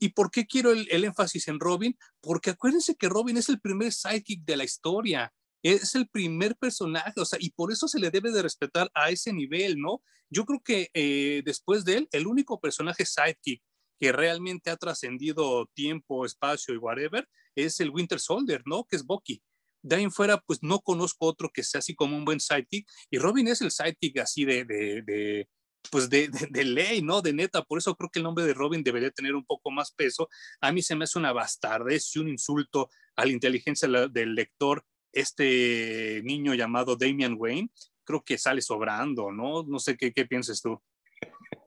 ¿Y 0.02 0.08
por 0.08 0.30
qué 0.30 0.46
quiero 0.46 0.72
el, 0.72 1.04
énfasis 1.04 1.46
en 1.48 1.60
Robin? 1.60 1.96
Porque 2.22 2.50
acuérdense 2.50 2.96
que 2.96 3.10
Robin 3.10 3.36
es 3.36 3.50
el 3.50 3.60
primer 3.60 3.92
sidekick 3.92 4.44
de 4.44 4.56
la 4.56 4.64
historia, 4.64 5.32
es 5.62 5.94
el 5.94 6.08
primer 6.08 6.56
personaje, 6.56 7.20
o 7.20 7.24
sea, 7.24 7.38
y 7.40 7.50
por 7.50 7.72
eso 7.72 7.88
se 7.88 7.98
le 7.98 8.10
debe 8.10 8.30
de 8.32 8.42
respetar 8.42 8.90
a 8.94 9.10
ese 9.10 9.32
nivel, 9.32 9.78
¿no? 9.78 10.02
Yo 10.30 10.44
creo 10.44 10.60
que 10.62 10.90
eh, 10.94 11.42
después 11.44 11.84
de 11.84 11.98
él, 11.98 12.08
el 12.12 12.26
único 12.26 12.60
personaje 12.60 13.04
sidekick 13.04 13.62
que 13.98 14.12
realmente 14.12 14.70
ha 14.70 14.76
trascendido 14.76 15.66
tiempo, 15.74 16.24
espacio 16.24 16.74
y 16.74 16.78
whatever, 16.78 17.28
es 17.54 17.80
el 17.80 17.90
Winter 17.90 18.18
Soldier, 18.18 18.62
¿no? 18.64 18.84
Que 18.84 18.96
es 18.96 19.04
Bucky. 19.04 19.42
De 19.82 19.96
ahí 19.96 20.04
en 20.04 20.12
fuera, 20.12 20.40
pues 20.40 20.60
no 20.62 20.80
conozco 20.80 21.26
otro 21.26 21.50
que 21.52 21.62
sea 21.62 21.80
así 21.80 21.94
como 21.94 22.16
un 22.16 22.24
buen 22.24 22.40
sidekick. 22.40 22.88
Y 23.10 23.18
Robin 23.18 23.48
es 23.48 23.60
el 23.60 23.70
sidekick 23.70 24.18
así 24.18 24.44
de, 24.44 24.64
de 24.64 25.48
pues 25.90 26.10
de, 26.10 26.28
de, 26.50 26.64
ley, 26.64 27.02
¿no? 27.02 27.22
De 27.22 27.32
neta, 27.32 27.62
por 27.62 27.78
eso 27.78 27.94
creo 27.94 28.10
que 28.10 28.18
el 28.18 28.24
nombre 28.24 28.44
de 28.44 28.54
Robin 28.54 28.82
debería 28.82 29.10
tener 29.10 29.34
un 29.34 29.44
poco 29.44 29.70
más 29.70 29.92
peso. 29.92 30.28
A 30.60 30.72
mí 30.72 30.82
se 30.82 30.94
me 30.94 31.04
hace 31.04 31.18
una 31.18 31.32
bastardez 31.32 32.14
y 32.14 32.18
un 32.18 32.28
insulto 32.28 32.90
a 33.16 33.24
la 33.24 33.32
inteligencia 33.32 33.88
del 33.88 34.34
lector 34.34 34.84
este 35.12 36.22
niño 36.24 36.54
llamado 36.54 36.96
Damian 36.96 37.36
Wayne. 37.38 37.70
Creo 38.04 38.22
que 38.22 38.38
sale 38.38 38.60
sobrando, 38.62 39.30
¿no? 39.30 39.62
No 39.62 39.78
sé 39.78 39.96
qué, 39.96 40.12
qué 40.12 40.26
piensas 40.26 40.60
tú. 40.62 40.80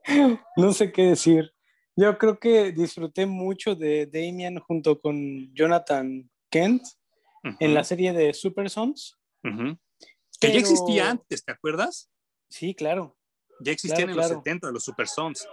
No 0.56 0.72
sé 0.72 0.92
qué 0.92 1.02
decir. 1.02 1.54
Yo 1.96 2.18
creo 2.18 2.38
que 2.38 2.72
disfruté 2.72 3.24
mucho 3.24 3.74
de 3.74 4.06
Damian 4.06 4.58
junto 4.58 5.00
con 5.00 5.52
Jonathan 5.54 6.28
Kent 6.50 6.82
en 7.60 7.74
la 7.74 7.84
serie 7.84 8.12
de 8.12 8.34
Super 8.34 8.68
Sons. 8.68 9.18
Que 9.42 10.52
ya 10.52 10.58
existía 10.58 11.10
antes, 11.10 11.44
¿te 11.44 11.52
acuerdas? 11.52 12.10
Sí, 12.48 12.74
claro. 12.74 13.16
Ya 13.60 13.72
existían 13.72 14.10
en 14.10 14.16
los 14.16 14.28
70 14.28 14.70
los 14.72 14.84
Super 14.84 15.06
Sons. 15.06 15.46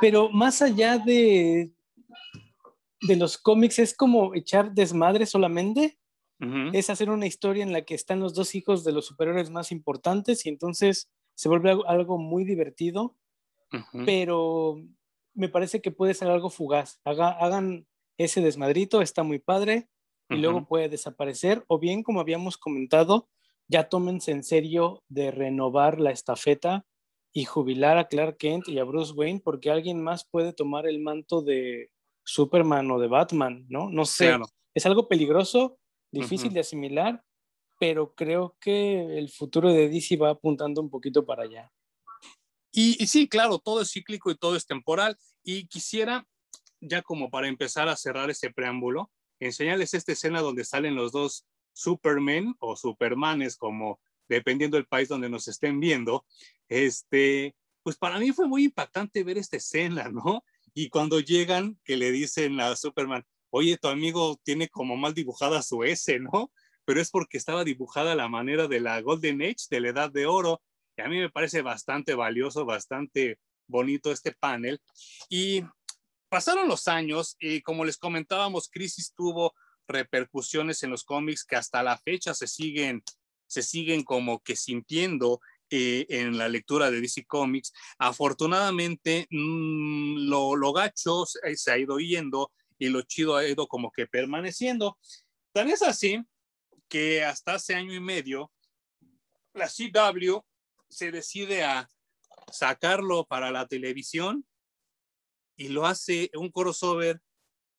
pero 0.00 0.30
más 0.30 0.62
allá 0.62 0.98
de, 0.98 1.72
de 3.00 3.16
los 3.16 3.36
cómics, 3.36 3.78
es 3.80 3.94
como 3.94 4.34
echar 4.34 4.72
desmadre 4.72 5.26
solamente. 5.26 5.98
Es 6.72 6.90
hacer 6.90 7.08
una 7.08 7.26
historia 7.26 7.62
en 7.62 7.72
la 7.72 7.82
que 7.82 7.94
están 7.94 8.18
los 8.18 8.34
dos 8.34 8.56
hijos 8.56 8.82
de 8.82 8.90
los 8.90 9.06
superhéroes 9.06 9.50
más 9.50 9.70
importantes 9.70 10.44
y 10.44 10.48
entonces 10.48 11.08
se 11.34 11.48
vuelve 11.48 11.70
algo, 11.86 12.18
muy 12.18 12.44
divertido, 12.44 13.16
pero 14.04 14.82
me 15.34 15.48
parece 15.48 15.80
que 15.80 15.92
puede 15.92 16.14
ser 16.14 16.28
algo 16.28 16.50
fugaz. 16.50 17.00
hagan 17.04 17.86
ese 18.18 18.40
desmadrito, 18.40 19.02
está 19.02 19.22
muy 19.22 19.38
padre. 19.38 19.88
y 20.28 20.36
luego 20.36 20.66
puede 20.66 20.88
desaparecer, 20.88 21.62
o 21.68 21.78
bien, 21.78 22.02
como 22.02 22.20
habíamos 22.20 22.56
comentado, 22.56 23.28
ya 23.68 23.88
tómense 23.88 24.30
en 24.32 24.44
serio 24.44 25.02
de 25.08 25.30
renovar 25.30 26.00
la 26.00 26.10
estafeta 26.10 26.86
y 27.34 27.44
jubilar 27.44 27.98
a 27.98 28.08
Clark 28.08 28.36
Kent 28.38 28.68
y 28.68 28.78
a 28.78 28.84
Bruce 28.84 29.12
Wayne 29.12 29.40
porque 29.44 29.70
alguien 29.70 30.02
más 30.02 30.26
puede 30.28 30.52
tomar 30.52 30.86
el 30.86 31.00
manto 31.00 31.42
de 31.42 31.90
Superman 32.24 32.90
o 32.90 32.98
de 32.98 33.08
Batman, 33.08 33.66
¿no? 33.68 33.90
No 33.90 34.04
sé, 34.04 34.36
es 34.74 34.86
algo 34.86 35.08
peligroso, 35.08 35.78
difícil 36.12 36.52
de 36.52 36.60
asimilar, 36.60 37.24
pero 37.80 38.14
creo 38.14 38.56
que 38.60 39.18
el 39.18 39.28
futuro 39.30 39.72
de 39.72 39.88
DC 39.88 40.16
va 40.16 40.30
apuntando 40.30 40.80
un 40.80 40.90
poquito 40.90 41.26
para 41.26 41.44
allá. 41.44 41.72
Y, 42.70 43.02
y, 43.02 43.06
sí, 43.06 43.28
claro, 43.28 43.58
todo 43.58 43.82
es 43.82 43.90
cíclico 43.90 44.30
y 44.30 44.36
todo 44.36 44.54
es 44.54 44.66
temporal. 44.66 45.18
Y 45.42 45.66
quisiera, 45.66 46.26
ya 46.80 47.02
como 47.02 47.30
para 47.30 47.48
empezar 47.48 47.88
a 47.88 47.96
cerrar 47.96 48.30
ese 48.30 48.50
preámbulo, 48.50 49.10
enseñarles 49.40 49.94
esta 49.94 50.12
escena 50.12 50.40
donde 50.40 50.64
salen 50.64 50.94
los 50.94 51.12
dos 51.12 51.44
Supermen 51.72 52.54
o 52.60 52.76
Supermanes, 52.76 53.56
como 53.56 54.00
dependiendo 54.28 54.76
del 54.76 54.86
país 54.86 55.08
donde 55.08 55.28
nos 55.28 55.48
estén 55.48 55.80
viendo. 55.80 56.24
Este, 56.68 57.54
pues 57.82 57.96
para 57.96 58.18
mí 58.18 58.32
fue 58.32 58.46
muy 58.46 58.64
impactante 58.64 59.24
ver 59.24 59.38
esta 59.38 59.56
escena, 59.56 60.08
¿no? 60.08 60.44
Y 60.74 60.88
cuando 60.88 61.20
llegan, 61.20 61.78
que 61.84 61.96
le 61.96 62.12
dicen 62.12 62.60
a 62.60 62.76
Superman, 62.76 63.24
oye, 63.52 63.76
tu 63.76 63.88
amigo 63.88 64.40
tiene 64.42 64.68
como 64.68 64.96
mal 64.96 65.12
dibujada 65.12 65.62
su 65.62 65.84
S, 65.84 66.18
¿no? 66.18 66.50
Pero 66.84 67.00
es 67.00 67.10
porque 67.10 67.36
estaba 67.36 67.64
dibujada 67.64 68.12
a 68.12 68.16
la 68.16 68.28
manera 68.28 68.66
de 68.66 68.80
la 68.80 69.00
Golden 69.02 69.42
Age, 69.42 69.66
de 69.70 69.80
la 69.80 69.88
Edad 69.90 70.10
de 70.10 70.26
Oro. 70.26 70.62
Y 70.96 71.02
a 71.02 71.08
mí 71.08 71.18
me 71.18 71.30
parece 71.30 71.60
bastante 71.60 72.14
valioso, 72.14 72.64
bastante 72.64 73.38
bonito 73.68 74.10
este 74.10 74.32
panel. 74.32 74.80
Y 75.28 75.62
pasaron 76.30 76.66
los 76.66 76.88
años 76.88 77.36
y 77.38 77.60
como 77.60 77.84
les 77.84 77.98
comentábamos, 77.98 78.70
Crisis 78.70 79.12
tuvo 79.14 79.54
repercusiones 79.86 80.82
en 80.82 80.90
los 80.90 81.04
cómics 81.04 81.44
que 81.44 81.56
hasta 81.56 81.82
la 81.82 81.98
fecha 81.98 82.32
se 82.32 82.46
siguen, 82.46 83.02
se 83.46 83.62
siguen 83.62 84.02
como 84.02 84.40
que 84.40 84.56
sintiendo 84.56 85.40
eh, 85.68 86.06
en 86.08 86.38
la 86.38 86.48
lectura 86.48 86.90
de 86.90 87.02
DC 87.02 87.26
Comics. 87.26 87.74
Afortunadamente, 87.98 89.26
mm, 89.30 90.26
lo, 90.28 90.56
lo 90.56 90.72
gacho 90.72 91.26
se 91.26 91.70
ha 91.70 91.78
ido 91.78 91.98
yendo 91.98 92.50
y 92.82 92.88
lo 92.88 93.02
chido 93.02 93.36
ha 93.36 93.46
ido 93.46 93.68
como 93.68 93.92
que 93.92 94.08
permaneciendo. 94.08 94.98
Tan 95.52 95.70
es 95.70 95.82
así 95.82 96.20
que 96.88 97.22
hasta 97.22 97.54
hace 97.54 97.76
año 97.76 97.94
y 97.94 98.00
medio, 98.00 98.50
la 99.54 99.68
CW 99.68 100.40
se 100.88 101.12
decide 101.12 101.62
a 101.62 101.88
sacarlo 102.50 103.24
para 103.24 103.52
la 103.52 103.68
televisión 103.68 104.44
y 105.56 105.68
lo 105.68 105.86
hace 105.86 106.28
un 106.34 106.50
crossover 106.50 107.20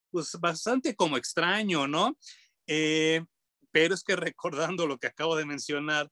pues 0.10 0.32
bastante 0.39 0.95
como 0.95 1.18
extraño, 1.18 1.86
¿no? 1.86 2.18
Eh, 2.66 3.26
pero 3.72 3.95
es 3.95 4.06
que 4.06 4.16
recordando 4.16 4.88
lo 4.88 4.99
que 4.99 5.08
acabo 5.08 5.36
de 5.36 5.43
mencionar, 5.43 6.10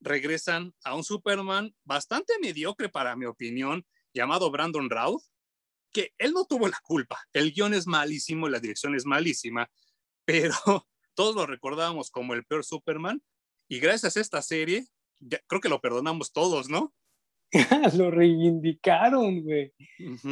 regresan 0.00 0.74
a 0.84 0.94
un 0.94 1.02
Superman 1.02 1.74
bastante 1.82 2.34
mediocre 2.42 2.90
para 2.90 3.16
mi 3.16 3.24
opinión, 3.24 3.86
llamado 4.12 4.50
Brandon 4.50 4.90
Routh, 4.90 5.22
que 5.92 6.12
él 6.18 6.32
no 6.32 6.44
tuvo 6.44 6.68
la 6.68 6.78
culpa. 6.82 7.18
El 7.32 7.52
guion 7.52 7.74
es 7.74 7.86
malísimo 7.86 8.48
la 8.48 8.60
dirección 8.60 8.94
es 8.94 9.06
malísima, 9.06 9.70
pero 10.24 10.54
todos 11.14 11.34
lo 11.34 11.46
recordábamos 11.46 12.10
como 12.10 12.34
el 12.34 12.44
peor 12.44 12.64
Superman 12.64 13.22
y 13.68 13.80
gracias 13.80 14.16
a 14.16 14.20
esta 14.20 14.42
serie, 14.42 14.86
creo 15.46 15.60
que 15.60 15.68
lo 15.68 15.80
perdonamos 15.80 16.32
todos, 16.32 16.68
¿no? 16.68 16.94
lo 17.96 18.10
reivindicaron, 18.10 19.42
güey. 19.42 19.72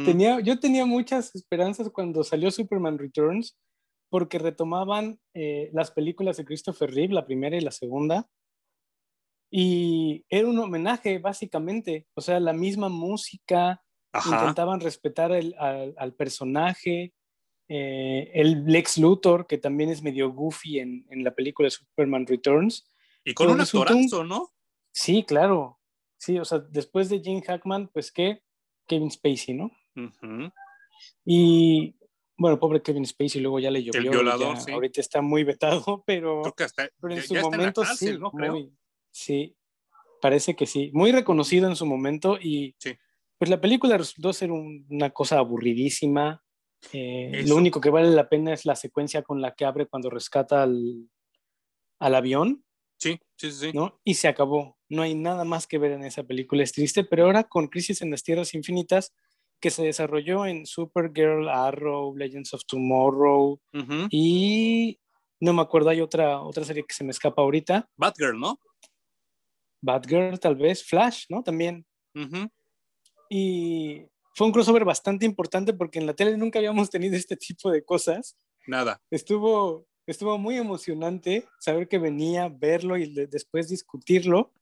tenía, 0.05 0.39
yo 0.39 0.59
tenía 0.59 0.85
muchas 0.85 1.35
esperanzas 1.35 1.89
cuando 1.89 2.23
salió 2.23 2.51
Superman 2.51 2.97
Returns, 2.97 3.57
porque 4.09 4.39
retomaban 4.39 5.19
eh, 5.33 5.69
las 5.73 5.91
películas 5.91 6.37
de 6.37 6.45
Christopher 6.45 6.91
Reeve, 6.91 7.13
la 7.13 7.25
primera 7.25 7.57
y 7.57 7.61
la 7.61 7.71
segunda, 7.71 8.29
y 9.49 10.25
era 10.29 10.47
un 10.47 10.59
homenaje, 10.59 11.19
básicamente. 11.19 12.05
O 12.15 12.21
sea, 12.21 12.39
la 12.39 12.53
misma 12.53 12.89
música, 12.89 13.81
intentaban 14.13 14.79
respetar 14.79 15.31
el, 15.31 15.55
al, 15.57 16.13
personaje. 16.13 17.13
Eh, 17.69 18.31
el 18.33 18.65
Lex 18.65 18.97
Luthor, 18.97 19.45
que 19.45 19.57
también 19.57 19.89
es 19.89 20.01
medio 20.01 20.31
goofy 20.31 20.79
en, 20.79 21.05
en 21.09 21.23
la 21.23 21.35
película 21.35 21.69
Superman 21.69 22.25
Returns. 22.25 22.89
Y 23.23 23.33
con 23.33 23.49
un 23.49 23.61
actorazo, 23.61 24.23
¿no? 24.23 24.53
Sí, 24.93 25.23
claro. 25.23 25.79
Sí, 26.17 26.39
o 26.39 26.45
sea, 26.45 26.59
después 26.59 27.09
de 27.09 27.19
Jim 27.19 27.41
Hackman, 27.41 27.89
pues 27.89 28.11
qué, 28.11 28.41
Kevin 28.87 29.11
Spacey, 29.11 29.53
¿no? 29.53 29.71
Y 31.25 31.95
bueno, 32.37 32.59
pobre 32.59 32.81
Kevin 32.81 33.05
Spacey, 33.05 33.41
luego 33.41 33.59
ya 33.59 33.69
le 33.69 33.83
llovió. 33.83 34.01
El 34.01 34.09
violador, 34.09 34.57
sí. 34.57 34.71
Ahorita 34.71 35.01
está 35.01 35.21
muy 35.21 35.43
vetado, 35.43 36.03
pero, 36.07 36.41
pero 36.99 37.13
en 37.13 37.21
su 37.21 37.35
momento 37.35 37.83
sí, 37.85 38.17
¿no? 38.17 38.31
sí, 39.11 39.55
parece 40.21 40.55
que 40.55 40.65
sí. 40.65 40.89
Muy 40.93 41.11
reconocido 41.11 41.67
en 41.67 41.75
su 41.75 41.85
momento 41.85 42.37
y 42.39 42.75
pues 43.37 43.49
la 43.49 43.61
película 43.61 43.97
resultó 43.97 44.33
ser 44.33 44.51
una 44.51 45.09
cosa 45.11 45.39
aburridísima. 45.39 46.43
Eh, 46.93 47.43
lo 47.47 47.55
único 47.55 47.81
que 47.81 47.89
vale 47.89 48.09
la 48.09 48.29
pena 48.29 48.53
es 48.53 48.65
la 48.65 48.75
secuencia 48.75 49.21
con 49.23 49.41
la 49.41 49.53
que 49.53 49.65
abre 49.65 49.87
cuando 49.87 50.09
rescata 50.09 50.63
al, 50.63 51.09
al 51.99 52.15
avión. 52.15 52.63
Sí, 52.99 53.19
sí, 53.35 53.51
sí. 53.51 53.71
¿no? 53.73 53.99
Y 54.03 54.15
se 54.15 54.27
acabó. 54.27 54.77
No 54.89 55.03
hay 55.03 55.13
nada 55.13 55.43
más 55.43 55.67
que 55.67 55.77
ver 55.77 55.91
en 55.91 56.03
esa 56.03 56.23
película. 56.23 56.63
Es 56.63 56.71
triste, 56.71 57.03
pero 57.03 57.25
ahora 57.25 57.43
con 57.43 57.67
Crisis 57.67 58.01
en 58.01 58.11
las 58.11 58.23
Tierras 58.23 58.53
Infinitas, 58.53 59.13
que 59.59 59.69
se 59.69 59.83
desarrolló 59.83 60.45
en 60.45 60.65
Supergirl, 60.65 61.49
Arrow, 61.49 62.15
Legends 62.15 62.53
of 62.53 62.61
Tomorrow 62.65 63.59
y 64.11 64.99
no 65.39 65.53
me 65.53 65.61
acuerdo, 65.61 65.89
hay 65.89 66.01
otra, 66.01 66.41
otra 66.41 66.63
serie 66.63 66.83
que 66.87 66.93
se 66.93 67.03
me 67.03 67.11
escapa 67.11 67.41
ahorita. 67.41 67.89
Batgirl, 67.95 68.39
¿no? 68.39 68.59
Batgirl, 69.81 70.39
tal 70.39 70.55
vez, 70.55 70.83
Flash, 70.83 71.25
¿no? 71.29 71.43
También. 71.43 71.85
Y 73.29 74.05
fue 74.33 74.47
un 74.47 74.53
crossover 74.53 74.85
bastante 74.85 75.25
importante 75.25 75.73
porque 75.73 75.99
en 75.99 76.05
la 76.05 76.13
tele 76.13 76.37
nunca 76.37 76.59
habíamos 76.59 76.89
tenido 76.89 77.15
este 77.15 77.35
tipo 77.35 77.71
de 77.71 77.83
cosas. 77.83 78.37
Nada. 78.67 79.01
Estuvo, 79.09 79.87
estuvo 80.05 80.37
muy 80.37 80.57
emocionante 80.57 81.47
saber 81.59 81.87
que 81.87 81.97
venía, 81.97 82.49
verlo 82.49 82.97
y 82.97 83.11
después 83.27 83.69
discutirlo. 83.69 84.53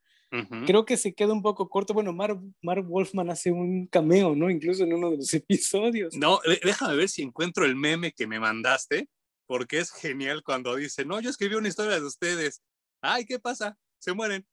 Creo 0.65 0.85
que 0.85 0.97
se 0.97 1.13
queda 1.13 1.31
un 1.31 1.41
poco 1.41 1.69
corto. 1.69 1.93
Bueno, 1.93 2.11
Mark, 2.11 2.41
Mark, 2.61 2.85
Wolfman 2.85 3.29
hace 3.29 3.51
un 3.51 3.87
cameo, 3.87 4.35
¿no? 4.35 4.49
Incluso 4.49 4.83
en 4.83 4.93
uno 4.93 5.11
de 5.11 5.17
los 5.17 5.33
episodios. 5.33 6.15
No, 6.15 6.39
déjame 6.63 6.95
ver 6.97 7.09
si 7.09 7.21
encuentro 7.21 7.63
el 7.65 7.75
meme 7.75 8.11
que 8.11 8.27
me 8.27 8.39
mandaste, 8.39 9.07
porque 9.45 9.79
es 9.79 9.91
genial 9.91 10.43
cuando 10.43 10.75
dice, 10.75 11.05
no, 11.05 11.21
yo 11.21 11.29
escribí 11.29 11.55
una 11.55 11.69
historia 11.69 11.99
de 11.99 12.05
ustedes. 12.05 12.61
Ay, 13.01 13.25
¿qué 13.25 13.39
pasa? 13.39 13.77
Se 13.99 14.13
mueren. 14.13 14.45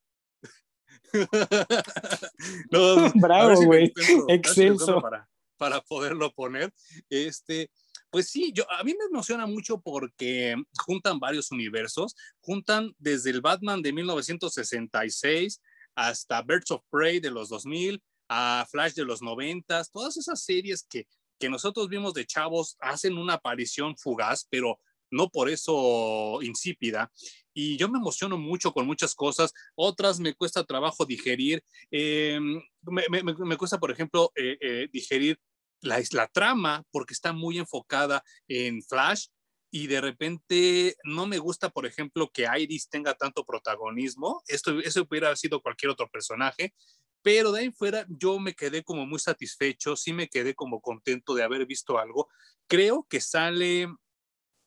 Bravo, 3.15 3.65
güey. 3.65 3.93
Excelso. 4.29 5.01
Para, 5.01 5.29
para 5.57 5.81
poderlo 5.81 6.33
poner. 6.33 6.73
Este, 7.09 7.71
pues 8.11 8.29
sí, 8.29 8.53
yo, 8.55 8.71
a 8.71 8.85
mí 8.85 8.95
me 8.99 9.07
emociona 9.07 9.47
mucho 9.47 9.81
porque 9.81 10.55
juntan 10.85 11.19
varios 11.19 11.51
universos, 11.51 12.15
juntan 12.41 12.95
desde 12.99 13.31
el 13.31 13.41
Batman 13.41 13.81
de 13.81 13.93
1966 13.93 15.61
hasta 15.95 16.43
Birds 16.43 16.71
of 16.71 16.83
Prey 16.91 17.21
de 17.21 17.31
los 17.31 17.49
2000, 17.49 18.03
a 18.29 18.67
Flash 18.71 18.93
de 18.93 19.05
los 19.05 19.23
90, 19.23 19.85
todas 19.93 20.17
esas 20.17 20.43
series 20.43 20.87
que, 20.89 21.07
que 21.39 21.49
nosotros 21.49 21.89
vimos 21.89 22.15
de 22.15 22.27
chavos 22.27 22.77
hacen 22.81 23.17
una 23.17 23.35
aparición 23.35 23.97
fugaz, 23.97 24.47
pero 24.51 24.79
no 25.11 25.29
por 25.29 25.49
eso 25.49 26.41
insípida. 26.43 27.11
Y 27.55 27.77
yo 27.77 27.89
me 27.89 27.99
emociono 27.99 28.39
mucho 28.39 28.73
con 28.73 28.87
muchas 28.87 29.15
cosas, 29.15 29.53
otras 29.75 30.21
me 30.21 30.35
cuesta 30.35 30.65
trabajo 30.65 31.05
digerir. 31.05 31.63
Eh, 31.91 32.39
me, 32.83 33.23
me, 33.23 33.57
cuesta, 33.57 33.79
por 33.79 33.91
ejemplo, 33.91 34.33
eh, 34.35 34.57
eh, 34.61 34.89
digerir 34.93 35.39
la, 35.81 36.01
la 36.13 36.29
trama 36.29 36.83
porque 36.91 37.15
está 37.15 37.33
muy 37.33 37.59
enfocada 37.59 38.23
en 38.49 38.83
Flash 38.83 39.27
y 39.75 39.87
de 39.87 40.01
repente 40.03 40.97
no 41.03 41.27
me 41.27 41.39
gusta, 41.39 41.71
por 41.71 41.87
ejemplo, 41.87 42.31
que 42.31 42.47
Iris 42.59 42.89
tenga 42.91 43.15
tanto 43.15 43.45
protagonismo. 43.45 44.43
Esto, 44.47 44.79
eso 44.81 45.07
hubiera 45.09 45.35
sido 45.35 45.63
cualquier 45.63 45.91
otro 45.91 46.09
personaje, 46.11 46.75
pero 47.23 47.53
de 47.53 47.61
ahí 47.61 47.73
fuera 47.73 48.05
yo 48.09 48.39
me 48.39 48.55
quedé 48.55 48.83
como 48.85 49.07
muy 49.07 49.19
satisfecho, 49.19 49.97
sí 49.97 50.13
me 50.13 50.29
quedé 50.29 50.55
como 50.55 50.81
contento 50.83 51.35
de 51.35 51.43
haber 51.43 51.65
visto 51.67 51.99
algo. 51.99 52.29
Creo 52.67 53.07
que 53.09 53.21
sale 53.21 53.89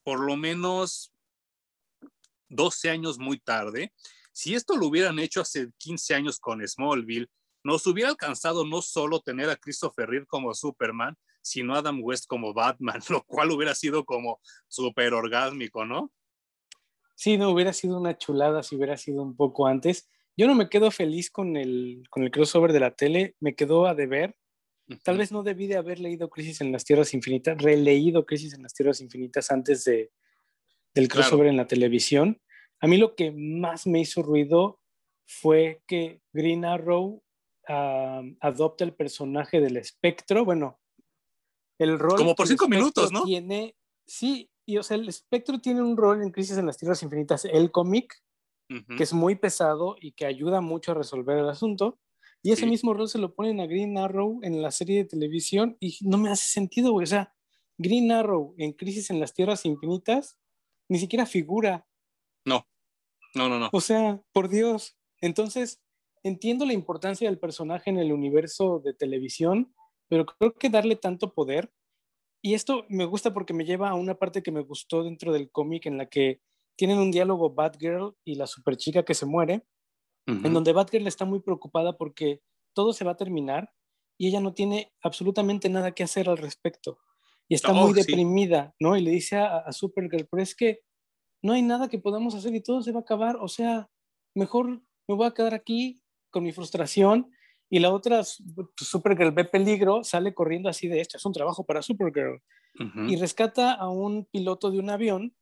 por 0.03 0.19
lo 0.19 0.37
menos 0.37 1.11
12 2.55 2.89
años 2.89 3.19
muy 3.19 3.39
tarde. 3.39 3.93
Si 4.31 4.53
esto 4.53 4.75
lo 4.75 4.87
hubieran 4.87 5.19
hecho 5.19 5.41
hace 5.41 5.71
15 5.77 6.15
años 6.15 6.39
con 6.39 6.65
Smallville, 6.65 7.27
nos 7.63 7.87
hubiera 7.87 8.09
alcanzado 8.09 8.65
no 8.65 8.81
solo 8.81 9.19
tener 9.21 9.49
a 9.49 9.55
Christopher 9.55 10.07
Reeve 10.07 10.25
como 10.25 10.53
Superman, 10.53 11.15
sino 11.41 11.75
a 11.75 11.79
Adam 11.79 11.99
West 12.01 12.25
como 12.27 12.53
Batman, 12.53 12.99
lo 13.09 13.23
cual 13.23 13.51
hubiera 13.51 13.73
sido 13.75 14.05
como 14.05 14.39
súper 14.67 15.13
orgásmico, 15.13 15.85
¿no? 15.85 16.11
Sí, 17.15 17.37
no, 17.37 17.49
hubiera 17.49 17.71
sido 17.71 17.97
una 17.97 18.17
chulada 18.17 18.61
si 18.61 18.75
hubiera 18.75 18.97
sido 18.97 19.23
un 19.23 19.35
poco 19.35 19.67
antes. 19.67 20.09
Yo 20.35 20.47
no 20.47 20.55
me 20.55 20.69
quedo 20.69 20.91
feliz 20.91 21.31
con 21.31 21.55
el, 21.55 22.03
con 22.09 22.23
el 22.23 22.31
crossover 22.31 22.73
de 22.73 22.81
la 22.81 22.91
tele, 22.91 23.35
me 23.39 23.55
quedó 23.55 23.87
a 23.87 23.95
deber. 23.95 24.35
Tal 25.03 25.17
vez 25.17 25.31
no 25.31 25.41
debí 25.41 25.65
de 25.65 25.77
haber 25.77 25.99
leído 25.99 26.29
Crisis 26.29 26.61
en 26.61 26.71
las 26.71 26.83
Tierras 26.83 27.13
Infinitas, 27.13 27.57
releído 27.57 28.25
Crisis 28.25 28.53
en 28.53 28.63
las 28.63 28.73
Tierras 28.73 29.01
Infinitas 29.01 29.49
antes 29.49 29.85
de, 29.85 30.11
del 30.93 31.07
crossover 31.07 31.47
en 31.47 31.57
la 31.57 31.67
televisión. 31.67 32.39
A 32.81 32.87
mí 32.87 32.97
lo 32.97 33.15
que 33.15 33.31
más 33.31 33.87
me 33.87 33.99
hizo 33.99 34.21
ruido 34.21 34.79
fue 35.25 35.81
que 35.87 36.21
Green 36.33 36.65
Arrow 36.65 37.23
adopta 37.67 38.83
el 38.83 38.93
personaje 38.93 39.59
del 39.59 39.77
espectro. 39.77 40.45
Bueno, 40.45 40.79
el 41.79 41.99
rol. 41.99 42.17
Como 42.17 42.35
por 42.35 42.47
cinco 42.47 42.67
minutos, 42.67 43.11
¿no? 43.11 43.23
Tiene, 43.23 43.75
sí, 44.05 44.49
y 44.65 44.77
o 44.77 44.83
sea, 44.83 44.97
el 44.97 45.07
espectro 45.07 45.59
tiene 45.59 45.81
un 45.81 45.97
rol 45.97 46.21
en 46.21 46.31
Crisis 46.31 46.57
en 46.57 46.65
las 46.65 46.77
Tierras 46.77 47.03
Infinitas, 47.03 47.45
el 47.45 47.71
cómic, 47.71 48.21
que 48.97 49.03
es 49.03 49.13
muy 49.13 49.35
pesado 49.35 49.95
y 49.99 50.13
que 50.13 50.25
ayuda 50.25 50.59
mucho 50.59 50.91
a 50.91 50.95
resolver 50.95 51.37
el 51.37 51.49
asunto. 51.49 51.99
Y 52.41 52.51
ese 52.51 52.65
mismo 52.67 52.93
rol 52.93 53.07
se 53.09 53.17
lo 53.17 53.33
ponen 53.33 53.59
a 53.59 53.65
Green 53.65 53.97
Arrow 53.97 54.39
en 54.43 54.61
la 54.61 54.71
serie 54.71 54.97
de 54.97 55.05
televisión 55.05 55.77
y 55.79 55.97
no 56.01 56.17
me 56.17 56.29
hace 56.29 56.51
sentido, 56.51 56.91
güey. 56.91 57.03
O 57.03 57.07
sea, 57.07 57.33
Green 57.77 58.11
Arrow 58.11 58.53
en 58.57 58.73
Crisis 58.73 59.09
en 59.09 59.19
las 59.19 59.33
Tierras 59.33 59.65
Infinitas 59.65 60.37
ni 60.89 60.99
siquiera 60.99 61.25
figura. 61.25 61.87
No, 62.45 62.67
no, 63.33 63.49
no, 63.49 63.59
no. 63.59 63.69
O 63.71 63.81
sea, 63.81 64.21
por 64.31 64.49
Dios. 64.49 64.97
Entonces, 65.21 65.81
entiendo 66.23 66.65
la 66.65 66.73
importancia 66.73 67.29
del 67.29 67.39
personaje 67.39 67.89
en 67.89 67.97
el 67.97 68.11
universo 68.11 68.79
de 68.79 68.93
televisión, 68.93 69.73
pero 70.07 70.25
creo 70.25 70.53
que 70.53 70.69
darle 70.69 70.95
tanto 70.95 71.33
poder, 71.33 71.71
y 72.41 72.53
esto 72.53 72.85
me 72.89 73.05
gusta 73.05 73.33
porque 73.33 73.53
me 73.53 73.65
lleva 73.65 73.89
a 73.89 73.95
una 73.95 74.15
parte 74.15 74.43
que 74.43 74.51
me 74.51 74.61
gustó 74.61 75.03
dentro 75.03 75.33
del 75.33 75.49
cómic 75.49 75.87
en 75.87 75.97
la 75.97 76.05
que 76.05 76.41
tienen 76.77 76.99
un 76.99 77.09
diálogo 77.09 77.53
Batgirl 77.53 78.15
y 78.23 78.35
la 78.35 78.45
superchica 78.45 79.03
que 79.03 79.15
se 79.15 79.25
muere, 79.25 79.65
en 80.27 80.53
donde 80.53 80.73
Batgirl 80.73 81.07
está 81.07 81.25
muy 81.25 81.39
preocupada 81.39 81.97
porque 81.97 82.41
todo 82.73 82.93
se 82.93 83.05
va 83.05 83.11
a 83.11 83.17
terminar 83.17 83.71
y 84.17 84.27
ella 84.27 84.41
no 84.41 84.53
tiene 84.53 84.91
absolutamente 85.01 85.69
nada 85.69 85.91
que 85.93 86.03
hacer 86.03 86.29
al 86.29 86.37
respecto. 86.37 86.99
Y 87.47 87.55
está 87.55 87.73
muy 87.73 87.93
deprimida, 87.93 88.75
¿no? 88.79 88.95
Y 88.95 89.01
le 89.01 89.11
dice 89.11 89.37
a, 89.37 89.57
a 89.59 89.71
Supergirl, 89.71 90.27
pero 90.29 90.41
es 90.41 90.55
que 90.55 90.81
no 91.45 91.53
hay 91.53 91.61
nada 91.61 91.89
que 91.89 91.99
podamos 91.99 92.33
hacer 92.33 92.55
y 92.55 92.59
todo 92.59 92.81
se 92.81 92.91
va 92.91 93.01
a 93.01 93.03
acabar, 93.03 93.35
o 93.39 93.47
sea, 93.47 93.87
mejor 94.33 94.81
me 95.07 95.15
voy 95.15 95.27
a 95.27 95.31
quedar 95.31 95.53
aquí 95.53 96.01
con 96.31 96.43
mi 96.43 96.51
frustración 96.51 97.29
y 97.69 97.77
la 97.77 97.93
otra, 97.93 98.23
Supergirl 98.23 99.31
ve 99.31 99.45
peligro, 99.45 100.03
sale 100.03 100.33
corriendo 100.33 100.69
así 100.69 100.87
de 100.87 101.01
esto, 101.01 101.17
es 101.17 101.25
un 101.25 101.33
trabajo 101.33 101.63
para 101.63 101.83
Supergirl. 101.83 102.41
Y 103.07 103.15
rescata 103.17 103.73
a 103.73 103.89
un 103.89 104.25
piloto 104.25 104.71
de 104.71 104.79
un 104.79 104.89
avión 104.89 105.35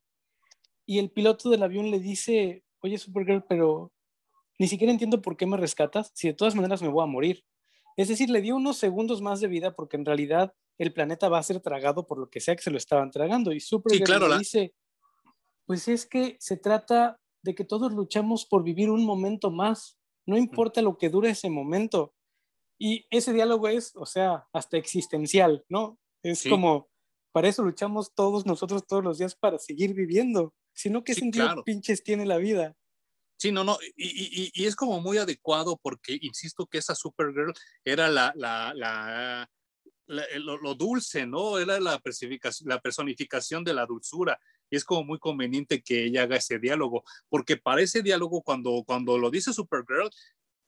y 0.85 0.99
el 0.99 1.09
piloto 1.09 1.49
del 1.49 1.63
avión 1.63 1.89
le 1.89 1.99
dice, 1.99 2.65
oye 2.81 2.97
Supergirl, 2.97 3.45
pero 3.47 3.93
ni 4.59 4.67
siquiera 4.67 4.91
entiendo 4.91 5.21
por 5.21 5.37
qué 5.37 5.45
me 5.45 5.55
rescatas, 5.55 6.11
si 6.13 6.27
de 6.27 6.33
todas 6.33 6.53
maneras 6.53 6.81
me 6.81 6.89
voy 6.89 7.03
a 7.03 7.07
morir. 7.07 7.45
Es 7.95 8.09
decir, 8.09 8.29
le 8.29 8.41
dio 8.41 8.57
unos 8.57 8.75
segundos 8.75 9.21
más 9.21 9.39
de 9.39 9.47
vida 9.47 9.73
porque 9.73 9.95
en 9.95 10.03
realidad 10.03 10.53
el 10.77 10.91
planeta 10.91 11.29
va 11.29 11.39
a 11.39 11.43
ser 11.43 11.61
tragado 11.61 12.05
por 12.05 12.19
lo 12.19 12.29
que 12.29 12.41
sea 12.41 12.57
que 12.57 12.61
se 12.61 12.71
lo 12.71 12.77
estaban 12.77 13.09
tragando. 13.09 13.53
Y 13.53 13.61
Supergirl 13.61 14.29
le 14.29 14.37
dice, 14.39 14.73
pues 15.65 15.87
es 15.87 16.05
que 16.05 16.37
se 16.39 16.57
trata 16.57 17.19
de 17.43 17.55
que 17.55 17.65
todos 17.65 17.93
luchamos 17.93 18.45
por 18.45 18.63
vivir 18.63 18.89
un 18.89 19.05
momento 19.05 19.51
más, 19.51 19.97
no 20.25 20.37
importa 20.37 20.81
lo 20.81 20.97
que 20.97 21.09
dure 21.09 21.29
ese 21.29 21.49
momento. 21.49 22.13
Y 22.79 23.05
ese 23.09 23.33
diálogo 23.33 23.67
es, 23.67 23.95
o 23.95 24.05
sea, 24.05 24.47
hasta 24.53 24.77
existencial, 24.77 25.63
¿no? 25.69 25.99
Es 26.23 26.43
como, 26.49 26.89
para 27.31 27.49
eso 27.49 27.63
luchamos 27.63 28.13
todos 28.13 28.45
nosotros 28.45 28.87
todos 28.87 29.03
los 29.03 29.17
días 29.17 29.35
para 29.35 29.57
seguir 29.57 29.93
viviendo. 29.93 30.53
Si 30.73 30.89
no, 30.89 31.03
¿qué 31.03 31.13
sentido 31.13 31.63
pinches 31.63 32.03
tiene 32.03 32.25
la 32.25 32.37
vida? 32.37 32.75
Sí, 33.37 33.51
no, 33.51 33.63
no, 33.63 33.77
y, 33.97 34.51
y, 34.53 34.65
es 34.65 34.75
como 34.75 35.01
muy 35.01 35.17
adecuado 35.17 35.77
porque 35.81 36.17
insisto 36.21 36.65
que 36.65 36.77
esa 36.77 36.95
Supergirl 36.95 37.53
era 37.83 38.07
la, 38.07 38.31
la, 38.35 38.73
la, 38.73 39.49
lo, 40.07 40.57
lo, 40.57 40.75
dulce, 40.75 41.25
¿no? 41.25 41.57
Era 41.59 41.79
la, 41.79 42.01
la 42.65 42.79
personificación 42.79 43.63
de 43.65 43.73
la 43.73 43.85
dulzura 43.85 44.39
y 44.73 44.75
es 44.75 44.85
como 44.85 45.03
muy 45.03 45.19
conveniente 45.19 45.83
que 45.83 46.05
ella 46.05 46.23
haga 46.23 46.37
ese 46.37 46.57
diálogo, 46.57 47.03
porque 47.29 47.57
para 47.57 47.81
ese 47.81 48.01
diálogo, 48.01 48.41
cuando, 48.41 48.83
cuando 48.87 49.19
lo 49.19 49.29
dice 49.29 49.53
Supergirl, 49.53 50.09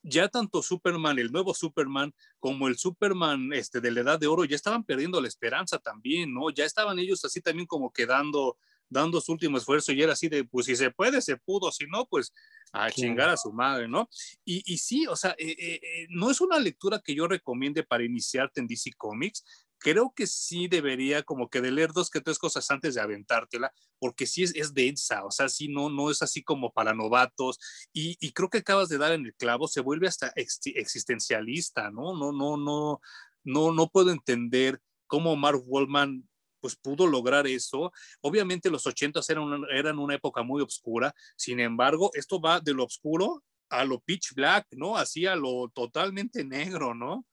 ya 0.03 0.27
tanto 0.27 0.61
Superman, 0.61 1.17
el 1.17 1.31
nuevo 1.31 1.55
Superman, 1.55 2.13
como 2.39 2.67
el 2.67 2.77
Superman 2.77 3.51
este, 3.51 3.81
de 3.81 3.89
la 3.89 4.01
Edad 4.01 4.19
de 4.19 4.27
Oro, 4.27 4.45
ya 4.45 4.55
estaban 4.55 4.83
perdiendo 4.83 5.19
la 5.19 5.27
esperanza 5.27 5.79
también, 5.79 6.31
¿no? 6.35 6.51
Ya 6.51 6.65
estaban 6.65 6.99
ellos 6.99 7.25
así 7.25 7.41
también 7.41 7.65
como 7.65 7.91
quedando 7.91 8.59
dando 8.89 9.19
su 9.19 9.31
último 9.31 9.57
esfuerzo 9.57 9.91
y 9.91 10.01
era 10.01 10.13
así 10.13 10.29
de, 10.29 10.43
pues 10.43 10.67
si 10.67 10.75
se 10.75 10.91
puede, 10.91 11.21
se 11.21 11.37
pudo, 11.37 11.71
si 11.71 11.85
no, 11.87 12.05
pues 12.05 12.33
a 12.71 12.91
chingar 12.91 13.29
a 13.29 13.37
su 13.37 13.51
madre, 13.51 13.87
¿no? 13.87 14.09
Y, 14.43 14.61
y 14.71 14.77
sí, 14.77 15.07
o 15.07 15.15
sea, 15.15 15.31
eh, 15.37 15.55
eh, 15.57 15.79
eh, 15.81 16.07
no 16.09 16.29
es 16.29 16.41
una 16.41 16.59
lectura 16.59 17.01
que 17.03 17.15
yo 17.15 17.27
recomiende 17.27 17.83
para 17.83 18.03
iniciarte 18.03 18.59
en 18.59 18.67
DC 18.67 18.91
Comics, 18.97 19.43
creo 19.85 20.11
que 20.15 20.25
sí 20.25 20.67
debería 20.67 21.21
como 21.21 21.47
que 21.47 21.61
de 21.61 21.69
leer 21.69 21.91
dos 21.93 22.09
que 22.09 22.19
tres 22.19 22.39
cosas 22.39 22.71
antes 22.71 22.95
de 22.95 23.01
aventártela, 23.01 23.71
porque 23.99 24.25
sí 24.25 24.41
es, 24.41 24.73
densa, 24.73 25.23
o 25.23 25.29
sea, 25.29 25.47
sí 25.47 25.67
no, 25.67 25.91
no 25.91 26.09
es 26.09 26.23
así 26.23 26.41
como 26.41 26.73
para 26.73 26.95
novatos, 26.95 27.59
y, 27.93 28.17
y 28.19 28.31
creo 28.31 28.49
que 28.49 28.57
acabas 28.57 28.89
de 28.89 28.97
dar 28.97 29.11
en 29.11 29.27
el 29.27 29.35
clavo, 29.35 29.67
se 29.67 29.81
vuelve 29.81 30.07
hasta 30.07 30.33
existencialista, 30.35 31.91
¿no? 31.91 32.17
No, 32.17 32.31
no, 32.31 32.57
no, 32.57 32.99
no, 33.43 33.71
no 33.71 33.87
puedo 33.89 34.09
entender 34.09 34.81
cómo 35.05 35.35
Mark 35.35 35.61
Wallman 35.67 36.27
pues 36.59 36.75
pudo 36.75 37.05
lograr 37.05 37.45
eso. 37.45 37.93
Obviamente 38.21 38.71
los 38.71 38.87
80 38.87 39.19
eran, 39.29 39.65
eran 39.71 39.99
una 39.99 40.15
época 40.15 40.41
muy 40.41 40.63
oscura, 40.63 41.13
sin 41.35 41.59
embargo, 41.59 42.09
esto 42.15 42.41
va 42.41 42.59
de 42.59 42.73
lo 42.73 42.85
oscuro 42.85 43.43
a 43.69 43.85
lo 43.85 43.99
pitch 43.99 44.33
black, 44.33 44.65
¿no? 44.71 44.97
Así 44.97 45.27
a 45.27 45.35
lo 45.35 45.69
totalmente 45.69 46.43
negro, 46.43 46.95
¿no? 46.95 47.23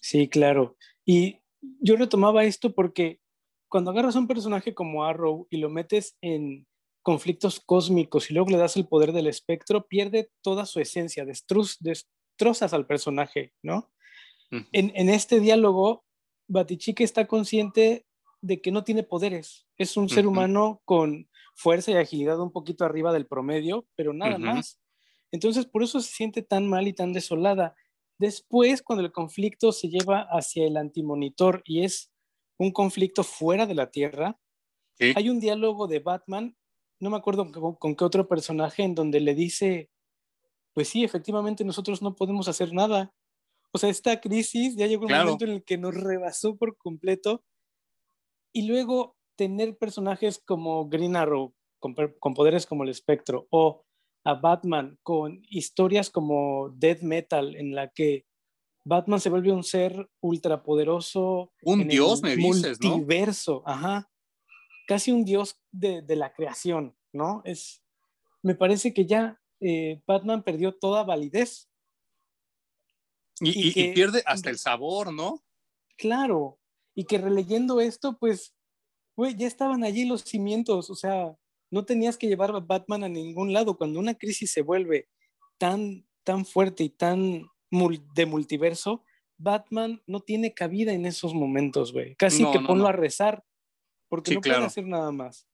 Sí, 0.00 0.28
claro. 0.28 0.76
Y 1.04 1.40
yo 1.80 1.96
retomaba 1.96 2.44
esto 2.44 2.74
porque 2.74 3.20
cuando 3.68 3.90
agarras 3.90 4.16
a 4.16 4.18
un 4.18 4.28
personaje 4.28 4.74
como 4.74 5.04
Arrow 5.04 5.46
y 5.50 5.58
lo 5.58 5.70
metes 5.70 6.16
en 6.20 6.66
conflictos 7.02 7.60
cósmicos 7.60 8.30
y 8.30 8.34
luego 8.34 8.50
le 8.50 8.58
das 8.58 8.76
el 8.76 8.88
poder 8.88 9.12
del 9.12 9.26
espectro, 9.26 9.86
pierde 9.86 10.30
toda 10.42 10.66
su 10.66 10.80
esencia, 10.80 11.24
destrozas 11.24 12.72
al 12.72 12.86
personaje, 12.86 13.52
¿no? 13.62 13.90
en, 14.50 15.08
este 15.08 15.40
diálogo, 15.40 16.04
Batichique 16.48 17.04
está 17.04 17.26
consciente 17.26 18.06
de 18.40 18.60
que 18.60 18.70
no 18.70 18.84
tiene 18.84 19.02
poderes, 19.02 19.66
es 19.76 19.96
un 19.96 20.08
ser 20.08 20.26
humano 20.26 20.80
con 20.84 21.28
fuerza 21.54 21.90
y 21.90 21.94
agilidad 21.94 22.40
un 22.40 22.52
poquito 22.52 22.84
arriba 22.84 23.12
del 23.12 23.26
promedio, 23.26 23.86
pero 23.96 24.12
nada 24.12 24.38
más. 24.38 24.80
Entonces, 25.32 25.66
por 25.66 25.82
eso 25.82 26.00
se 26.00 26.12
siente 26.12 26.42
tan 26.42 26.68
mal 26.68 26.86
y 26.86 26.92
tan 26.92 27.12
desolada. 27.12 27.74
Después, 28.18 28.82
cuando 28.82 29.04
el 29.04 29.12
conflicto 29.12 29.72
se 29.72 29.88
lleva 29.88 30.26
hacia 30.30 30.66
el 30.66 30.76
antimonitor 30.76 31.62
y 31.64 31.84
es 31.84 32.10
un 32.58 32.72
conflicto 32.72 33.22
fuera 33.22 33.66
de 33.66 33.74
la 33.74 33.90
Tierra, 33.90 34.38
hay 34.98 35.28
un 35.28 35.40
diálogo 35.40 35.86
de 35.86 35.98
Batman, 35.98 36.56
no 37.00 37.10
me 37.10 37.16
acuerdo 37.18 37.50
con, 37.78 37.94
qué 37.94 38.04
otro 38.04 38.28
personaje, 38.28 38.82
en 38.82 38.94
donde 38.94 39.20
le 39.20 39.34
dice, 39.34 39.90
pues 40.72 40.88
sí, 40.88 41.04
efectivamente 41.04 41.64
nosotros 41.64 42.00
no 42.00 42.16
podemos 42.16 42.48
hacer 42.48 42.72
nada. 42.72 43.12
O 43.72 43.78
sea, 43.78 43.90
esta 43.90 44.20
crisis 44.20 44.76
ya 44.76 44.86
llegó 44.86 45.04
un 45.06 45.12
momento 45.12 45.44
en 45.44 45.52
el 45.52 45.64
que 45.64 45.76
nos 45.76 45.94
rebasó 45.94 46.56
por 46.56 46.76
completo. 46.78 47.44
Y 48.54 48.66
luego 48.66 49.16
tener 49.36 49.76
personajes 49.76 50.38
como 50.38 50.88
Green 50.88 51.16
Arrow, 51.16 51.54
con, 51.78 51.94
con 52.18 52.32
poderes 52.32 52.64
como 52.64 52.84
el 52.84 52.88
espectro, 52.88 53.46
o 53.50 53.85
a 54.26 54.34
Batman 54.34 54.98
con 55.04 55.40
historias 55.48 56.10
como 56.10 56.70
Dead 56.70 57.00
Metal, 57.00 57.54
en 57.54 57.76
la 57.76 57.90
que 57.90 58.26
Batman 58.84 59.20
se 59.20 59.30
vuelve 59.30 59.52
un 59.52 59.62
ser 59.62 60.10
ultrapoderoso. 60.20 61.52
Un 61.62 61.86
dios, 61.86 62.22
me 62.22 62.34
dices, 62.34 62.78
multiverso, 62.82 63.62
ajá. 63.64 64.10
Casi 64.88 65.12
un 65.12 65.24
dios 65.24 65.62
de, 65.70 66.04
la 66.16 66.32
creación, 66.32 66.96
¿no? 67.12 67.40
Es, 67.44 67.84
me 68.42 68.56
parece 68.56 68.92
que 68.92 69.06
ya 69.06 69.40
eh, 69.60 70.02
Batman 70.08 70.42
perdió 70.42 70.74
toda 70.74 71.04
validez. 71.04 71.68
Y, 73.38 73.80
y 73.80 73.92
pierde 73.94 74.24
hasta 74.26 74.50
el 74.50 74.58
sabor, 74.58 75.12
¿no? 75.12 75.44
Claro. 75.96 76.58
Y 76.96 77.04
que 77.04 77.18
releyendo 77.18 77.80
esto, 77.80 78.18
pues, 78.18 78.56
güey, 79.14 79.36
ya 79.36 79.46
estaban 79.46 79.84
allí 79.84 80.04
los 80.04 80.22
cimientos, 80.22 80.90
o 80.90 80.96
sea, 80.96 81.36
no 81.70 81.84
tenías 81.84 82.16
que 82.16 82.28
llevar 82.28 82.50
a 82.50 82.60
Batman 82.60 83.04
a 83.04 83.08
ningún 83.08 83.52
lado. 83.52 83.76
Cuando 83.76 83.98
una 83.98 84.14
crisis 84.14 84.52
se 84.52 84.62
vuelve 84.62 85.08
tan, 85.58 86.06
tan 86.24 86.44
fuerte 86.44 86.84
y 86.84 86.90
tan 86.90 87.46
de 88.14 88.26
multiverso, 88.26 89.04
Batman 89.38 90.02
no 90.06 90.20
tiene 90.20 90.54
cabida 90.54 90.92
en 90.92 91.06
esos 91.06 91.34
momentos, 91.34 91.92
güey. 91.92 92.14
Casi 92.16 92.44
que 92.50 92.60
ponlo 92.60 92.86
a 92.86 92.92
rezar, 92.92 93.44
porque 94.08 94.34
no 94.34 94.40
puede 94.40 94.56
hacer 94.56 94.86
nada 94.86 95.12
más. 95.12 95.46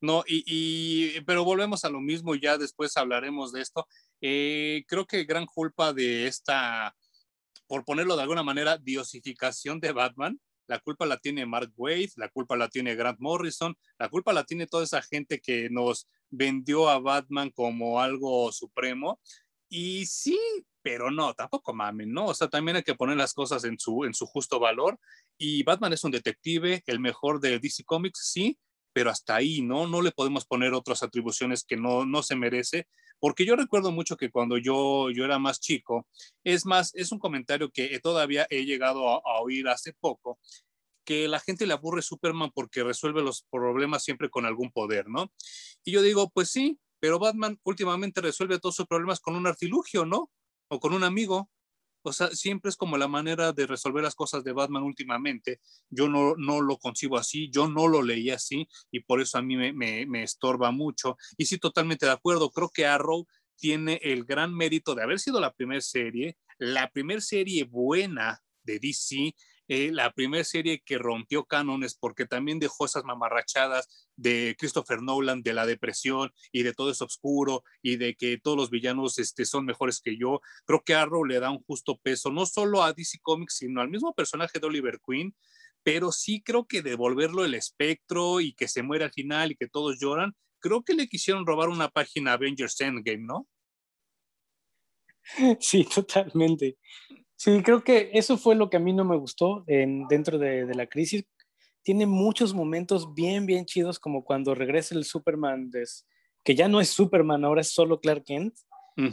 No, 0.00 0.22
y, 0.28 1.20
pero 1.22 1.44
volvemos 1.44 1.84
a 1.84 1.90
lo 1.90 2.00
mismo, 2.00 2.34
ya 2.34 2.58
después 2.58 2.96
hablaremos 2.96 3.52
de 3.52 3.62
esto. 3.62 3.88
Eh, 4.20 4.84
creo 4.86 5.06
que 5.06 5.24
gran 5.24 5.46
culpa 5.46 5.92
de 5.92 6.26
esta, 6.26 6.94
por 7.66 7.84
ponerlo 7.84 8.14
de 8.14 8.22
alguna 8.22 8.42
manera, 8.42 8.76
diosificación 8.76 9.80
de 9.80 9.92
Batman, 9.92 10.38
la 10.66 10.78
culpa 10.80 11.06
la 11.06 11.18
tiene 11.18 11.46
Mark 11.46 11.72
Waid, 11.76 12.10
la 12.16 12.28
culpa 12.28 12.56
la 12.56 12.68
tiene 12.68 12.94
Grant 12.94 13.20
Morrison, 13.20 13.76
la 13.98 14.08
culpa 14.08 14.32
la 14.32 14.44
tiene 14.44 14.66
toda 14.66 14.84
esa 14.84 15.02
gente 15.02 15.40
que 15.40 15.68
nos 15.70 16.08
vendió 16.30 16.88
a 16.88 16.98
Batman 16.98 17.50
como 17.50 18.00
algo 18.00 18.50
supremo. 18.52 19.20
Y 19.68 20.06
sí, 20.06 20.38
pero 20.82 21.10
no, 21.10 21.34
tampoco 21.34 21.74
mamen, 21.74 22.12
¿no? 22.12 22.26
O 22.26 22.34
sea, 22.34 22.48
también 22.48 22.76
hay 22.76 22.82
que 22.82 22.94
poner 22.94 23.16
las 23.16 23.34
cosas 23.34 23.64
en 23.64 23.78
su, 23.78 24.04
en 24.04 24.14
su 24.14 24.26
justo 24.26 24.60
valor. 24.60 24.98
Y 25.36 25.64
Batman 25.64 25.92
es 25.92 26.04
un 26.04 26.12
detective, 26.12 26.82
el 26.86 27.00
mejor 27.00 27.40
de 27.40 27.58
DC 27.58 27.84
Comics, 27.84 28.30
sí, 28.32 28.58
pero 28.92 29.10
hasta 29.10 29.34
ahí, 29.34 29.62
¿no? 29.62 29.86
No 29.86 30.00
le 30.00 30.12
podemos 30.12 30.46
poner 30.46 30.72
otras 30.72 31.02
atribuciones 31.02 31.64
que 31.64 31.76
no, 31.76 32.06
no 32.06 32.22
se 32.22 32.36
merece, 32.36 32.88
porque 33.20 33.46
yo 33.46 33.56
recuerdo 33.56 33.92
mucho 33.92 34.16
que 34.16 34.30
cuando 34.30 34.58
yo, 34.58 35.10
yo 35.10 35.24
era 35.24 35.38
más 35.38 35.60
chico, 35.60 36.06
es 36.44 36.66
más, 36.66 36.94
es 36.94 37.12
un 37.12 37.18
comentario 37.18 37.70
que 37.70 37.98
todavía 38.00 38.46
he 38.50 38.64
llegado 38.64 39.08
a, 39.08 39.40
oír 39.40 39.68
hace 39.68 39.92
poco, 39.92 40.38
que 41.04 41.28
la 41.28 41.40
gente 41.40 41.66
le 41.66 41.72
aburre 41.72 42.02
Superman 42.02 42.50
porque 42.54 42.82
resuelve 42.82 43.22
los 43.22 43.46
problemas 43.50 44.02
siempre 44.02 44.28
con 44.28 44.44
algún 44.44 44.70
poder, 44.72 45.08
¿no? 45.08 45.32
Y 45.84 45.92
yo 45.92 46.02
digo, 46.02 46.30
pues 46.30 46.50
sí, 46.50 46.78
pero 46.98 47.18
Batman 47.18 47.58
últimamente 47.64 48.20
resuelve 48.20 48.58
todos 48.58 48.76
sus 48.76 48.86
problemas 48.86 49.20
con 49.20 49.36
un 49.36 49.46
artilugio, 49.46 50.04
¿no? 50.04 50.30
O 50.68 50.80
con 50.80 50.92
un 50.92 51.04
amigo. 51.04 51.48
O 52.06 52.12
sea, 52.12 52.28
siempre 52.30 52.68
es 52.68 52.76
como 52.76 52.96
la 52.96 53.08
manera 53.08 53.52
de 53.52 53.66
resolver 53.66 54.02
las 54.02 54.14
cosas 54.14 54.44
de 54.44 54.52
Batman 54.52 54.84
últimamente. 54.84 55.60
Yo 55.90 56.08
no, 56.08 56.36
no 56.36 56.60
lo 56.60 56.78
concibo 56.78 57.18
así, 57.18 57.50
yo 57.50 57.68
no 57.68 57.88
lo 57.88 58.00
leí 58.00 58.30
así 58.30 58.68
y 58.92 59.00
por 59.00 59.20
eso 59.20 59.38
a 59.38 59.42
mí 59.42 59.56
me, 59.56 59.72
me, 59.72 60.06
me 60.06 60.22
estorba 60.22 60.70
mucho. 60.70 61.16
Y 61.36 61.46
sí, 61.46 61.58
totalmente 61.58 62.06
de 62.06 62.12
acuerdo. 62.12 62.50
Creo 62.50 62.70
que 62.70 62.86
Arrow 62.86 63.26
tiene 63.56 63.98
el 64.04 64.24
gran 64.24 64.54
mérito 64.54 64.94
de 64.94 65.02
haber 65.02 65.18
sido 65.18 65.40
la 65.40 65.52
primera 65.52 65.80
serie, 65.80 66.36
la 66.58 66.88
primera 66.90 67.20
serie 67.20 67.64
buena 67.64 68.40
de 68.62 68.78
DC, 68.78 69.34
eh, 69.68 69.90
la 69.92 70.12
primera 70.12 70.44
serie 70.44 70.80
que 70.84 70.98
rompió 70.98 71.44
cánones 71.44 71.96
porque 71.98 72.26
también 72.26 72.58
dejó 72.58 72.86
esas 72.86 73.04
mamarrachadas 73.04 74.08
de 74.16 74.54
Christopher 74.58 75.02
Nolan 75.02 75.42
de 75.42 75.54
la 75.54 75.66
depresión 75.66 76.30
y 76.52 76.62
de 76.62 76.72
todo 76.72 76.90
eso 76.90 77.04
oscuro 77.04 77.64
y 77.82 77.96
de 77.96 78.14
que 78.14 78.38
todos 78.38 78.56
los 78.56 78.70
villanos 78.70 79.18
este, 79.18 79.44
son 79.44 79.64
mejores 79.64 80.00
que 80.00 80.16
yo. 80.16 80.40
Creo 80.64 80.82
que 80.84 80.94
Arrow 80.94 81.24
le 81.24 81.40
da 81.40 81.50
un 81.50 81.62
justo 81.64 81.98
peso, 81.98 82.30
no 82.30 82.46
solo 82.46 82.82
a 82.82 82.92
DC 82.92 83.18
Comics, 83.22 83.56
sino 83.56 83.80
al 83.80 83.90
mismo 83.90 84.14
personaje 84.14 84.58
de 84.58 84.66
Oliver 84.66 85.00
Queen, 85.06 85.34
pero 85.82 86.12
sí 86.12 86.42
creo 86.42 86.66
que 86.66 86.82
devolverlo 86.82 87.44
el 87.44 87.54
espectro 87.54 88.40
y 88.40 88.54
que 88.54 88.68
se 88.68 88.82
muere 88.82 89.04
al 89.04 89.12
final 89.12 89.52
y 89.52 89.56
que 89.56 89.68
todos 89.68 89.98
lloran, 90.00 90.34
creo 90.60 90.82
que 90.82 90.94
le 90.94 91.08
quisieron 91.08 91.46
robar 91.46 91.68
una 91.68 91.88
página 91.88 92.32
Avengers 92.32 92.80
Endgame, 92.80 93.24
¿no? 93.24 93.46
Sí, 95.60 95.84
totalmente. 95.84 96.78
Sí, 97.36 97.62
creo 97.62 97.84
que 97.84 98.10
eso 98.14 98.38
fue 98.38 98.54
lo 98.54 98.70
que 98.70 98.78
a 98.78 98.80
mí 98.80 98.92
no 98.92 99.04
me 99.04 99.16
gustó 99.16 99.62
en, 99.66 100.08
dentro 100.08 100.38
de, 100.38 100.74
la 100.74 100.86
crisis. 100.86 101.24
Tiene 101.82 102.06
muchos 102.06 102.54
momentos 102.54 103.14
bien, 103.14 103.46
bien 103.46 103.66
chidos, 103.66 103.98
como 103.98 104.24
cuando 104.24 104.54
regresa 104.54 104.94
el 104.94 105.04
Superman, 105.04 105.70
que 106.42 106.54
ya 106.54 106.66
no 106.66 106.80
es 106.80 106.88
Superman, 106.88 107.44
ahora 107.44 107.60
es 107.60 107.72
solo 107.72 108.00
Clark 108.00 108.24
Kent, 108.24 108.54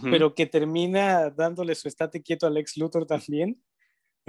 pero 0.03 0.33
que 0.33 0.45
termina 0.45 1.29
dándole 1.29 1.75
su 1.75 1.89
estate 1.89 2.23
quieto 2.23 2.47
a 2.47 2.49
Lex 2.49 2.77
Luthor 2.77 3.05
también. 3.05 3.61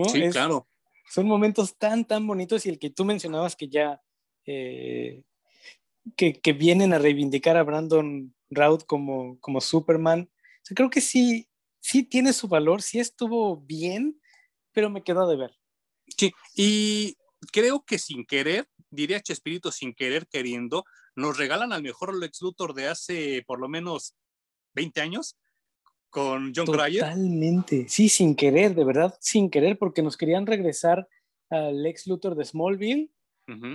Sí, 0.08 0.28
claro. 0.30 0.66
Son 1.08 1.26
momentos 1.26 1.76
tan, 1.78 2.04
tan 2.04 2.26
bonitos 2.26 2.66
y 2.66 2.70
el 2.70 2.78
que 2.78 2.90
tú 2.90 3.04
mencionabas 3.04 3.54
que 3.54 3.68
ya, 3.68 4.02
eh, 4.46 5.22
que, 6.16 6.32
que, 6.32 6.52
vienen 6.52 6.92
a 6.92 6.98
reivindicar 6.98 7.56
a 7.56 7.62
Brandon 7.62 8.34
Routh 8.50 8.84
como, 8.84 9.38
como 9.38 9.60
Superman. 9.60 10.28
creo 10.74 10.90
que 10.90 11.00
sí, 11.00 11.46
sí 11.84 12.02
tiene 12.02 12.32
su 12.32 12.48
valor, 12.48 12.80
sí 12.80 12.98
estuvo 12.98 13.58
bien, 13.58 14.18
pero 14.72 14.88
me 14.88 15.04
quedó 15.04 15.28
de 15.28 15.36
ver. 15.36 15.54
Sí, 16.16 16.32
y 16.56 17.14
creo 17.52 17.84
que 17.84 17.98
sin 17.98 18.24
querer, 18.24 18.66
diría 18.90 19.20
Chespirito, 19.20 19.70
sin 19.70 19.92
querer 19.92 20.26
queriendo, 20.26 20.84
nos 21.14 21.36
regalan 21.36 21.74
al 21.74 21.82
mejor 21.82 22.16
Lex 22.16 22.40
Luthor 22.40 22.72
de 22.72 22.88
hace 22.88 23.44
por 23.46 23.60
lo 23.60 23.68
menos 23.68 24.16
20 24.74 25.02
años 25.02 25.36
con 26.08 26.54
John 26.56 26.66
Cryer. 26.66 27.02
Totalmente, 27.02 27.86
sí, 27.90 28.08
sin 28.08 28.34
querer, 28.34 28.74
de 28.74 28.84
verdad, 28.84 29.14
sin 29.20 29.50
querer, 29.50 29.78
porque 29.78 30.02
nos 30.02 30.16
querían 30.16 30.46
regresar 30.46 31.06
al 31.50 31.82
Lex 31.82 32.06
Luthor 32.06 32.34
de 32.34 32.46
Smallville, 32.46 33.10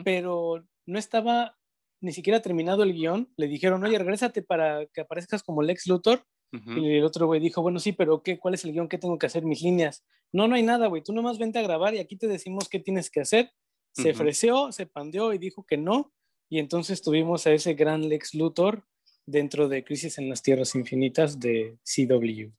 pero 0.04 0.66
no 0.88 0.98
estaba 0.98 1.56
ni 2.02 2.12
siquiera 2.12 2.42
terminado 2.42 2.82
el 2.82 2.94
guion. 2.94 3.32
Le 3.38 3.48
dijeron, 3.48 3.84
oye, 3.84 4.00
regrésate 4.00 4.42
para 4.42 4.88
que 4.88 5.02
aparezcas 5.02 5.44
como 5.44 5.62
Lex 5.62 5.86
Luthor. 5.86 6.26
Y 6.52 6.98
el 6.98 7.04
otro 7.04 7.28
güey 7.28 7.40
dijo, 7.40 7.62
bueno, 7.62 7.80
sí, 7.80 7.92
pero 7.92 8.24
¿qué? 8.24 8.40
¿Cuál 8.40 8.56
es 8.56 8.66
el 8.66 8.72
guion? 8.72 8.90
¿Qué 8.90 8.98
tengo 8.98 9.18
que 9.18 9.28
hacer? 9.28 9.44
Mis 9.44 9.62
líneas. 9.62 10.04
No, 10.32 10.48
no 10.48 10.56
hay 10.56 10.64
nada, 10.64 10.88
güey. 10.88 11.04
Tú 11.04 11.14
nomás 11.14 11.38
vente 11.38 11.60
a 11.60 11.62
grabar 11.62 11.94
y 11.94 12.00
aquí 12.00 12.16
te 12.16 12.28
decimos 12.28 12.70
qué 12.70 12.80
tienes 12.80 13.10
que 13.10 13.22
hacer. 13.22 13.52
Se 13.94 14.12
ofreció, 14.12 14.72
se 14.72 14.86
pandeó 14.86 15.34
y 15.34 15.38
dijo 15.38 15.66
que 15.66 15.78
no. 15.78 16.14
Y 16.48 16.60
entonces 16.60 17.02
tuvimos 17.02 17.46
a 17.46 17.52
ese 17.52 17.74
gran 17.74 18.08
Lex 18.08 18.34
Luthor 18.34 18.86
dentro 19.26 19.68
de 19.68 19.84
Crisis 19.84 20.18
en 20.18 20.30
las 20.30 20.42
Tierras 20.42 20.74
Infinitas 20.76 21.40
de 21.40 21.78
CW. 21.84 22.52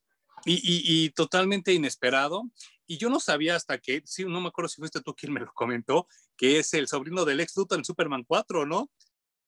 Y, 0.47 0.61
y, 0.65 1.11
totalmente 1.11 1.73
inesperado. 1.73 2.45
Y 2.87 2.97
yo 2.97 3.11
no 3.11 3.21
sabía 3.21 3.57
hasta 3.57 3.79
que, 3.79 4.03
sí, 4.05 4.25
no 4.25 4.41
me 4.41 4.49
acuerdo 4.49 4.69
si 4.69 4.81
fuiste 4.81 5.01
tú 5.01 5.15
quien 5.15 5.33
me 5.33 5.41
lo 5.41 5.53
comentó, 5.53 6.09
que 6.37 6.59
es 6.59 6.73
el 6.75 6.89
sobrino 6.89 7.25
del 7.25 7.39
Lex 7.39 7.57
Luthor 7.57 7.79
en 7.79 7.85
Superman 7.85 8.25
4, 8.27 8.67
¿no? 8.67 8.91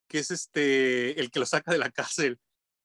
Que 0.09 0.19
es 0.19 0.31
este, 0.31 1.19
el 1.19 1.31
que 1.31 1.41
lo 1.41 1.47
saca 1.47 1.73
de 1.73 1.79
la 1.79 1.91
cárcel 1.91 2.39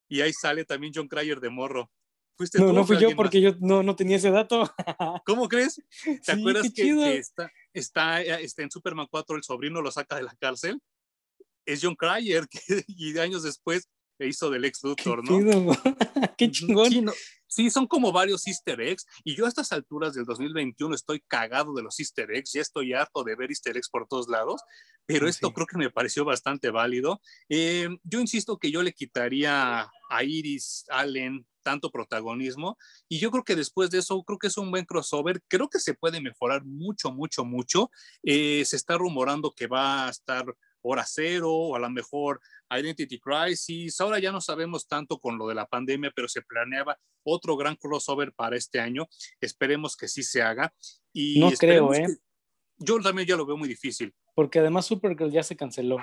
y 0.08 0.22
ahí 0.22 0.34
sale 0.34 0.66
también 0.66 0.94
John 0.96 1.08
Cryer 1.08 1.40
de 1.40 1.50
morro. 1.50 1.92
¿Fuiste 2.38 2.60
no, 2.60 2.72
no 2.72 2.86
fui 2.86 3.00
yo 3.00 3.16
porque 3.16 3.42
yo 3.42 3.56
no, 3.60 3.82
no 3.82 3.96
tenía 3.96 4.18
ese 4.18 4.30
dato. 4.30 4.72
¿Cómo 5.26 5.48
crees? 5.48 5.82
¿Te 6.24 6.34
acuerdas 6.34 6.72
que, 6.72 7.18
está, 7.18 7.52
está, 7.74 8.22
está, 8.22 8.62
en 8.62 8.70
Superman 8.70 9.08
4 9.10 9.38
el 9.38 9.44
sobrino 9.44 9.82
lo 9.82 9.92
saca 9.92 10.18
de 10.18 10.24
la 10.24 10.36
cárcel? 10.40 10.80
Es 11.66 11.80
John 11.82 11.96
Cryer 11.96 12.48
que, 12.50 12.84
y 12.88 13.18
años 13.18 13.44
después 13.44 13.90
hizo 14.20 14.50
del 14.50 14.66
ex 14.66 14.84
Luthor, 14.84 15.24
¿no? 15.24 15.38
Qué 16.38 16.50
chingón. 16.50 17.12
Sí, 17.50 17.70
son 17.70 17.88
como 17.88 18.12
varios 18.12 18.46
easter 18.46 18.82
eggs 18.82 19.06
y 19.24 19.36
yo 19.36 19.46
a 19.46 19.48
estas 19.48 19.72
alturas 19.72 20.14
del 20.14 20.26
2021 20.26 20.94
estoy 20.94 21.22
cagado 21.28 21.74
de 21.74 21.82
los 21.82 21.98
easter 22.00 22.30
eggs, 22.32 22.52
ya 22.54 22.62
estoy 22.62 22.94
harto 22.94 23.24
de 23.24 23.36
ver 23.36 23.50
easter 23.50 23.78
eggs 23.78 23.90
por 23.90 24.06
todos 24.08 24.28
lados, 24.28 24.62
pero 25.06 25.30
esto 25.30 25.54
creo 25.54 25.66
que 25.66 25.78
me 25.78 25.90
pareció 25.90 26.26
bastante 26.26 26.72
válido. 26.72 27.22
Eh, 27.48 27.88
yo 28.04 28.20
insisto 28.20 28.58
que 28.58 28.70
yo 28.70 28.84
le 28.84 28.92
quitaría 28.92 29.90
a 30.10 30.24
Iris 30.24 30.86
Allen 30.90 31.46
tanto 31.64 31.92
protagonismo 31.92 32.78
y 33.10 33.20
yo 33.20 33.30
creo 33.30 33.44
que 33.44 33.56
después 33.56 33.90
de 33.90 34.00
eso 34.00 34.24
creo 34.24 34.40
que 34.40 34.48
es 34.48 34.58
un 34.58 34.72
buen 34.72 34.86
crossover, 34.86 35.42
creo 35.50 35.68
que 35.70 35.80
se 35.80 35.94
puede 35.94 36.22
mejorar 36.22 36.64
mucho, 36.64 37.12
mucho, 37.12 37.44
mucho. 37.44 37.92
Eh, 38.24 38.64
se 38.66 38.78
está 38.78 38.98
rumorando 38.98 39.52
que 39.52 39.68
va 39.68 40.08
a 40.08 40.10
estar 40.10 40.46
hora 40.82 41.04
cero 41.06 41.52
o 41.52 41.76
a 41.76 41.80
lo 41.80 41.90
mejor 41.90 42.40
Identity 42.70 43.20
Crisis. 43.20 44.00
Ahora 44.00 44.20
ya 44.20 44.32
no 44.32 44.40
sabemos 44.42 44.88
tanto 44.88 45.20
con 45.20 45.38
lo 45.38 45.48
de 45.48 45.56
la 45.56 45.66
pandemia, 45.66 46.12
pero 46.16 46.28
se 46.28 46.42
planeaba 46.42 46.98
otro 47.24 47.58
gran 47.58 47.76
crossover 47.76 48.34
para 48.34 48.56
este 48.56 48.80
año. 48.80 49.08
Esperemos 49.42 49.98
que 49.98 50.08
sí 50.08 50.24
se 50.24 50.42
haga. 50.42 50.74
Y 51.12 51.40
no 51.40 51.52
creo, 51.52 51.94
¿eh? 51.94 52.08
Yo 52.78 53.00
también 53.02 53.28
ya 53.28 53.36
lo 53.36 53.46
veo 53.46 53.58
muy 53.58 53.68
difícil. 53.68 54.14
Porque 54.36 54.60
además 54.60 54.86
Supergirl 54.86 55.32
ya 55.32 55.44
se 55.44 55.58
canceló 55.58 55.98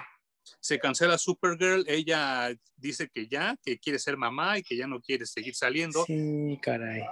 se 0.60 0.78
cancela 0.78 1.18
Supergirl, 1.18 1.84
ella 1.86 2.54
dice 2.76 3.08
que 3.08 3.28
ya, 3.28 3.56
que 3.62 3.78
quiere 3.78 3.98
ser 3.98 4.16
mamá 4.16 4.58
y 4.58 4.62
que 4.62 4.76
ya 4.76 4.86
no 4.86 5.00
quiere 5.00 5.26
seguir 5.26 5.54
saliendo. 5.54 6.04
Sí, 6.04 6.58
caray. 6.62 7.02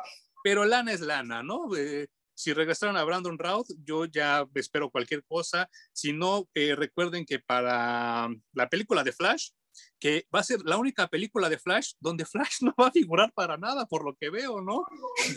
Pero 0.42 0.64
lana 0.64 0.92
es 0.92 1.00
lana, 1.00 1.42
¿no? 1.42 1.74
Eh, 1.76 2.08
si 2.34 2.52
regresaron 2.52 2.96
a 2.96 3.04
Brandon 3.04 3.38
Routh, 3.38 3.68
yo 3.84 4.06
ya 4.06 4.46
espero 4.54 4.90
cualquier 4.90 5.24
cosa. 5.24 5.68
Si 5.92 6.12
no, 6.12 6.48
eh, 6.54 6.74
recuerden 6.74 7.24
que 7.24 7.38
para 7.38 8.28
la 8.52 8.68
película 8.68 9.04
de 9.04 9.12
Flash, 9.12 9.50
que 9.98 10.26
va 10.34 10.40
a 10.40 10.44
ser 10.44 10.60
la 10.64 10.76
única 10.76 11.08
película 11.08 11.48
de 11.48 11.58
Flash 11.58 11.92
donde 12.00 12.24
Flash 12.24 12.58
no 12.62 12.74
va 12.80 12.88
a 12.88 12.92
figurar 12.92 13.32
para 13.32 13.56
nada, 13.56 13.86
por 13.86 14.04
lo 14.04 14.14
que 14.14 14.30
veo, 14.30 14.60
¿no? 14.60 14.84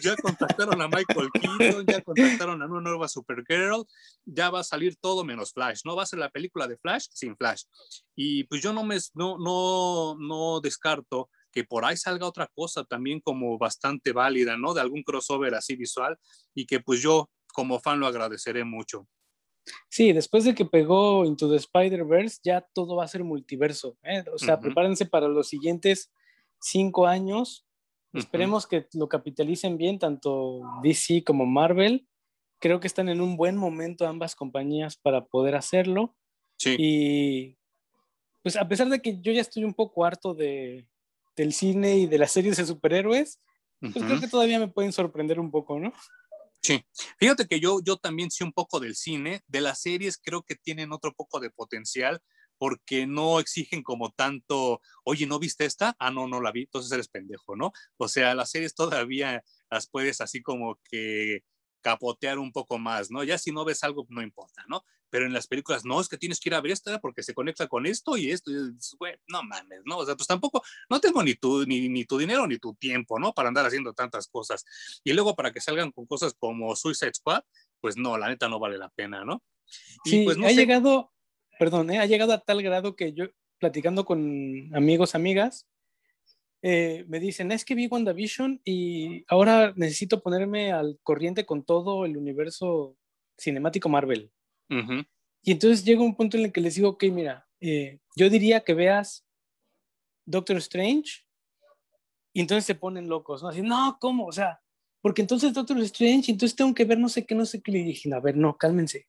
Ya 0.01 0.15
contactaron 0.15 0.81
a 0.81 0.87
Michael 0.87 1.29
Keaton, 1.33 1.85
ya 1.85 2.01
contactaron 2.01 2.61
a 2.61 2.65
una 2.65 2.81
nueva 2.81 3.07
Supergirl, 3.07 3.85
ya 4.25 4.49
va 4.49 4.61
a 4.61 4.63
salir 4.63 4.95
todo 4.97 5.23
menos 5.23 5.53
Flash, 5.53 5.81
¿no? 5.85 5.95
Va 5.95 6.03
a 6.03 6.07
ser 6.07 6.19
la 6.19 6.29
película 6.29 6.67
de 6.67 6.77
Flash 6.77 7.07
sin 7.11 7.35
Flash. 7.35 7.63
Y 8.15 8.45
pues 8.45 8.61
yo 8.61 8.73
no 8.73 8.83
me, 8.83 8.97
no, 9.13 9.37
no, 9.37 10.15
no 10.19 10.59
descarto 10.61 11.29
que 11.51 11.63
por 11.63 11.85
ahí 11.85 11.95
salga 11.95 12.27
otra 12.27 12.47
cosa 12.53 12.83
también 12.83 13.21
como 13.21 13.57
bastante 13.57 14.11
válida, 14.11 14.57
¿no? 14.57 14.73
De 14.73 14.81
algún 14.81 15.03
crossover 15.03 15.55
así 15.55 15.75
visual 15.75 16.19
y 16.53 16.65
que 16.65 16.81
pues 16.81 17.01
yo 17.01 17.29
como 17.53 17.79
fan 17.79 18.01
lo 18.01 18.07
agradeceré 18.07 18.65
mucho. 18.65 19.07
Sí, 19.89 20.13
después 20.13 20.43
de 20.43 20.53
que 20.53 20.65
pegó 20.65 21.25
Into 21.25 21.49
the 21.49 21.55
Spider-Verse, 21.55 22.39
ya 22.43 22.61
todo 22.61 22.95
va 22.95 23.05
a 23.05 23.07
ser 23.07 23.23
multiverso. 23.23 23.97
¿eh? 24.03 24.23
O 24.33 24.37
sea, 24.37 24.59
prepárense 24.59 25.05
para 25.05 25.27
los 25.27 25.47
siguientes 25.47 26.11
cinco 26.59 27.07
años. 27.07 27.65
Esperemos 28.13 28.65
que 28.65 28.87
lo 28.93 29.09
capitalicen 29.09 29.77
bien, 29.77 29.99
tanto 29.99 30.61
DC 30.81 31.23
como 31.23 31.45
Marvel. 31.45 32.07
Creo 32.59 32.79
que 32.79 32.87
están 32.87 33.09
en 33.09 33.19
un 33.19 33.35
buen 33.35 33.57
momento 33.57 34.07
ambas 34.07 34.35
compañías 34.35 34.95
para 34.95 35.25
poder 35.25 35.55
hacerlo. 35.55 36.15
Sí. 36.57 36.75
Y 36.79 37.57
pues 38.41 38.55
a 38.55 38.67
pesar 38.67 38.87
de 38.89 39.01
que 39.01 39.19
yo 39.19 39.31
ya 39.31 39.41
estoy 39.41 39.63
un 39.63 39.73
poco 39.73 40.05
harto 40.05 40.33
de, 40.33 40.87
del 41.35 41.51
cine 41.51 41.97
y 41.97 42.05
de 42.05 42.17
las 42.17 42.31
series 42.31 42.57
de 42.57 42.65
superhéroes, 42.65 43.41
pues 43.79 43.93
creo 43.93 44.19
que 44.19 44.27
todavía 44.27 44.59
me 44.59 44.67
pueden 44.67 44.93
sorprender 44.93 45.39
un 45.39 45.51
poco, 45.51 45.79
¿no? 45.79 45.93
Sí, 46.65 46.83
fíjate 47.19 47.45
que 47.47 47.59
yo, 47.59 47.77
yo 47.85 47.97
también 47.97 48.31
sé 48.31 48.43
un 48.43 48.51
poco 48.51 48.79
del 48.79 48.95
cine, 48.95 49.43
de 49.47 49.61
las 49.61 49.81
series 49.81 50.17
creo 50.17 50.41
que 50.41 50.55
tienen 50.55 50.91
otro 50.93 51.13
poco 51.13 51.39
de 51.39 51.51
potencial 51.51 52.21
porque 52.57 53.05
no 53.05 53.39
exigen 53.39 53.83
como 53.83 54.09
tanto, 54.11 54.81
oye, 55.03 55.27
¿no 55.27 55.37
viste 55.37 55.65
esta? 55.65 55.95
Ah, 55.99 56.09
no, 56.09 56.27
no 56.27 56.41
la 56.41 56.51
vi, 56.51 56.61
entonces 56.63 56.91
eres 56.91 57.07
pendejo, 57.09 57.55
¿no? 57.55 57.71
O 57.97 58.07
sea, 58.07 58.33
las 58.33 58.49
series 58.49 58.73
todavía 58.73 59.43
las 59.69 59.87
puedes 59.87 60.21
así 60.21 60.41
como 60.41 60.79
que 60.89 61.41
capotear 61.85 62.39
un 62.39 62.51
poco 62.51 62.79
más, 62.79 63.11
¿no? 63.11 63.23
Ya 63.23 63.37
si 63.37 63.51
no 63.51 63.63
ves 63.63 63.83
algo, 63.83 64.07
no 64.09 64.23
importa, 64.23 64.65
¿no? 64.67 64.83
Pero 65.11 65.27
en 65.27 65.33
las 65.33 65.45
películas, 65.45 65.85
no, 65.85 66.01
es 66.01 66.09
que 66.09 66.17
tienes 66.17 66.39
que 66.39 66.49
ir 66.49 66.55
a 66.55 66.61
ver 66.61 66.71
esta 66.71 66.99
porque 66.99 67.21
se 67.21 67.35
conecta 67.35 67.67
con 67.67 67.85
esto 67.85 68.17
y 68.17 68.31
esto, 68.31 68.49
y, 68.49 68.55
güey, 68.97 69.13
no 69.27 69.43
mames, 69.43 69.81
¿no? 69.85 69.99
O 69.99 70.05
sea, 70.05 70.15
pues 70.15 70.25
tampoco, 70.25 70.63
no 70.89 70.99
tengo 70.99 71.21
ni 71.21 71.35
tu, 71.35 71.63
ni, 71.67 71.87
ni 71.87 72.03
tu 72.03 72.17
dinero 72.17 72.47
ni 72.47 72.57
tu 72.57 72.73
tiempo, 72.73 73.19
¿no? 73.19 73.33
Para 73.33 73.49
andar 73.49 73.67
haciendo 73.67 73.93
tantas 73.93 74.27
cosas. 74.27 74.65
Y 75.03 75.13
luego 75.13 75.35
para 75.35 75.51
que 75.51 75.61
salgan 75.61 75.91
con 75.91 76.07
cosas 76.07 76.33
como 76.39 76.75
Suicide 76.75 77.13
Squad, 77.13 77.43
pues 77.79 77.97
no, 77.97 78.17
la 78.17 78.29
neta 78.29 78.49
no 78.49 78.57
vale 78.59 78.79
la 78.79 78.89
pena, 78.89 79.23
¿no? 79.23 79.43
sí, 80.05 80.23
pues 80.25 80.37
ha 80.43 80.51
llegado, 80.51 81.11
perdón, 81.59 81.91
¿eh? 81.91 81.99
ha 81.99 82.07
llegado 82.07 82.33
a 82.33 82.39
tal 82.39 82.63
grado 82.63 82.95
que 82.95 83.13
yo, 83.13 83.25
platicando 83.59 84.05
con 84.05 84.75
amigos, 84.75 85.13
amigas, 85.13 85.67
eh, 86.67 87.05
me 87.07 87.19
dicen, 87.19 87.51
es 87.51 87.63
que 87.63 87.75
vi 87.75 87.85
WandaVision 87.85 88.59
y 88.65 89.23
ahora 89.27 89.71
necesito 89.75 90.23
ponerme 90.23 90.71
al 90.71 90.97
corriente 91.03 91.45
con 91.45 91.63
todo 91.63 92.05
el 92.05 92.17
universo 92.17 92.97
cinemático 93.37 93.87
Marvel. 93.87 94.31
Y 95.43 95.51
entonces 95.51 95.85
llega 95.85 96.01
un 96.01 96.15
punto 96.15 96.37
en 96.37 96.45
el 96.45 96.51
que 96.51 96.61
les 96.61 96.73
digo, 96.73 96.89
ok, 96.89 97.03
mira, 97.11 97.47
eh, 97.59 97.99
yo 98.15 98.31
diría 98.31 98.61
que 98.61 98.73
veas 98.73 99.27
Doctor 100.25 100.57
Strange 100.57 101.27
y 102.33 102.41
entonces 102.41 102.65
se 102.65 102.73
ponen 102.73 103.09
locos, 103.09 103.43
¿no? 103.43 103.49
Así, 103.49 103.61
no, 103.61 103.99
¿cómo? 104.01 104.25
O 104.25 104.31
sea, 104.31 104.59
porque 105.01 105.21
entonces 105.21 105.53
Doctor 105.53 105.77
Strange, 105.81 106.31
entonces 106.31 106.55
tengo 106.55 106.73
que 106.73 106.85
ver 106.85 106.97
no 106.97 107.09
sé 107.09 107.27
qué, 107.27 107.35
no 107.35 107.45
sé 107.45 107.61
qué. 107.61 107.73
Le 107.73 107.83
dije, 107.83 108.11
a 108.11 108.19
ver, 108.19 108.37
no, 108.37 108.57
cálmense. 108.57 109.07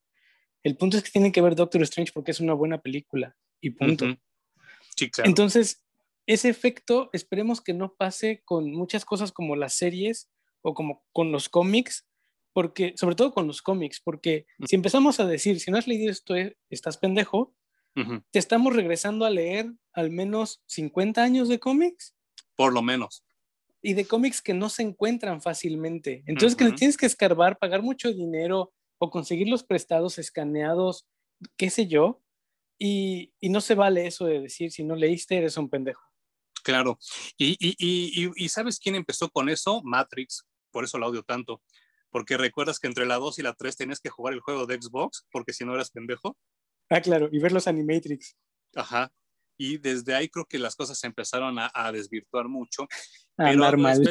El 0.63 0.77
punto 0.77 0.99
es 0.99 1.05
que 1.05 1.11
tienen 1.11 1.33
que 1.33 1.41
ver 1.41 1.57
Doctor 1.57 1.81
Strange 1.85 2.13
porque 2.13 2.33
es 2.33 2.41
una 2.41 2.53
buena 2.53 2.83
película 2.83 3.35
y 3.63 3.71
punto. 3.71 4.15
Entonces, 5.25 5.86
ese 6.27 6.49
efecto 6.49 7.09
esperemos 7.13 7.61
que 7.61 7.73
no 7.73 7.95
pase 7.95 8.43
con 8.45 8.73
muchas 8.73 9.05
cosas 9.05 9.33
como 9.33 9.55
las 9.55 9.75
series 9.75 10.29
o 10.63 10.75
como 10.75 11.05
con 11.13 11.31
los 11.31 11.49
cómics, 11.49 12.07
porque, 12.53 12.95
sobre 12.97 13.15
todo 13.15 13.33
con 13.33 13.47
los 13.47 13.63
cómics, 13.63 14.01
porque 14.03 14.47
si 14.67 14.77
empezamos 14.77 15.21
a 15.21 15.27
decir, 15.27 15.61
si 15.61 15.71
no 15.71 15.79
has 15.79 15.87
leído 15.87 16.11
esto, 16.11 16.35
eh, 16.35 16.57
estás 16.71 16.99
pendejo, 16.99 17.55
te 18.31 18.39
estamos 18.39 18.77
regresando 18.77 19.25
a 19.25 19.31
leer 19.31 19.73
al 19.95 20.11
menos 20.11 20.63
50 20.67 21.23
años 21.23 21.49
de 21.49 21.59
cómics. 21.59 22.15
Por 22.55 22.75
lo 22.75 22.83
menos. 22.83 23.25
Y 23.81 23.95
de 23.95 24.05
cómics 24.05 24.43
que 24.43 24.53
no 24.53 24.69
se 24.69 24.83
encuentran 24.83 25.41
fácilmente. 25.41 26.23
Entonces, 26.27 26.57
que 26.57 26.71
tienes 26.73 26.99
que 26.99 27.07
escarbar, 27.07 27.57
pagar 27.59 27.83
mucho 27.83 28.13
dinero 28.13 28.75
o 28.99 29.11
conseguir 29.11 29.49
los 29.49 29.65
prestados 29.65 30.19
escaneados, 30.19 31.07
qué 31.57 31.71
sé 31.71 31.87
yo. 31.87 32.21
Y, 32.79 33.33
y 33.41 33.49
no 33.49 33.63
se 33.63 33.75
vale 33.75 34.07
eso 34.07 34.27
de 34.27 34.41
decir, 34.41 34.71
si 34.73 34.85
no 34.85 34.95
leíste, 34.95 35.39
eres 35.39 35.57
un 35.57 35.71
pendejo. 35.71 36.06
Claro. 36.67 36.99
Y, 37.39 37.57
y, 37.79 38.49
¿sabes 38.49 38.81
quién 38.81 38.97
empezó 38.97 39.31
con 39.31 39.49
eso? 39.49 39.83
Matrix. 39.85 40.45
Por 40.73 40.83
eso 40.83 40.99
la 40.99 41.07
odio 41.07 41.23
tanto. 41.23 41.63
Porque 42.11 42.37
recuerdas 42.37 42.81
que 42.81 42.89
entre 42.89 43.07
la 43.07 43.19
2 43.19 43.39
y 43.39 43.43
la 43.43 43.55
3 43.55 43.77
tenías 43.77 44.01
que 44.01 44.11
jugar 44.11 44.35
el 44.35 44.41
juego 44.41 44.67
de 44.67 44.75
Xbox, 44.83 45.29
porque 45.31 45.53
si 45.53 45.65
no 45.65 45.75
eras 45.75 45.93
pendejo. 45.93 46.37
Ah, 46.91 47.01
claro, 47.01 47.29
y 47.31 47.39
ver 47.39 47.53
los 47.53 47.69
Animatrix. 47.69 48.37
Ajá. 48.75 49.13
Y 49.57 49.79
desde 49.79 50.17
ahí 50.17 50.29
creo 50.29 50.45
que 50.45 50.59
las 50.59 50.75
cosas 50.75 50.99
se 50.99 51.07
empezaron 51.07 51.57
a, 51.61 51.93
desvirtuar 51.93 52.49
mucho. 52.49 52.89
A 53.37 53.53
normal. 53.53 54.03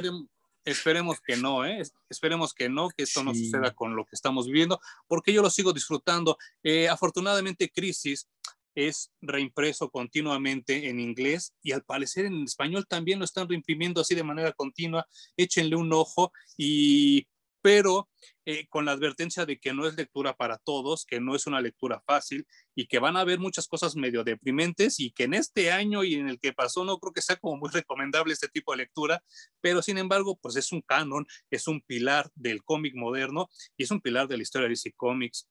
esperemos 0.64 1.20
que 1.20 1.36
no, 1.36 1.66
¿eh? 1.66 1.84
Esperemos 2.10 2.54
que 2.54 2.70
no, 2.70 2.88
que 2.88 3.04
esto 3.04 3.22
no 3.22 3.36
suceda 3.36 3.74
con 3.74 3.98
lo 3.98 4.06
que 4.06 4.16
estamos 4.16 4.48
viviendo, 4.48 4.80
porque 5.08 5.34
yo 5.34 5.42
lo 5.42 5.50
sigo 5.50 5.74
disfrutando. 5.74 6.38
Eh, 6.64 6.88
afortunadamente, 6.88 7.70
Crisis 7.70 8.30
es 8.76 9.12
reimpreso 9.22 9.90
continuamente 9.90 10.90
en 10.90 11.00
inglés 11.00 11.56
y 11.64 11.72
al 11.72 11.84
parecer 11.84 12.26
en 12.26 12.44
español 12.44 12.86
también 12.88 13.20
lo 13.20 13.26
están 13.26 13.50
reimprimiendo 13.50 14.02
así 14.02 14.16
de 14.16 14.24
manera 14.24 14.52
continua. 14.52 15.08
Échenle 15.38 15.76
un 15.76 15.92
ojo 15.94 16.32
y 16.58 17.28
pero 17.66 18.08
eh, 18.46 18.68
con 18.70 18.86
la 18.86 18.92
advertencia 18.92 19.44
de 19.48 19.58
que 19.58 19.74
no 19.74 19.88
es 19.88 19.96
lectura 19.96 20.36
para 20.36 20.60
todos, 20.60 21.04
que 21.04 21.20
no 21.20 21.36
es 21.36 21.48
una 21.48 21.62
lectura 21.62 22.00
fácil 22.06 22.46
y 22.76 22.86
que 22.86 23.00
van 23.00 23.18
a 23.18 23.22
haber 23.22 23.40
muchas 23.40 23.68
cosas 23.68 23.96
medio 23.96 24.24
deprimentes 24.24 25.00
y 25.00 25.10
que 25.10 25.24
en 25.24 25.34
este 25.34 25.72
año 25.72 26.04
y 26.04 26.14
en 26.14 26.30
el 26.30 26.40
que 26.40 26.54
pasó 26.54 26.86
no 26.86 27.00
creo 27.00 27.12
que 27.12 27.24
sea 27.24 27.38
como 27.38 27.58
muy 27.58 27.70
recomendable 27.74 28.34
este 28.34 28.50
tipo 28.50 28.72
de 28.72 28.78
lectura, 28.78 29.24
pero 29.62 29.82
sin 29.82 29.98
embargo, 29.98 30.38
pues 30.40 30.58
es 30.58 30.72
un 30.72 30.82
canon, 30.82 31.26
es 31.50 31.68
un 31.68 31.82
pilar 31.82 32.30
del 32.36 32.64
cómic 32.64 32.94
moderno 32.94 33.50
y 33.78 33.86
es 33.86 33.90
un 33.90 34.00
pilar 34.00 34.28
de 34.28 34.38
la 34.38 34.44
historia 34.44 34.68
de 34.68 34.74
DC 34.74 34.94
Comics. 34.96 35.48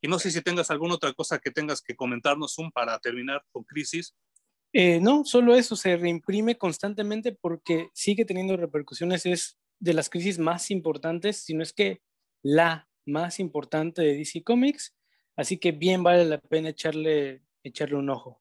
Y 0.00 0.08
no 0.08 0.18
sé 0.18 0.30
si 0.30 0.40
tengas 0.42 0.70
alguna 0.70 0.94
otra 0.94 1.12
cosa 1.12 1.38
que 1.38 1.50
tengas 1.50 1.80
que 1.80 1.96
comentarnos 1.96 2.58
un 2.58 2.70
para 2.70 2.98
terminar 2.98 3.42
con 3.52 3.64
Crisis. 3.64 4.14
Eh, 4.72 5.00
no, 5.00 5.24
solo 5.24 5.54
eso, 5.54 5.76
se 5.76 5.96
reimprime 5.96 6.56
constantemente 6.56 7.32
porque 7.32 7.88
sigue 7.92 8.24
teniendo 8.24 8.56
repercusiones, 8.56 9.26
es 9.26 9.58
de 9.78 9.92
las 9.92 10.08
crisis 10.08 10.38
más 10.38 10.70
importantes, 10.70 11.44
si 11.44 11.54
no 11.54 11.62
es 11.62 11.72
que 11.72 12.00
la 12.42 12.88
más 13.04 13.38
importante 13.40 14.00
de 14.00 14.14
DC 14.16 14.42
Comics, 14.44 14.94
así 15.36 15.58
que 15.58 15.72
bien 15.72 16.02
vale 16.02 16.24
la 16.24 16.38
pena 16.38 16.70
echarle, 16.70 17.42
echarle 17.62 17.96
un 17.96 18.08
ojo. 18.08 18.40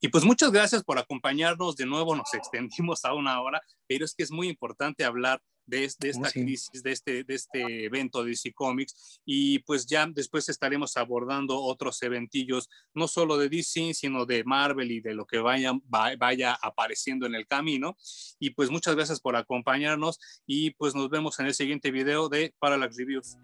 Y 0.00 0.08
pues 0.08 0.24
muchas 0.24 0.50
gracias 0.50 0.82
por 0.82 0.98
acompañarnos 0.98 1.76
de 1.76 1.86
nuevo, 1.86 2.16
nos 2.16 2.32
extendimos 2.34 3.04
a 3.04 3.14
una 3.14 3.40
hora, 3.40 3.60
pero 3.86 4.04
es 4.04 4.14
que 4.14 4.24
es 4.24 4.30
muy 4.30 4.48
importante 4.48 5.04
hablar 5.04 5.40
de, 5.66 5.84
esta 5.84 6.30
crisis, 6.30 6.82
de 6.82 6.92
este, 6.92 7.24
de 7.24 7.34
este 7.34 7.84
evento 7.84 8.22
de 8.22 8.30
DC 8.30 8.52
Comics. 8.52 9.20
Y 9.24 9.60
pues 9.60 9.86
ya 9.86 10.06
después 10.06 10.48
estaremos 10.48 10.96
abordando 10.96 11.60
otros 11.60 12.02
eventillos, 12.02 12.68
no 12.94 13.08
solo 13.08 13.36
de 13.36 13.48
DC, 13.48 13.94
sino 13.94 14.26
de 14.26 14.44
Marvel 14.44 14.90
y 14.90 15.00
de 15.00 15.14
lo 15.14 15.26
que 15.26 15.38
vaya, 15.38 15.72
vaya 15.88 16.56
apareciendo 16.62 17.26
en 17.26 17.34
el 17.34 17.46
camino. 17.46 17.96
Y 18.38 18.50
pues 18.50 18.70
muchas 18.70 18.94
gracias 18.94 19.20
por 19.20 19.36
acompañarnos 19.36 20.18
y 20.46 20.70
pues 20.70 20.94
nos 20.94 21.10
vemos 21.10 21.38
en 21.40 21.46
el 21.46 21.54
siguiente 21.54 21.90
video 21.90 22.28
de 22.28 22.54
Parallax 22.58 22.96
Reviews. 22.96 23.36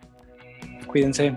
Cuídense. 0.86 1.34